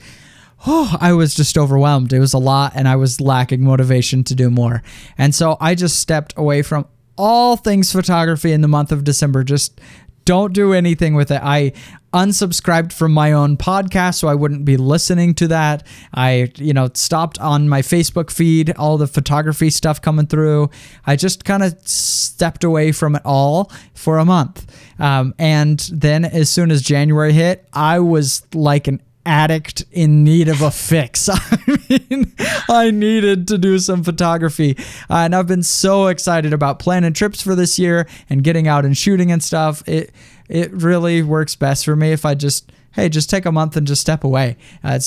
Oh, 0.64 0.96
I 1.00 1.12
was 1.12 1.34
just 1.34 1.58
overwhelmed. 1.58 2.12
It 2.12 2.20
was 2.20 2.34
a 2.34 2.38
lot, 2.38 2.74
and 2.76 2.86
I 2.86 2.94
was 2.94 3.20
lacking 3.20 3.64
motivation 3.64 4.22
to 4.22 4.34
do 4.36 4.48
more. 4.48 4.84
And 5.18 5.34
so 5.34 5.56
I 5.60 5.74
just 5.74 5.98
stepped 5.98 6.34
away 6.36 6.62
from 6.62 6.86
all 7.18 7.56
things 7.56 7.92
photography 7.92 8.52
in 8.52 8.60
the 8.60 8.68
month 8.68 8.92
of 8.92 9.04
December, 9.04 9.44
just 9.44 9.80
don't 10.24 10.52
do 10.52 10.72
anything 10.72 11.14
with 11.14 11.30
it. 11.30 11.40
I 11.42 11.72
unsubscribed 12.12 12.92
from 12.92 13.12
my 13.12 13.32
own 13.32 13.56
podcast 13.56 14.16
so 14.16 14.28
I 14.28 14.34
wouldn't 14.34 14.64
be 14.64 14.76
listening 14.76 15.34
to 15.34 15.48
that. 15.48 15.86
I, 16.14 16.52
you 16.56 16.74
know, 16.74 16.90
stopped 16.94 17.38
on 17.38 17.68
my 17.68 17.80
Facebook 17.80 18.30
feed, 18.30 18.74
all 18.76 18.98
the 18.98 19.06
photography 19.06 19.70
stuff 19.70 20.02
coming 20.02 20.26
through. 20.26 20.70
I 21.06 21.16
just 21.16 21.44
kind 21.44 21.62
of 21.62 21.76
stepped 21.88 22.64
away 22.64 22.92
from 22.92 23.16
it 23.16 23.22
all 23.24 23.72
for 23.94 24.18
a 24.18 24.24
month. 24.24 24.66
Um, 24.98 25.34
and 25.38 25.80
then 25.92 26.24
as 26.24 26.50
soon 26.50 26.70
as 26.70 26.82
January 26.82 27.32
hit, 27.32 27.66
I 27.72 28.00
was 28.00 28.42
like 28.54 28.88
an 28.88 29.00
addict 29.24 29.84
in 29.92 30.24
need 30.24 30.48
of 30.48 30.62
a 30.62 30.70
fix. 30.70 31.28
I 31.32 31.78
mean, 31.88 32.32
I 32.68 32.90
needed 32.90 33.48
to 33.48 33.58
do 33.58 33.78
some 33.78 34.02
photography. 34.02 34.76
Uh, 35.10 35.18
and 35.18 35.34
I've 35.34 35.46
been 35.46 35.62
so 35.62 36.08
excited 36.08 36.52
about 36.52 36.78
planning 36.78 37.12
trips 37.12 37.40
for 37.40 37.54
this 37.54 37.78
year 37.78 38.06
and 38.28 38.42
getting 38.42 38.68
out 38.68 38.84
and 38.84 38.96
shooting 38.96 39.30
and 39.32 39.42
stuff. 39.42 39.86
It 39.88 40.12
it 40.48 40.72
really 40.72 41.22
works 41.22 41.56
best 41.56 41.84
for 41.84 41.96
me 41.96 42.12
if 42.12 42.24
I 42.24 42.34
just 42.34 42.70
hey, 42.92 43.08
just 43.08 43.30
take 43.30 43.46
a 43.46 43.52
month 43.52 43.76
and 43.76 43.86
just 43.86 44.00
step 44.00 44.22
away. 44.22 44.56
Uh, 44.84 44.98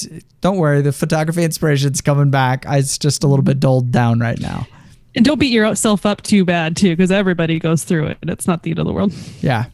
don't 0.42 0.58
worry, 0.58 0.82
the 0.82 0.92
photography 0.92 1.44
inspiration's 1.44 2.02
coming 2.02 2.32
back. 2.32 2.66
It's 2.68 2.98
just 2.98 3.24
a 3.24 3.28
little 3.28 3.44
bit 3.44 3.60
dulled 3.60 3.92
down 3.92 4.20
right 4.20 4.40
now. 4.40 4.68
And 5.16 5.24
don't 5.24 5.40
beat 5.40 5.52
yourself 5.52 6.06
up 6.06 6.22
too 6.24 6.44
bad 6.44 6.76
too, 6.76 6.90
because 6.90 7.12
everybody 7.12 7.60
goes 7.60 7.84
through 7.84 8.08
it. 8.08 8.18
It's 8.24 8.48
not 8.48 8.64
the 8.64 8.72
end 8.72 8.80
of 8.80 8.86
the 8.86 8.94
world. 8.94 9.14
Yeah. 9.42 9.66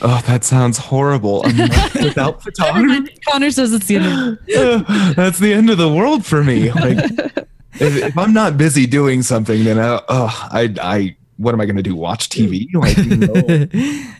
Oh, 0.00 0.22
that 0.26 0.44
sounds 0.44 0.78
horrible. 0.78 1.42
without 2.02 2.42
photography. 2.42 3.16
Connor 3.28 3.50
says 3.50 3.72
it's 3.72 3.86
the 3.86 3.96
end. 3.96 4.38
Of- 4.54 4.86
That's 5.16 5.38
the 5.38 5.52
end 5.52 5.70
of 5.70 5.78
the 5.78 5.88
world 5.88 6.24
for 6.24 6.44
me. 6.44 6.70
Like, 6.70 6.98
if, 7.74 7.96
if 7.96 8.18
I'm 8.18 8.32
not 8.32 8.56
busy 8.56 8.86
doing 8.86 9.22
something, 9.22 9.64
then 9.64 9.78
I, 9.78 10.00
oh, 10.08 10.48
I, 10.52 10.74
I, 10.80 11.16
what 11.36 11.54
am 11.54 11.60
I 11.60 11.66
going 11.66 11.76
to 11.76 11.82
do? 11.82 11.96
Watch 11.96 12.28
TV? 12.28 12.68
Like, 12.74 12.96
no 12.98 14.12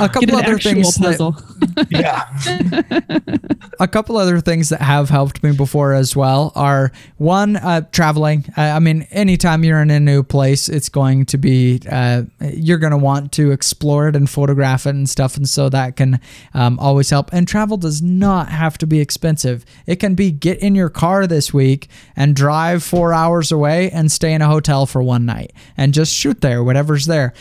a 0.00 0.08
couple 0.08 0.36
other 0.36 0.58
things. 0.58 0.94
That, 0.96 1.86
yeah. 1.90 2.26
A 3.80 3.88
couple 3.88 4.18
other 4.18 4.40
things 4.40 4.68
that 4.68 4.82
have 4.82 5.08
helped 5.08 5.42
me 5.42 5.52
before 5.52 5.94
as 5.94 6.14
well 6.14 6.52
are 6.54 6.92
one 7.16 7.56
uh, 7.56 7.80
traveling. 7.92 8.44
Uh, 8.56 8.60
i 8.60 8.78
mean 8.78 9.06
anytime 9.10 9.64
you're 9.64 9.80
in 9.80 9.90
a 9.90 9.98
new 9.98 10.22
place 10.22 10.68
it's 10.68 10.90
going 10.90 11.24
to 11.24 11.38
be 11.38 11.80
uh, 11.90 12.22
you're 12.40 12.78
going 12.78 12.90
to 12.90 12.98
want 12.98 13.32
to 13.32 13.52
explore 13.52 14.08
it 14.08 14.16
and 14.16 14.28
photograph 14.28 14.86
it 14.86 14.90
and 14.90 15.08
stuff 15.08 15.36
and 15.36 15.48
so 15.48 15.70
that 15.70 15.96
can 15.96 16.20
um, 16.52 16.78
always 16.78 17.10
help. 17.10 17.32
And 17.32 17.48
travel 17.48 17.76
does 17.76 18.02
not 18.02 18.50
have 18.50 18.76
to 18.78 18.86
be 18.86 19.00
expensive. 19.00 19.64
It 19.86 19.96
can 19.96 20.14
be 20.14 20.30
get 20.30 20.58
in 20.58 20.74
your 20.74 20.90
car 20.90 21.26
this 21.26 21.54
week 21.54 21.88
and 22.16 22.36
drive 22.36 22.82
four 22.82 23.14
hours 23.14 23.50
away 23.50 23.90
and 23.90 24.12
stay 24.12 24.32
in 24.34 24.42
a 24.42 24.46
hotel 24.46 24.86
for 24.86 25.02
one 25.02 25.24
night 25.24 25.52
and 25.76 25.94
just 25.94 26.14
shoot 26.14 26.40
there 26.40 26.62
whatever's 26.62 27.06
there 27.06 27.32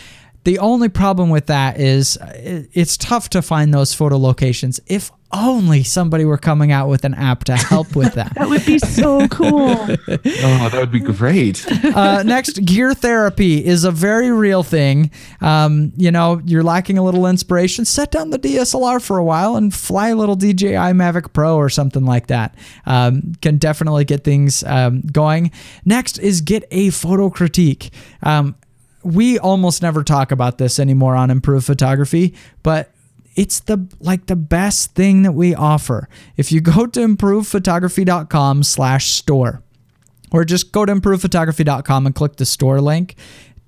the 0.44 0.60
only 0.60 0.90
problem 0.90 1.30
with 1.30 1.48
that 1.48 1.80
is 1.80 2.18
uh, 2.18 2.66
it's 2.74 2.98
tough 2.98 3.30
to 3.30 3.42
find 3.42 3.74
those 3.74 3.94
photo 3.94 4.18
locations. 4.18 4.80
If 4.88 5.12
only 5.32 5.84
somebody 5.84 6.26
were 6.26 6.38
coming 6.38 6.72
out 6.72 6.90
with 6.90 7.04
an 7.06 7.14
app 7.14 7.44
to 7.44 7.56
help 7.56 7.96
with 7.96 8.14
that. 8.16 8.34
that 8.36 8.50
would 8.50 8.66
be 8.66 8.80
so 8.80 9.28
cool. 9.28 9.70
oh, 9.78 9.96
that 10.08 10.74
would 10.74 10.92
be 10.92 11.00
great. 11.00 11.66
uh, 11.96 12.24
next, 12.24 12.66
gear 12.66 12.94
therapy 12.94 13.64
is 13.64 13.84
a 13.84 13.92
very 13.92 14.32
real 14.32 14.64
thing. 14.64 15.12
Um, 15.42 15.94
you 15.96 16.12
know, 16.12 16.42
you're 16.46 16.64
lacking 16.64 16.98
a 16.98 17.04
little 17.04 17.28
inspiration. 17.28 17.86
Set 17.86 18.12
down 18.12 18.32
the 18.32 18.40
DSLR 18.40 19.02
for 19.02 19.18
a 19.18 19.24
while 19.24 19.56
and 19.56 19.74
fly 19.74 20.10
a 20.10 20.16
little 20.16 20.36
DJI 20.36 20.94
Mavic 20.96 21.32
Pro 21.34 21.56
or 21.56 21.70
something 21.70 22.06
like 22.06 22.28
that. 22.28 22.56
Um, 22.86 23.34
can 23.42 23.58
definitely 23.58 24.06
get 24.06 24.24
things 24.24 24.64
um, 24.64 25.02
going. 25.02 25.52
Next 25.86 26.18
is 26.18 26.42
get 26.42 26.64
a 26.72 26.90
photo 26.90 27.30
critique. 27.30 27.92
We 29.04 29.40
almost 29.40 29.82
never 29.82 30.04
talk 30.04 30.32
about 30.32 30.58
this 30.58 30.80
anymore 30.80 31.16
on 31.16 31.32
improved 31.32 31.66
photography, 31.66 32.34
but 32.64 32.92
it's 33.36 33.62
the 33.62 33.88
like 34.00 34.26
the 34.26 34.36
best 34.36 34.96
thing 34.96 35.22
that 35.24 35.32
we 35.32 35.56
offer. 35.56 36.10
If 36.36 36.52
you 36.52 36.62
go 36.62 36.86
to 36.86 37.00
improvephotography.com 37.00 38.64
slash 38.64 39.12
store 39.12 39.62
or 40.32 40.44
just 40.44 40.72
go 40.72 40.86
to 40.86 40.94
improvephotography.com 40.94 42.06
and 42.06 42.14
click 42.14 42.36
the 42.36 42.46
store 42.46 42.82
link, 42.82 43.16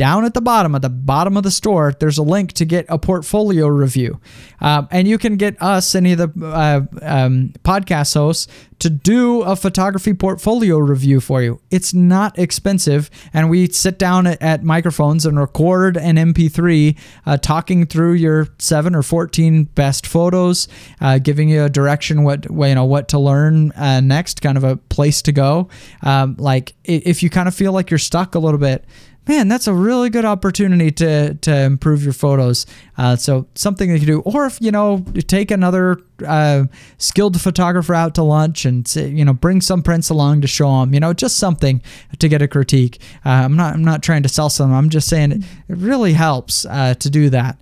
down 0.01 0.25
at 0.25 0.33
the 0.33 0.41
bottom, 0.41 0.73
at 0.73 0.81
the 0.81 0.89
bottom 0.89 1.37
of 1.37 1.43
the 1.43 1.51
store, 1.51 1.93
there's 1.99 2.17
a 2.17 2.23
link 2.23 2.53
to 2.53 2.65
get 2.65 2.87
a 2.89 2.97
portfolio 2.97 3.67
review. 3.67 4.19
Um, 4.59 4.87
and 4.89 5.07
you 5.07 5.19
can 5.19 5.35
get 5.37 5.61
us, 5.61 5.93
any 5.93 6.13
of 6.13 6.17
the 6.17 6.43
uh, 6.43 6.81
um, 7.03 7.53
podcast 7.63 8.15
hosts, 8.15 8.47
to 8.79 8.89
do 8.89 9.43
a 9.43 9.55
photography 9.55 10.15
portfolio 10.15 10.79
review 10.79 11.19
for 11.19 11.43
you. 11.43 11.61
It's 11.69 11.93
not 11.93 12.39
expensive. 12.39 13.11
And 13.31 13.47
we 13.47 13.67
sit 13.67 13.99
down 13.99 14.25
at, 14.25 14.41
at 14.41 14.63
microphones 14.63 15.23
and 15.23 15.39
record 15.39 15.97
an 15.97 16.15
MP3 16.15 16.97
uh, 17.27 17.37
talking 17.37 17.85
through 17.85 18.13
your 18.13 18.47
seven 18.57 18.95
or 18.95 19.03
14 19.03 19.65
best 19.65 20.07
photos, 20.07 20.67
uh, 20.99 21.19
giving 21.19 21.47
you 21.47 21.65
a 21.65 21.69
direction, 21.69 22.23
what, 22.23 22.45
you 22.49 22.73
know, 22.73 22.85
what 22.85 23.07
to 23.09 23.19
learn 23.19 23.71
uh, 23.73 24.01
next, 24.01 24.41
kind 24.41 24.57
of 24.57 24.63
a 24.63 24.77
place 24.77 25.21
to 25.21 25.31
go. 25.31 25.69
Um, 26.01 26.35
like 26.39 26.73
if 26.83 27.21
you 27.21 27.29
kind 27.29 27.47
of 27.47 27.53
feel 27.53 27.73
like 27.73 27.91
you're 27.91 27.99
stuck 27.99 28.33
a 28.33 28.39
little 28.39 28.59
bit, 28.59 28.83
man, 29.27 29.47
that's 29.47 29.67
a 29.67 29.73
really 29.73 30.09
good 30.09 30.25
opportunity 30.25 30.91
to 30.91 31.35
to 31.35 31.61
improve 31.61 32.03
your 32.03 32.13
photos. 32.13 32.65
Uh, 32.97 33.15
so 33.15 33.47
something 33.55 33.91
that 33.91 33.99
you 33.99 34.05
do, 34.05 34.19
or 34.21 34.45
if 34.45 34.59
you 34.61 34.71
know, 34.71 35.05
take 35.27 35.51
another 35.51 35.99
uh, 36.27 36.65
skilled 36.97 37.39
photographer 37.39 37.93
out 37.93 38.15
to 38.15 38.23
lunch 38.23 38.65
and 38.65 38.93
you 38.95 39.25
know 39.25 39.33
bring 39.33 39.61
some 39.61 39.81
prints 39.81 40.09
along 40.09 40.41
to 40.41 40.47
show 40.47 40.81
them. 40.81 40.93
You 40.93 40.99
know, 40.99 41.13
just 41.13 41.37
something 41.37 41.81
to 42.17 42.27
get 42.27 42.41
a 42.41 42.47
critique. 42.47 43.01
Uh, 43.25 43.29
I'm 43.29 43.55
not 43.55 43.73
I'm 43.73 43.83
not 43.83 44.03
trying 44.03 44.23
to 44.23 44.29
sell 44.29 44.49
some. 44.49 44.73
I'm 44.73 44.89
just 44.89 45.07
saying 45.07 45.31
it, 45.31 45.43
it 45.67 45.77
really 45.77 46.13
helps 46.13 46.65
uh, 46.65 46.95
to 46.95 47.09
do 47.09 47.29
that. 47.29 47.59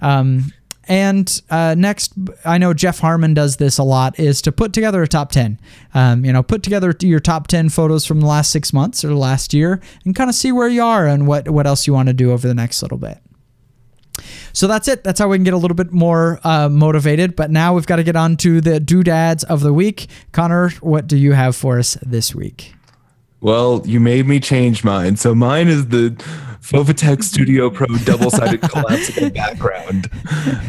Um, 0.00 0.52
and 0.92 1.40
uh, 1.48 1.74
next, 1.74 2.12
I 2.44 2.58
know 2.58 2.74
Jeff 2.74 2.98
Harmon 2.98 3.32
does 3.32 3.56
this 3.56 3.78
a 3.78 3.82
lot, 3.82 4.20
is 4.20 4.42
to 4.42 4.52
put 4.52 4.74
together 4.74 5.02
a 5.02 5.08
top 5.08 5.32
10. 5.32 5.58
Um, 5.94 6.22
you 6.22 6.34
know, 6.34 6.42
put 6.42 6.62
together 6.62 6.94
your 7.00 7.18
top 7.18 7.46
10 7.46 7.70
photos 7.70 8.04
from 8.04 8.20
the 8.20 8.26
last 8.26 8.50
six 8.50 8.74
months 8.74 9.02
or 9.02 9.14
last 9.14 9.54
year 9.54 9.80
and 10.04 10.14
kind 10.14 10.28
of 10.28 10.36
see 10.36 10.52
where 10.52 10.68
you 10.68 10.82
are 10.82 11.06
and 11.06 11.26
what, 11.26 11.48
what 11.48 11.66
else 11.66 11.86
you 11.86 11.94
want 11.94 12.08
to 12.08 12.12
do 12.12 12.30
over 12.30 12.46
the 12.46 12.52
next 12.52 12.82
little 12.82 12.98
bit. 12.98 13.22
So 14.52 14.66
that's 14.66 14.86
it. 14.86 15.02
That's 15.02 15.18
how 15.18 15.28
we 15.28 15.38
can 15.38 15.44
get 15.44 15.54
a 15.54 15.56
little 15.56 15.74
bit 15.74 15.92
more 15.92 16.38
uh, 16.44 16.68
motivated. 16.68 17.36
But 17.36 17.50
now 17.50 17.72
we've 17.72 17.86
got 17.86 17.96
to 17.96 18.04
get 18.04 18.14
on 18.14 18.36
to 18.36 18.60
the 18.60 18.78
doodads 18.78 19.44
of 19.44 19.62
the 19.62 19.72
week. 19.72 20.08
Connor, 20.32 20.72
what 20.82 21.06
do 21.06 21.16
you 21.16 21.32
have 21.32 21.56
for 21.56 21.78
us 21.78 21.96
this 22.02 22.34
week? 22.34 22.74
Well, 23.40 23.80
you 23.86 23.98
made 23.98 24.26
me 24.26 24.40
change 24.40 24.84
mine. 24.84 25.16
So 25.16 25.34
mine 25.34 25.68
is 25.68 25.88
the 25.88 26.22
Fovitec 26.62 27.22
Studio 27.24 27.70
Pro 27.70 27.86
double-sided 28.04 28.62
collapsible 28.62 29.30
background. 29.30 30.08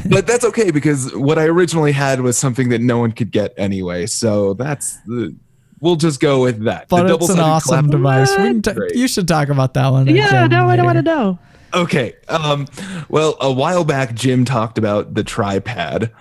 But 0.10 0.28
that's 0.28 0.44
okay 0.46 0.72
because 0.72 1.16
what 1.16 1.38
I 1.38 1.46
originally 1.46 1.92
had 1.92 2.22
was 2.22 2.38
something 2.38 2.70
that 2.70 2.82
no 2.82 2.98
one 2.98 3.12
could 3.12 3.32
get 3.32 3.54
anyway. 3.58 4.08
So 4.08 4.54
that's 4.56 4.98
the 5.06 5.36
we'll 5.80 5.96
just 5.96 6.20
go 6.20 6.42
with 6.42 6.64
that. 6.64 6.88
But 6.90 7.08
The 7.08 7.16
it's 7.16 7.30
an 7.30 7.40
awesome 7.40 7.90
device. 7.90 8.32
We 8.32 8.44
can 8.44 8.62
ta- 8.62 8.74
you 8.94 9.08
should 9.08 9.28
talk 9.28 9.50
about 9.50 9.74
that 9.76 9.90
one. 9.90 10.08
Yeah, 10.08 10.46
again 10.46 10.50
no, 10.50 10.68
I 10.68 10.76
don't 10.76 10.86
want 10.86 10.98
to 10.98 11.04
know. 11.04 11.40
Okay. 11.74 12.14
Um, 12.28 12.68
well, 13.10 13.36
a 13.42 13.52
while 13.52 13.84
back, 13.84 14.14
Jim 14.14 14.46
talked 14.46 14.78
about 14.78 15.14
the 15.14 15.24
tripod. 15.24 16.12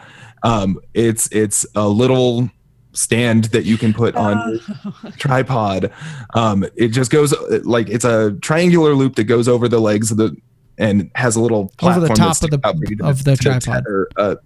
Um, 0.42 0.80
it's 0.94 1.28
it's 1.32 1.64
a 1.74 1.88
little 1.88 2.50
stand 2.92 3.44
that 3.46 3.64
you 3.64 3.76
can 3.78 3.92
put 3.92 4.14
on 4.16 4.60
your 5.02 5.12
tripod. 5.18 5.90
Um, 6.34 6.64
it 6.76 6.88
just 6.88 7.10
goes 7.10 7.34
like 7.64 7.88
it's 7.88 8.04
a 8.04 8.32
triangular 8.42 8.94
loop 8.94 9.16
that 9.16 9.24
goes 9.24 9.48
over 9.48 9.68
the 9.68 9.80
legs 9.80 10.10
of 10.10 10.16
the 10.16 10.36
and 10.78 11.10
has 11.14 11.36
a 11.36 11.40
little 11.40 11.70
Over 11.82 12.00
the 12.00 12.06
platform 12.08 12.16
top 12.16 12.42
of 12.42 12.50
the- 12.50 12.96
to- 12.96 13.04
of 13.04 13.24
the 13.24 13.36
tripod. 13.36 13.62
tether, 13.62 14.08
uh, 14.16 14.36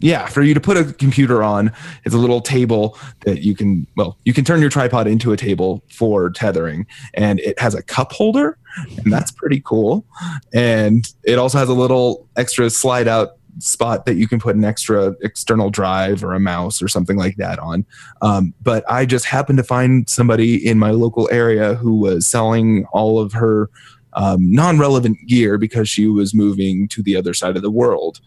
yeah, 0.00 0.26
for 0.26 0.42
you 0.42 0.52
to 0.54 0.60
put 0.60 0.76
a 0.76 0.92
computer 0.92 1.42
on, 1.42 1.72
it's 2.04 2.14
a 2.14 2.18
little 2.18 2.40
table 2.40 2.98
that 3.24 3.42
you 3.42 3.54
can, 3.54 3.86
well, 3.96 4.18
you 4.24 4.32
can 4.34 4.44
turn 4.44 4.60
your 4.60 4.68
tripod 4.68 5.06
into 5.06 5.32
a 5.32 5.36
table 5.36 5.82
for 5.90 6.28
tethering, 6.30 6.86
and 7.14 7.38
it 7.40 7.58
has 7.58 7.74
a 7.74 7.82
cup 7.82 8.12
holder, 8.12 8.58
and 9.02 9.10
that's 9.12 9.30
pretty 9.30 9.60
cool. 9.64 10.04
And 10.52 11.06
it 11.22 11.38
also 11.38 11.58
has 11.58 11.68
a 11.68 11.74
little 11.74 12.28
extra 12.36 12.68
slide 12.70 13.08
out 13.08 13.36
spot 13.58 14.06
that 14.06 14.14
you 14.14 14.28
can 14.28 14.38
put 14.38 14.56
an 14.56 14.64
extra 14.64 15.14
external 15.22 15.70
drive 15.70 16.24
or 16.24 16.32
a 16.34 16.40
mouse 16.40 16.82
or 16.82 16.88
something 16.88 17.16
like 17.16 17.36
that 17.36 17.58
on. 17.58 17.84
Um, 18.22 18.54
but 18.62 18.84
I 18.90 19.06
just 19.06 19.26
happened 19.26 19.58
to 19.58 19.64
find 19.64 20.08
somebody 20.08 20.66
in 20.66 20.78
my 20.78 20.90
local 20.90 21.28
area 21.30 21.74
who 21.74 21.96
was 21.96 22.26
selling 22.26 22.84
all 22.92 23.18
of 23.18 23.32
her 23.32 23.70
um, 24.14 24.52
non 24.52 24.78
relevant 24.78 25.18
gear 25.26 25.58
because 25.58 25.88
she 25.88 26.06
was 26.06 26.34
moving 26.34 26.88
to 26.88 27.02
the 27.02 27.16
other 27.16 27.34
side 27.34 27.56
of 27.56 27.62
the 27.62 27.70
world. 27.70 28.20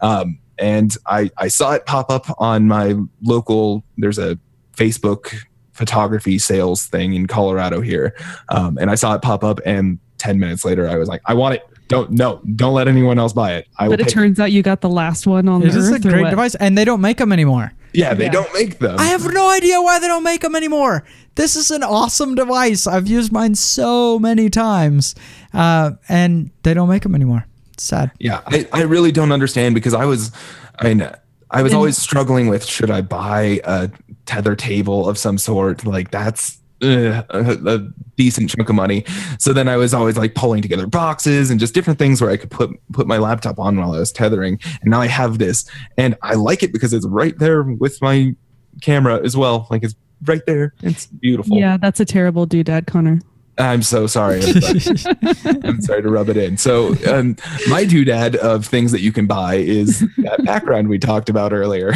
Um, 0.00 0.38
and 0.58 0.96
I, 1.06 1.30
I 1.36 1.48
saw 1.48 1.72
it 1.72 1.86
pop 1.86 2.10
up 2.10 2.26
on 2.38 2.68
my 2.68 2.94
local, 3.22 3.84
there's 3.96 4.18
a 4.18 4.38
Facebook 4.76 5.34
photography 5.72 6.38
sales 6.38 6.86
thing 6.86 7.14
in 7.14 7.26
Colorado 7.26 7.80
here. 7.80 8.14
Um, 8.48 8.78
and 8.78 8.90
I 8.90 8.94
saw 8.94 9.14
it 9.14 9.22
pop 9.22 9.44
up, 9.44 9.60
and 9.66 9.98
10 10.18 10.38
minutes 10.38 10.64
later, 10.64 10.88
I 10.88 10.96
was 10.96 11.08
like, 11.08 11.20
I 11.26 11.34
want 11.34 11.56
it. 11.56 11.62
Don't, 11.88 12.10
no, 12.12 12.40
don't 12.56 12.72
let 12.74 12.88
anyone 12.88 13.18
else 13.18 13.32
buy 13.34 13.54
it. 13.54 13.68
I 13.78 13.88
But 13.88 14.00
it 14.00 14.04
pay. 14.06 14.12
turns 14.12 14.40
out 14.40 14.50
you 14.52 14.62
got 14.62 14.80
the 14.80 14.88
last 14.88 15.26
one 15.26 15.48
on 15.48 15.62
It 15.62 15.72
the 15.72 15.78
is 15.78 15.90
a 15.90 15.98
great 16.00 16.30
device, 16.30 16.54
and 16.54 16.76
they 16.78 16.84
don't 16.84 17.00
make 17.02 17.18
them 17.18 17.30
anymore. 17.32 17.72
yeah, 17.92 18.14
they 18.14 18.24
Yeah. 18.24 18.30
don't 18.32 18.52
make 18.54 18.78
them. 18.78 18.96
I 18.98 19.04
have 19.06 19.30
no 19.32 19.50
idea 19.50 19.80
why 19.82 19.98
they 19.98 20.06
don't 20.06 20.24
make 20.24 20.40
them 20.40 20.56
anymore. 20.56 21.04
This 21.34 21.56
is 21.56 21.70
an 21.70 21.82
awesome 21.82 22.34
device. 22.34 22.86
I've 22.86 23.06
used 23.06 23.32
mine 23.32 23.54
so 23.54 24.18
many 24.18 24.48
times, 24.50 25.14
uh, 25.52 25.92
and 26.08 26.50
they 26.62 26.72
don't 26.74 26.88
make 26.88 27.02
them 27.02 27.14
anymore. 27.14 27.46
It's 27.74 27.84
sad. 27.84 28.10
Yeah, 28.18 28.40
I, 28.46 28.66
I 28.72 28.82
really 28.82 29.12
don't 29.12 29.30
understand 29.32 29.74
because 29.74 29.94
I 29.94 30.04
was, 30.06 30.32
I 30.78 30.84
mean, 30.84 31.08
I 31.50 31.62
was 31.62 31.74
always 31.74 31.98
struggling 31.98 32.48
with 32.48 32.64
should 32.64 32.90
I 32.90 33.00
buy 33.02 33.60
a 33.64 33.90
tether 34.26 34.56
table 34.56 35.08
of 35.08 35.18
some 35.18 35.38
sort? 35.38 35.84
Like 35.84 36.10
that's 36.10 36.58
ugh, 36.84 37.26
a, 37.30 37.74
a 37.74 37.88
decent 38.16 38.50
chunk 38.50 38.68
of 38.68 38.74
money. 38.74 39.04
So 39.38 39.52
then 39.52 39.68
I 39.68 39.76
was 39.76 39.94
always 39.94 40.16
like 40.16 40.34
pulling 40.34 40.62
together 40.62 40.86
boxes 40.86 41.50
and 41.50 41.58
just 41.58 41.74
different 41.74 41.98
things 41.98 42.20
where 42.20 42.30
I 42.30 42.36
could 42.36 42.50
put 42.50 42.70
put 42.92 43.06
my 43.06 43.18
laptop 43.18 43.58
on 43.58 43.76
while 43.76 43.92
I 43.92 43.98
was 43.98 44.12
tethering. 44.12 44.58
And 44.82 44.90
now 44.90 45.00
I 45.00 45.06
have 45.06 45.38
this, 45.38 45.68
and 45.96 46.16
I 46.22 46.34
like 46.34 46.62
it 46.62 46.72
because 46.72 46.92
it's 46.92 47.06
right 47.06 47.36
there 47.38 47.62
with 47.62 48.00
my 48.02 48.34
camera 48.82 49.22
as 49.24 49.36
well. 49.36 49.66
Like 49.70 49.82
it's 49.82 49.94
right 50.24 50.44
there. 50.46 50.74
It's 50.82 51.06
beautiful. 51.06 51.56
Yeah, 51.56 51.76
that's 51.76 52.00
a 52.00 52.04
terrible 52.04 52.46
doodad, 52.46 52.86
Connor. 52.86 53.20
I'm 53.58 53.82
so 53.82 54.06
sorry. 54.06 54.40
I'm 54.42 55.80
sorry 55.80 56.02
to 56.02 56.10
rub 56.10 56.28
it 56.28 56.36
in. 56.36 56.56
So, 56.56 56.88
um, 57.06 57.36
my 57.68 57.84
doodad 57.84 58.34
of 58.36 58.66
things 58.66 58.90
that 58.92 59.00
you 59.00 59.12
can 59.12 59.26
buy 59.26 59.56
is 59.56 60.00
that 60.18 60.44
background 60.44 60.88
we 60.88 60.98
talked 60.98 61.28
about 61.28 61.52
earlier. 61.52 61.92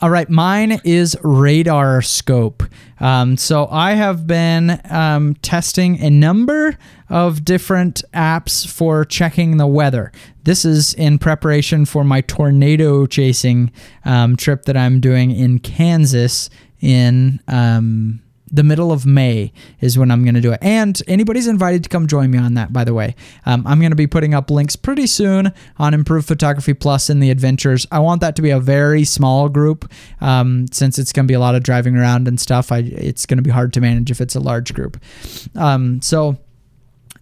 All 0.00 0.10
right, 0.10 0.30
mine 0.30 0.80
is 0.84 1.16
RadarScope. 1.24 2.70
Um, 3.00 3.36
so 3.36 3.66
I 3.68 3.94
have 3.94 4.28
been 4.28 4.80
um, 4.88 5.34
testing 5.42 5.98
a 6.00 6.08
number 6.08 6.78
of 7.08 7.44
different 7.44 8.04
apps 8.14 8.64
for 8.64 9.04
checking 9.04 9.56
the 9.56 9.66
weather. 9.66 10.12
This 10.44 10.64
is 10.64 10.94
in 10.94 11.18
preparation 11.18 11.84
for 11.84 12.04
my 12.04 12.20
tornado 12.20 13.06
chasing 13.06 13.72
um, 14.04 14.36
trip 14.36 14.66
that 14.66 14.76
I'm 14.76 15.00
doing 15.00 15.32
in 15.32 15.58
Kansas 15.58 16.48
in 16.80 17.40
um, 17.48 18.20
the 18.50 18.62
middle 18.62 18.92
of 18.92 19.06
May 19.06 19.52
is 19.80 19.98
when 19.98 20.10
I'm 20.10 20.24
going 20.24 20.34
to 20.34 20.40
do 20.40 20.52
it. 20.52 20.58
And 20.62 21.00
anybody's 21.06 21.46
invited 21.46 21.82
to 21.84 21.88
come 21.88 22.06
join 22.06 22.30
me 22.30 22.38
on 22.38 22.54
that, 22.54 22.72
by 22.72 22.84
the 22.84 22.94
way. 22.94 23.14
Um, 23.46 23.66
I'm 23.66 23.80
going 23.80 23.92
to 23.92 23.96
be 23.96 24.06
putting 24.06 24.34
up 24.34 24.50
links 24.50 24.76
pretty 24.76 25.06
soon 25.06 25.52
on 25.78 25.94
Improved 25.94 26.26
Photography 26.26 26.74
Plus 26.74 27.10
and 27.10 27.22
the 27.22 27.30
adventures. 27.30 27.86
I 27.90 27.98
want 27.98 28.20
that 28.20 28.36
to 28.36 28.42
be 28.42 28.50
a 28.50 28.60
very 28.60 29.04
small 29.04 29.48
group 29.48 29.90
um, 30.20 30.66
since 30.72 30.98
it's 30.98 31.12
going 31.12 31.26
to 31.26 31.30
be 31.30 31.34
a 31.34 31.40
lot 31.40 31.54
of 31.54 31.62
driving 31.62 31.96
around 31.96 32.28
and 32.28 32.40
stuff. 32.40 32.72
I, 32.72 32.78
it's 32.78 33.26
going 33.26 33.38
to 33.38 33.42
be 33.42 33.50
hard 33.50 33.72
to 33.74 33.80
manage 33.80 34.10
if 34.10 34.20
it's 34.20 34.34
a 34.34 34.40
large 34.40 34.74
group. 34.74 34.98
Um, 35.54 36.00
so 36.02 36.38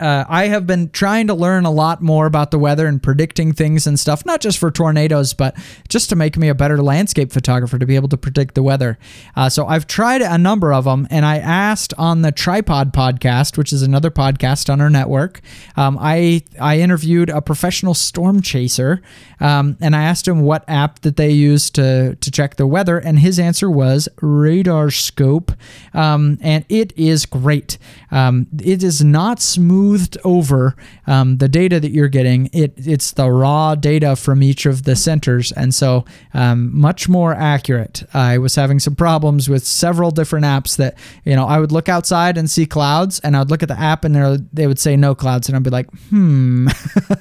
uh, 0.01 0.25
I 0.29 0.49
have 0.49 0.67
been 0.67 0.91
trying 0.91 1.27
to 1.29 1.35
learn 1.35 1.65
a 1.65 1.71
lot 1.71 2.03
more 2.03 2.27
about 2.27 2.51
the 2.51 2.59
weather 2.59 2.87
and 2.87 3.03
predicting 3.03 3.53
things 3.53 3.87
and 3.87 3.99
stuff, 3.99 4.25
not 4.27 4.41
just 4.41 4.59
for 4.59 4.71
tornadoes, 4.71 5.35
but 5.35 5.57
just 5.89 6.09
to 6.11 6.17
make 6.17 6.37
me 6.37 6.49
a 6.49 6.55
better 6.55 6.83
landscape 6.83 7.33
photographer 7.33 7.79
to 7.79 7.87
be 7.87 7.97
able 7.97 8.09
to 8.09 8.17
predict 8.17 8.55
the 8.55 8.63
weather. 8.63 8.99
Uh, 9.35 9.49
so 9.49 9.67
I've 9.67 9.87
tried 9.87 10.23
a 10.23 10.39
number 10.39 10.73
of 10.73 10.85
them, 10.85 11.07
and 11.11 11.25
I 11.25 11.39
asked 11.39 11.95
on 11.99 12.23
the 12.23 12.33
Tripod 12.33 12.93
podcast, 12.93 13.57
which 13.57 13.73
is 13.73 13.83
another 13.83 14.11
podcast 14.11 14.71
on 14.71 14.81
our 14.81 14.91
network. 14.91 15.41
Um, 15.77 15.99
I 16.01 16.43
I 16.61 16.79
interviewed 16.81 17.31
a 17.31 17.41
professional 17.41 17.95
storm 17.95 18.43
chaser, 18.43 19.03
um, 19.41 19.77
and 19.81 19.95
I 19.97 20.03
asked 20.03 20.29
him 20.29 20.41
what 20.41 20.65
app 20.69 21.01
that 21.01 21.17
they 21.17 21.31
use 21.31 21.71
to 21.71 22.17
to 22.17 22.31
check 22.31 22.57
the 22.57 22.67
weather, 22.67 22.99
and 22.99 23.19
his 23.19 23.39
answer 23.39 23.71
was 23.71 24.09
RadarScope, 24.17 25.57
um, 25.95 26.39
and 26.41 26.65
it 26.69 26.93
is 26.97 27.27
great. 27.27 27.79
Um, 28.11 28.47
it 28.63 28.83
is 28.83 29.03
not 29.03 29.41
smoothed 29.87 30.19
over 30.25 30.75
um, 31.07 31.39
the 31.39 31.49
data 31.49 31.79
that 31.81 31.91
you're 31.91 32.09
getting. 32.09 32.49
It 32.53 32.75
it's 32.77 33.13
the 33.13 33.31
raw 33.31 33.75
data 33.75 34.17
from 34.17 34.43
each 34.43 34.67
of 34.67 34.83
the 34.83 34.97
centers, 34.97 35.53
and 35.53 35.75
so 35.75 36.05
um, 36.35 36.77
much 36.77 37.09
more 37.09 37.35
accurate. 37.35 38.03
I 38.15 38.39
was 38.39 38.55
having 38.55 38.81
some 38.81 38.97
problems 38.97 39.49
with 39.49 39.65
several 39.65 40.11
different 40.11 40.45
apps 40.45 40.77
that 40.77 40.97
you 41.25 41.37
know 41.37 41.47
I 41.47 41.59
would 41.59 41.73
look 41.73 41.89
outside 41.89 42.37
and 42.39 42.51
see 42.51 42.67
clouds, 42.67 43.21
and 43.21 43.37
I 43.37 43.41
would 43.41 43.51
look 43.51 43.63
at 43.63 43.69
the 43.69 43.79
app 43.79 44.05
and 44.05 44.15
there- 44.15 44.39
they 44.53 44.67
would 44.67 44.79
say 44.79 44.97
no 44.97 45.15
clouds, 45.15 45.49
and 45.49 45.57
I'd 45.57 45.63
be 45.63 45.71
like, 45.71 45.89
hmm. 46.11 46.69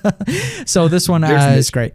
so 0.66 0.88
this 0.88 1.08
one 1.08 1.24
uh, 1.24 1.56
is 1.58 1.70
great. 1.70 1.94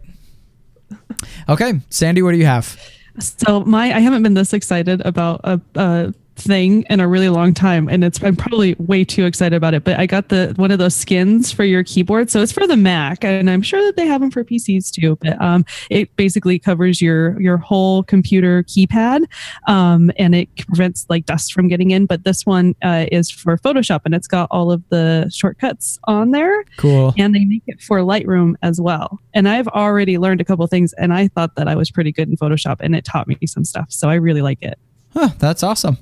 Okay, 1.49 1.79
Sandy, 1.89 2.21
what 2.21 2.31
do 2.31 2.37
you 2.37 2.45
have? 2.45 2.79
So 3.19 3.61
my 3.61 3.93
I 3.93 3.99
haven't 3.99 4.23
been 4.23 4.35
this 4.35 4.53
excited 4.53 5.01
about 5.01 5.41
a, 5.43 5.61
a 5.75 6.13
thing 6.35 6.83
in 6.89 6.99
a 6.99 7.07
really 7.07 7.29
long 7.29 7.53
time, 7.53 7.87
and 7.89 8.03
it's 8.03 8.21
I'm 8.23 8.35
probably 8.35 8.75
way 8.79 9.03
too 9.03 9.25
excited 9.25 9.55
about 9.55 9.73
it. 9.73 9.83
But 9.83 9.99
I 9.99 10.05
got 10.05 10.29
the 10.29 10.53
one 10.55 10.71
of 10.71 10.79
those 10.79 10.95
skins 10.95 11.51
for 11.51 11.63
your 11.63 11.83
keyboard, 11.83 12.29
so 12.31 12.41
it's 12.41 12.51
for 12.51 12.65
the 12.65 12.77
Mac, 12.77 13.23
and 13.23 13.49
I'm 13.49 13.61
sure 13.61 13.83
that 13.85 13.95
they 13.95 14.07
have 14.07 14.21
them 14.21 14.31
for 14.31 14.43
PCs 14.43 14.91
too. 14.91 15.17
But 15.21 15.41
um, 15.41 15.65
it 15.89 16.15
basically 16.15 16.57
covers 16.59 17.01
your 17.01 17.39
your 17.39 17.57
whole 17.57 18.03
computer 18.03 18.63
keypad, 18.63 19.25
um, 19.67 20.11
and 20.17 20.33
it 20.33 20.49
prevents 20.67 21.05
like 21.09 21.25
dust 21.25 21.53
from 21.53 21.67
getting 21.67 21.91
in. 21.91 22.05
But 22.05 22.23
this 22.23 22.45
one 22.45 22.75
uh, 22.81 23.05
is 23.11 23.29
for 23.29 23.57
Photoshop, 23.57 24.01
and 24.05 24.13
it's 24.15 24.27
got 24.27 24.47
all 24.51 24.71
of 24.71 24.83
the 24.89 25.29
shortcuts 25.33 25.99
on 26.05 26.31
there 26.31 26.63
Cool. 26.77 27.13
and 27.17 27.35
they 27.35 27.45
make 27.45 27.63
it 27.67 27.81
for 27.81 27.99
Lightroom 27.99 28.55
as 28.61 28.79
well. 28.81 29.19
And 29.33 29.47
I've 29.47 29.67
already 29.69 30.17
learned 30.17 30.41
a 30.41 30.45
couple 30.45 30.65
things, 30.67 30.93
and 30.93 31.13
I 31.13 31.27
thought 31.27 31.55
that 31.55 31.67
I 31.67 31.75
was 31.75 31.91
pretty 31.91 32.11
good 32.11 32.29
in 32.29 32.37
Photoshop, 32.37 32.77
and 32.79 32.95
it 32.95 33.05
taught 33.05 33.27
me 33.27 33.37
some 33.45 33.65
stuff. 33.65 33.87
So 33.89 34.09
I 34.09 34.15
really 34.15 34.41
like 34.41 34.61
it. 34.61 34.79
Huh, 35.13 35.29
that's 35.39 35.61
awesome. 35.61 35.97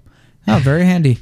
Oh, 0.50 0.60
very 0.60 0.84
handy. 0.84 1.20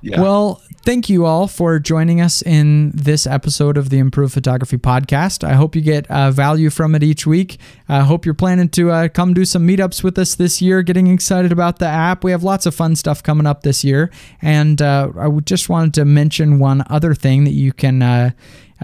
Yeah. 0.00 0.20
Well, 0.20 0.62
thank 0.84 1.08
you 1.08 1.26
all 1.26 1.48
for 1.48 1.78
joining 1.78 2.20
us 2.20 2.40
in 2.42 2.90
this 2.92 3.26
episode 3.26 3.76
of 3.76 3.90
the 3.90 3.98
Improved 3.98 4.32
Photography 4.32 4.78
Podcast. 4.78 5.42
I 5.42 5.54
hope 5.54 5.74
you 5.74 5.82
get 5.82 6.08
uh, 6.10 6.30
value 6.30 6.70
from 6.70 6.94
it 6.94 7.02
each 7.02 7.26
week. 7.26 7.58
I 7.88 8.00
hope 8.00 8.24
you're 8.24 8.34
planning 8.34 8.68
to 8.70 8.90
uh, 8.90 9.08
come 9.08 9.34
do 9.34 9.44
some 9.44 9.66
meetups 9.66 10.02
with 10.02 10.18
us 10.18 10.34
this 10.34 10.62
year, 10.62 10.82
getting 10.82 11.08
excited 11.08 11.50
about 11.52 11.78
the 11.78 11.86
app. 11.86 12.22
We 12.24 12.30
have 12.30 12.44
lots 12.44 12.64
of 12.66 12.74
fun 12.74 12.96
stuff 12.96 13.22
coming 13.22 13.46
up 13.46 13.62
this 13.62 13.84
year. 13.84 14.10
And 14.40 14.80
uh, 14.80 15.10
I 15.18 15.28
just 15.40 15.68
wanted 15.68 15.94
to 15.94 16.04
mention 16.04 16.58
one 16.58 16.84
other 16.88 17.14
thing 17.14 17.44
that 17.44 17.52
you 17.52 17.72
can 17.72 18.02
uh, 18.02 18.30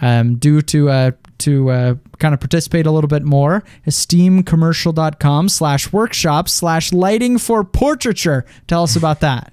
um, 0.01 0.37
do 0.37 0.61
to. 0.63 0.91
Uh, 0.91 1.11
to 1.37 1.69
uh, 1.69 1.95
kind 2.21 2.33
of 2.33 2.39
participate 2.39 2.87
a 2.87 2.91
little 2.93 3.09
bit 3.09 3.25
more, 3.25 3.65
esteemcommercial.com 3.87 5.49
slash 5.49 5.93
workshop 5.93 6.49
slash 6.49 6.93
lighting 6.93 7.39
for 7.39 7.65
portraiture. 7.65 8.47
Tell 8.67 8.85
us 8.85 8.97
about 8.97 9.21
that. 9.21 9.53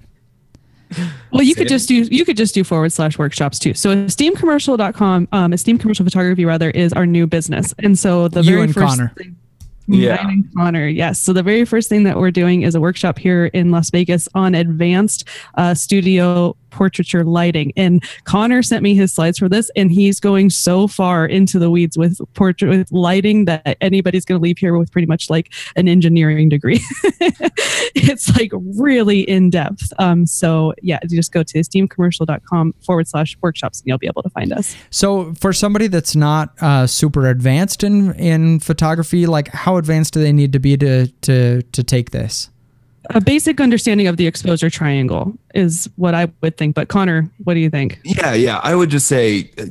Well, 1.32 1.42
you 1.42 1.54
could 1.54 1.68
just 1.68 1.88
do 1.88 1.94
you 1.94 2.26
could 2.26 2.36
just 2.36 2.54
do 2.54 2.62
forward 2.64 2.92
slash 2.92 3.18
workshops 3.18 3.58
too. 3.58 3.72
So 3.72 3.96
esteemcommercial.com, 3.96 5.28
um, 5.32 5.54
esteem 5.54 5.78
commercial 5.78 6.04
photography 6.04 6.44
rather 6.44 6.68
is 6.68 6.92
our 6.92 7.06
new 7.06 7.26
business. 7.26 7.72
And 7.78 7.98
so 7.98 8.28
the 8.28 8.42
You 8.42 8.50
very 8.50 8.62
and 8.64 8.74
first 8.74 8.98
Connor. 8.98 9.12
thing 9.16 9.36
Yeah. 9.86 10.16
Mine 10.22 10.30
and 10.30 10.54
Connor, 10.54 10.86
yes. 10.86 11.18
So 11.18 11.32
the 11.32 11.42
very 11.42 11.64
first 11.64 11.88
thing 11.88 12.02
that 12.04 12.18
we're 12.18 12.30
doing 12.30 12.62
is 12.62 12.74
a 12.74 12.80
workshop 12.80 13.18
here 13.18 13.46
in 13.46 13.70
Las 13.70 13.88
Vegas 13.90 14.28
on 14.34 14.54
advanced 14.54 15.26
uh, 15.54 15.72
studio 15.72 16.54
portraiture 16.72 17.24
lighting. 17.24 17.72
And 17.76 18.02
Connor 18.24 18.62
sent 18.62 18.82
me 18.82 18.94
his 18.94 19.12
slides 19.12 19.38
for 19.38 19.48
this, 19.48 19.70
and 19.76 19.92
he's 19.92 20.18
going 20.18 20.50
so 20.50 20.88
far 20.88 21.26
into 21.26 21.58
the 21.58 21.70
weeds 21.70 21.96
with 21.96 22.20
portrait 22.34 22.68
with 22.70 22.90
lighting 22.90 23.44
that 23.44 23.76
anybody's 23.80 24.24
going 24.24 24.40
to 24.40 24.42
leave 24.42 24.58
here 24.58 24.76
with 24.76 24.90
pretty 24.90 25.06
much 25.06 25.30
like 25.30 25.52
an 25.76 25.88
engineering 25.88 26.48
degree. 26.48 26.80
it's 27.94 28.34
like 28.36 28.50
really 28.76 29.20
in 29.20 29.50
depth. 29.50 29.92
Um, 29.98 30.26
so 30.26 30.74
yeah, 30.82 30.98
just 31.08 31.32
go 31.32 31.42
to 31.42 31.58
esteemcommercial.com 31.58 32.74
forward 32.84 33.08
slash 33.08 33.36
workshops, 33.40 33.80
and 33.80 33.88
you'll 33.88 33.98
be 33.98 34.06
able 34.06 34.22
to 34.22 34.30
find 34.30 34.52
us. 34.52 34.74
So 34.90 35.34
for 35.34 35.52
somebody 35.52 35.86
that's 35.86 36.16
not 36.16 36.54
uh, 36.60 36.86
super 36.86 37.28
advanced 37.28 37.84
in 37.84 38.14
in 38.14 38.60
photography, 38.60 39.26
like 39.26 39.48
how 39.48 39.76
advanced 39.76 40.14
do 40.14 40.20
they 40.20 40.32
need 40.32 40.52
to 40.52 40.58
be 40.58 40.76
to 40.78 41.06
to 41.06 41.62
to 41.62 41.82
take 41.82 42.10
this? 42.10 42.51
A 43.14 43.20
basic 43.20 43.60
understanding 43.60 44.06
of 44.06 44.16
the 44.16 44.26
exposure 44.26 44.70
triangle 44.70 45.34
is 45.54 45.88
what 45.96 46.14
I 46.14 46.28
would 46.40 46.56
think. 46.56 46.74
But 46.74 46.88
Connor, 46.88 47.30
what 47.44 47.54
do 47.54 47.60
you 47.60 47.70
think? 47.70 48.00
Yeah, 48.04 48.34
yeah. 48.34 48.60
I 48.62 48.74
would 48.74 48.90
just 48.90 49.06
say 49.06 49.50
uh, 49.58 49.66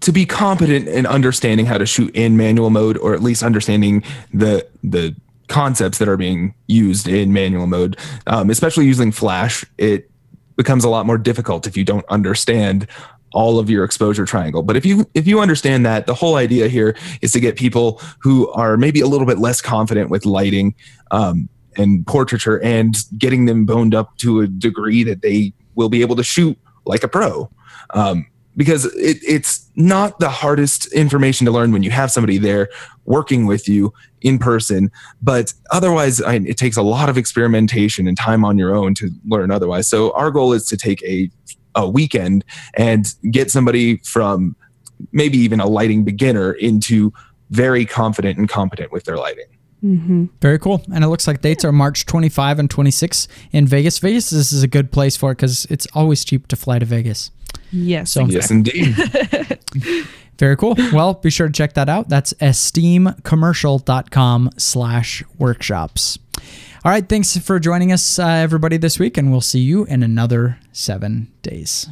to 0.00 0.12
be 0.12 0.26
competent 0.26 0.88
in 0.88 1.06
understanding 1.06 1.66
how 1.66 1.78
to 1.78 1.86
shoot 1.86 2.14
in 2.14 2.36
manual 2.36 2.70
mode, 2.70 2.98
or 2.98 3.14
at 3.14 3.22
least 3.22 3.42
understanding 3.42 4.02
the 4.32 4.66
the 4.82 5.14
concepts 5.48 5.98
that 5.98 6.08
are 6.08 6.16
being 6.16 6.54
used 6.68 7.08
in 7.08 7.32
manual 7.32 7.66
mode, 7.66 7.96
um, 8.28 8.50
especially 8.50 8.86
using 8.86 9.10
flash, 9.10 9.64
it 9.78 10.10
becomes 10.56 10.84
a 10.84 10.88
lot 10.88 11.06
more 11.06 11.18
difficult 11.18 11.66
if 11.66 11.76
you 11.76 11.84
don't 11.84 12.06
understand 12.08 12.86
all 13.32 13.58
of 13.58 13.70
your 13.70 13.84
exposure 13.84 14.24
triangle. 14.24 14.62
But 14.62 14.76
if 14.76 14.84
you 14.84 15.08
if 15.14 15.26
you 15.26 15.40
understand 15.40 15.86
that, 15.86 16.06
the 16.06 16.14
whole 16.14 16.36
idea 16.36 16.68
here 16.68 16.96
is 17.20 17.32
to 17.32 17.40
get 17.40 17.56
people 17.56 18.00
who 18.20 18.48
are 18.50 18.76
maybe 18.76 19.00
a 19.00 19.06
little 19.06 19.26
bit 19.26 19.38
less 19.38 19.60
confident 19.60 20.10
with 20.10 20.26
lighting 20.26 20.74
um, 21.10 21.48
and 21.76 22.06
portraiture 22.06 22.60
and 22.62 22.96
getting 23.18 23.46
them 23.46 23.64
boned 23.64 23.94
up 23.94 24.16
to 24.18 24.40
a 24.40 24.46
degree 24.46 25.04
that 25.04 25.22
they 25.22 25.52
will 25.74 25.88
be 25.88 26.00
able 26.00 26.16
to 26.16 26.24
shoot 26.24 26.58
like 26.84 27.02
a 27.02 27.08
pro. 27.08 27.50
Um, 27.90 28.26
because 28.56 28.84
it, 28.96 29.18
it's 29.26 29.70
not 29.76 30.18
the 30.18 30.28
hardest 30.28 30.92
information 30.92 31.46
to 31.46 31.52
learn 31.52 31.72
when 31.72 31.82
you 31.82 31.90
have 31.90 32.10
somebody 32.10 32.38
there 32.38 32.68
working 33.04 33.46
with 33.46 33.68
you 33.68 33.92
in 34.20 34.38
person 34.38 34.90
but 35.22 35.54
otherwise 35.70 36.20
I, 36.20 36.34
it 36.34 36.58
takes 36.58 36.76
a 36.76 36.82
lot 36.82 37.08
of 37.08 37.16
experimentation 37.16 38.06
and 38.06 38.16
time 38.18 38.44
on 38.44 38.58
your 38.58 38.74
own 38.74 38.94
to 38.96 39.10
learn 39.26 39.50
otherwise 39.50 39.88
so 39.88 40.12
our 40.12 40.30
goal 40.30 40.52
is 40.52 40.66
to 40.66 40.76
take 40.76 41.02
a, 41.04 41.30
a 41.74 41.88
weekend 41.88 42.44
and 42.74 43.14
get 43.30 43.50
somebody 43.50 43.98
from 43.98 44.56
maybe 45.12 45.38
even 45.38 45.60
a 45.60 45.66
lighting 45.66 46.04
beginner 46.04 46.52
into 46.52 47.12
very 47.50 47.86
confident 47.86 48.36
and 48.36 48.48
competent 48.48 48.92
with 48.92 49.04
their 49.04 49.16
lighting 49.16 49.46
Mm-hmm. 49.84 50.26
Very 50.40 50.58
cool. 50.58 50.82
And 50.92 51.04
it 51.04 51.08
looks 51.08 51.26
like 51.26 51.40
dates 51.40 51.64
are 51.64 51.72
March 51.72 52.04
25 52.06 52.58
and 52.58 52.70
26 52.70 53.28
in 53.52 53.66
Vegas. 53.66 53.98
Vegas, 53.98 54.30
this 54.30 54.52
is 54.52 54.62
a 54.62 54.68
good 54.68 54.92
place 54.92 55.16
for 55.16 55.32
it 55.32 55.36
because 55.36 55.64
it's 55.66 55.86
always 55.94 56.24
cheap 56.24 56.48
to 56.48 56.56
fly 56.56 56.78
to 56.78 56.86
Vegas. 56.86 57.30
Yes. 57.72 58.12
So, 58.12 58.26
yes, 58.26 58.50
indeed. 58.50 58.94
Very 60.38 60.56
cool. 60.56 60.74
Well, 60.92 61.14
be 61.14 61.30
sure 61.30 61.48
to 61.48 61.52
check 61.52 61.74
that 61.74 61.88
out. 61.88 62.08
That's 62.08 62.32
esteemcommercial.com 62.34 64.50
slash 64.56 65.24
workshops. 65.38 66.18
All 66.82 66.90
right. 66.90 67.06
Thanks 67.06 67.36
for 67.36 67.60
joining 67.60 67.92
us, 67.92 68.18
uh, 68.18 68.26
everybody, 68.26 68.78
this 68.78 68.98
week, 68.98 69.18
and 69.18 69.30
we'll 69.30 69.42
see 69.42 69.60
you 69.60 69.84
in 69.84 70.02
another 70.02 70.58
seven 70.72 71.30
days. 71.42 71.88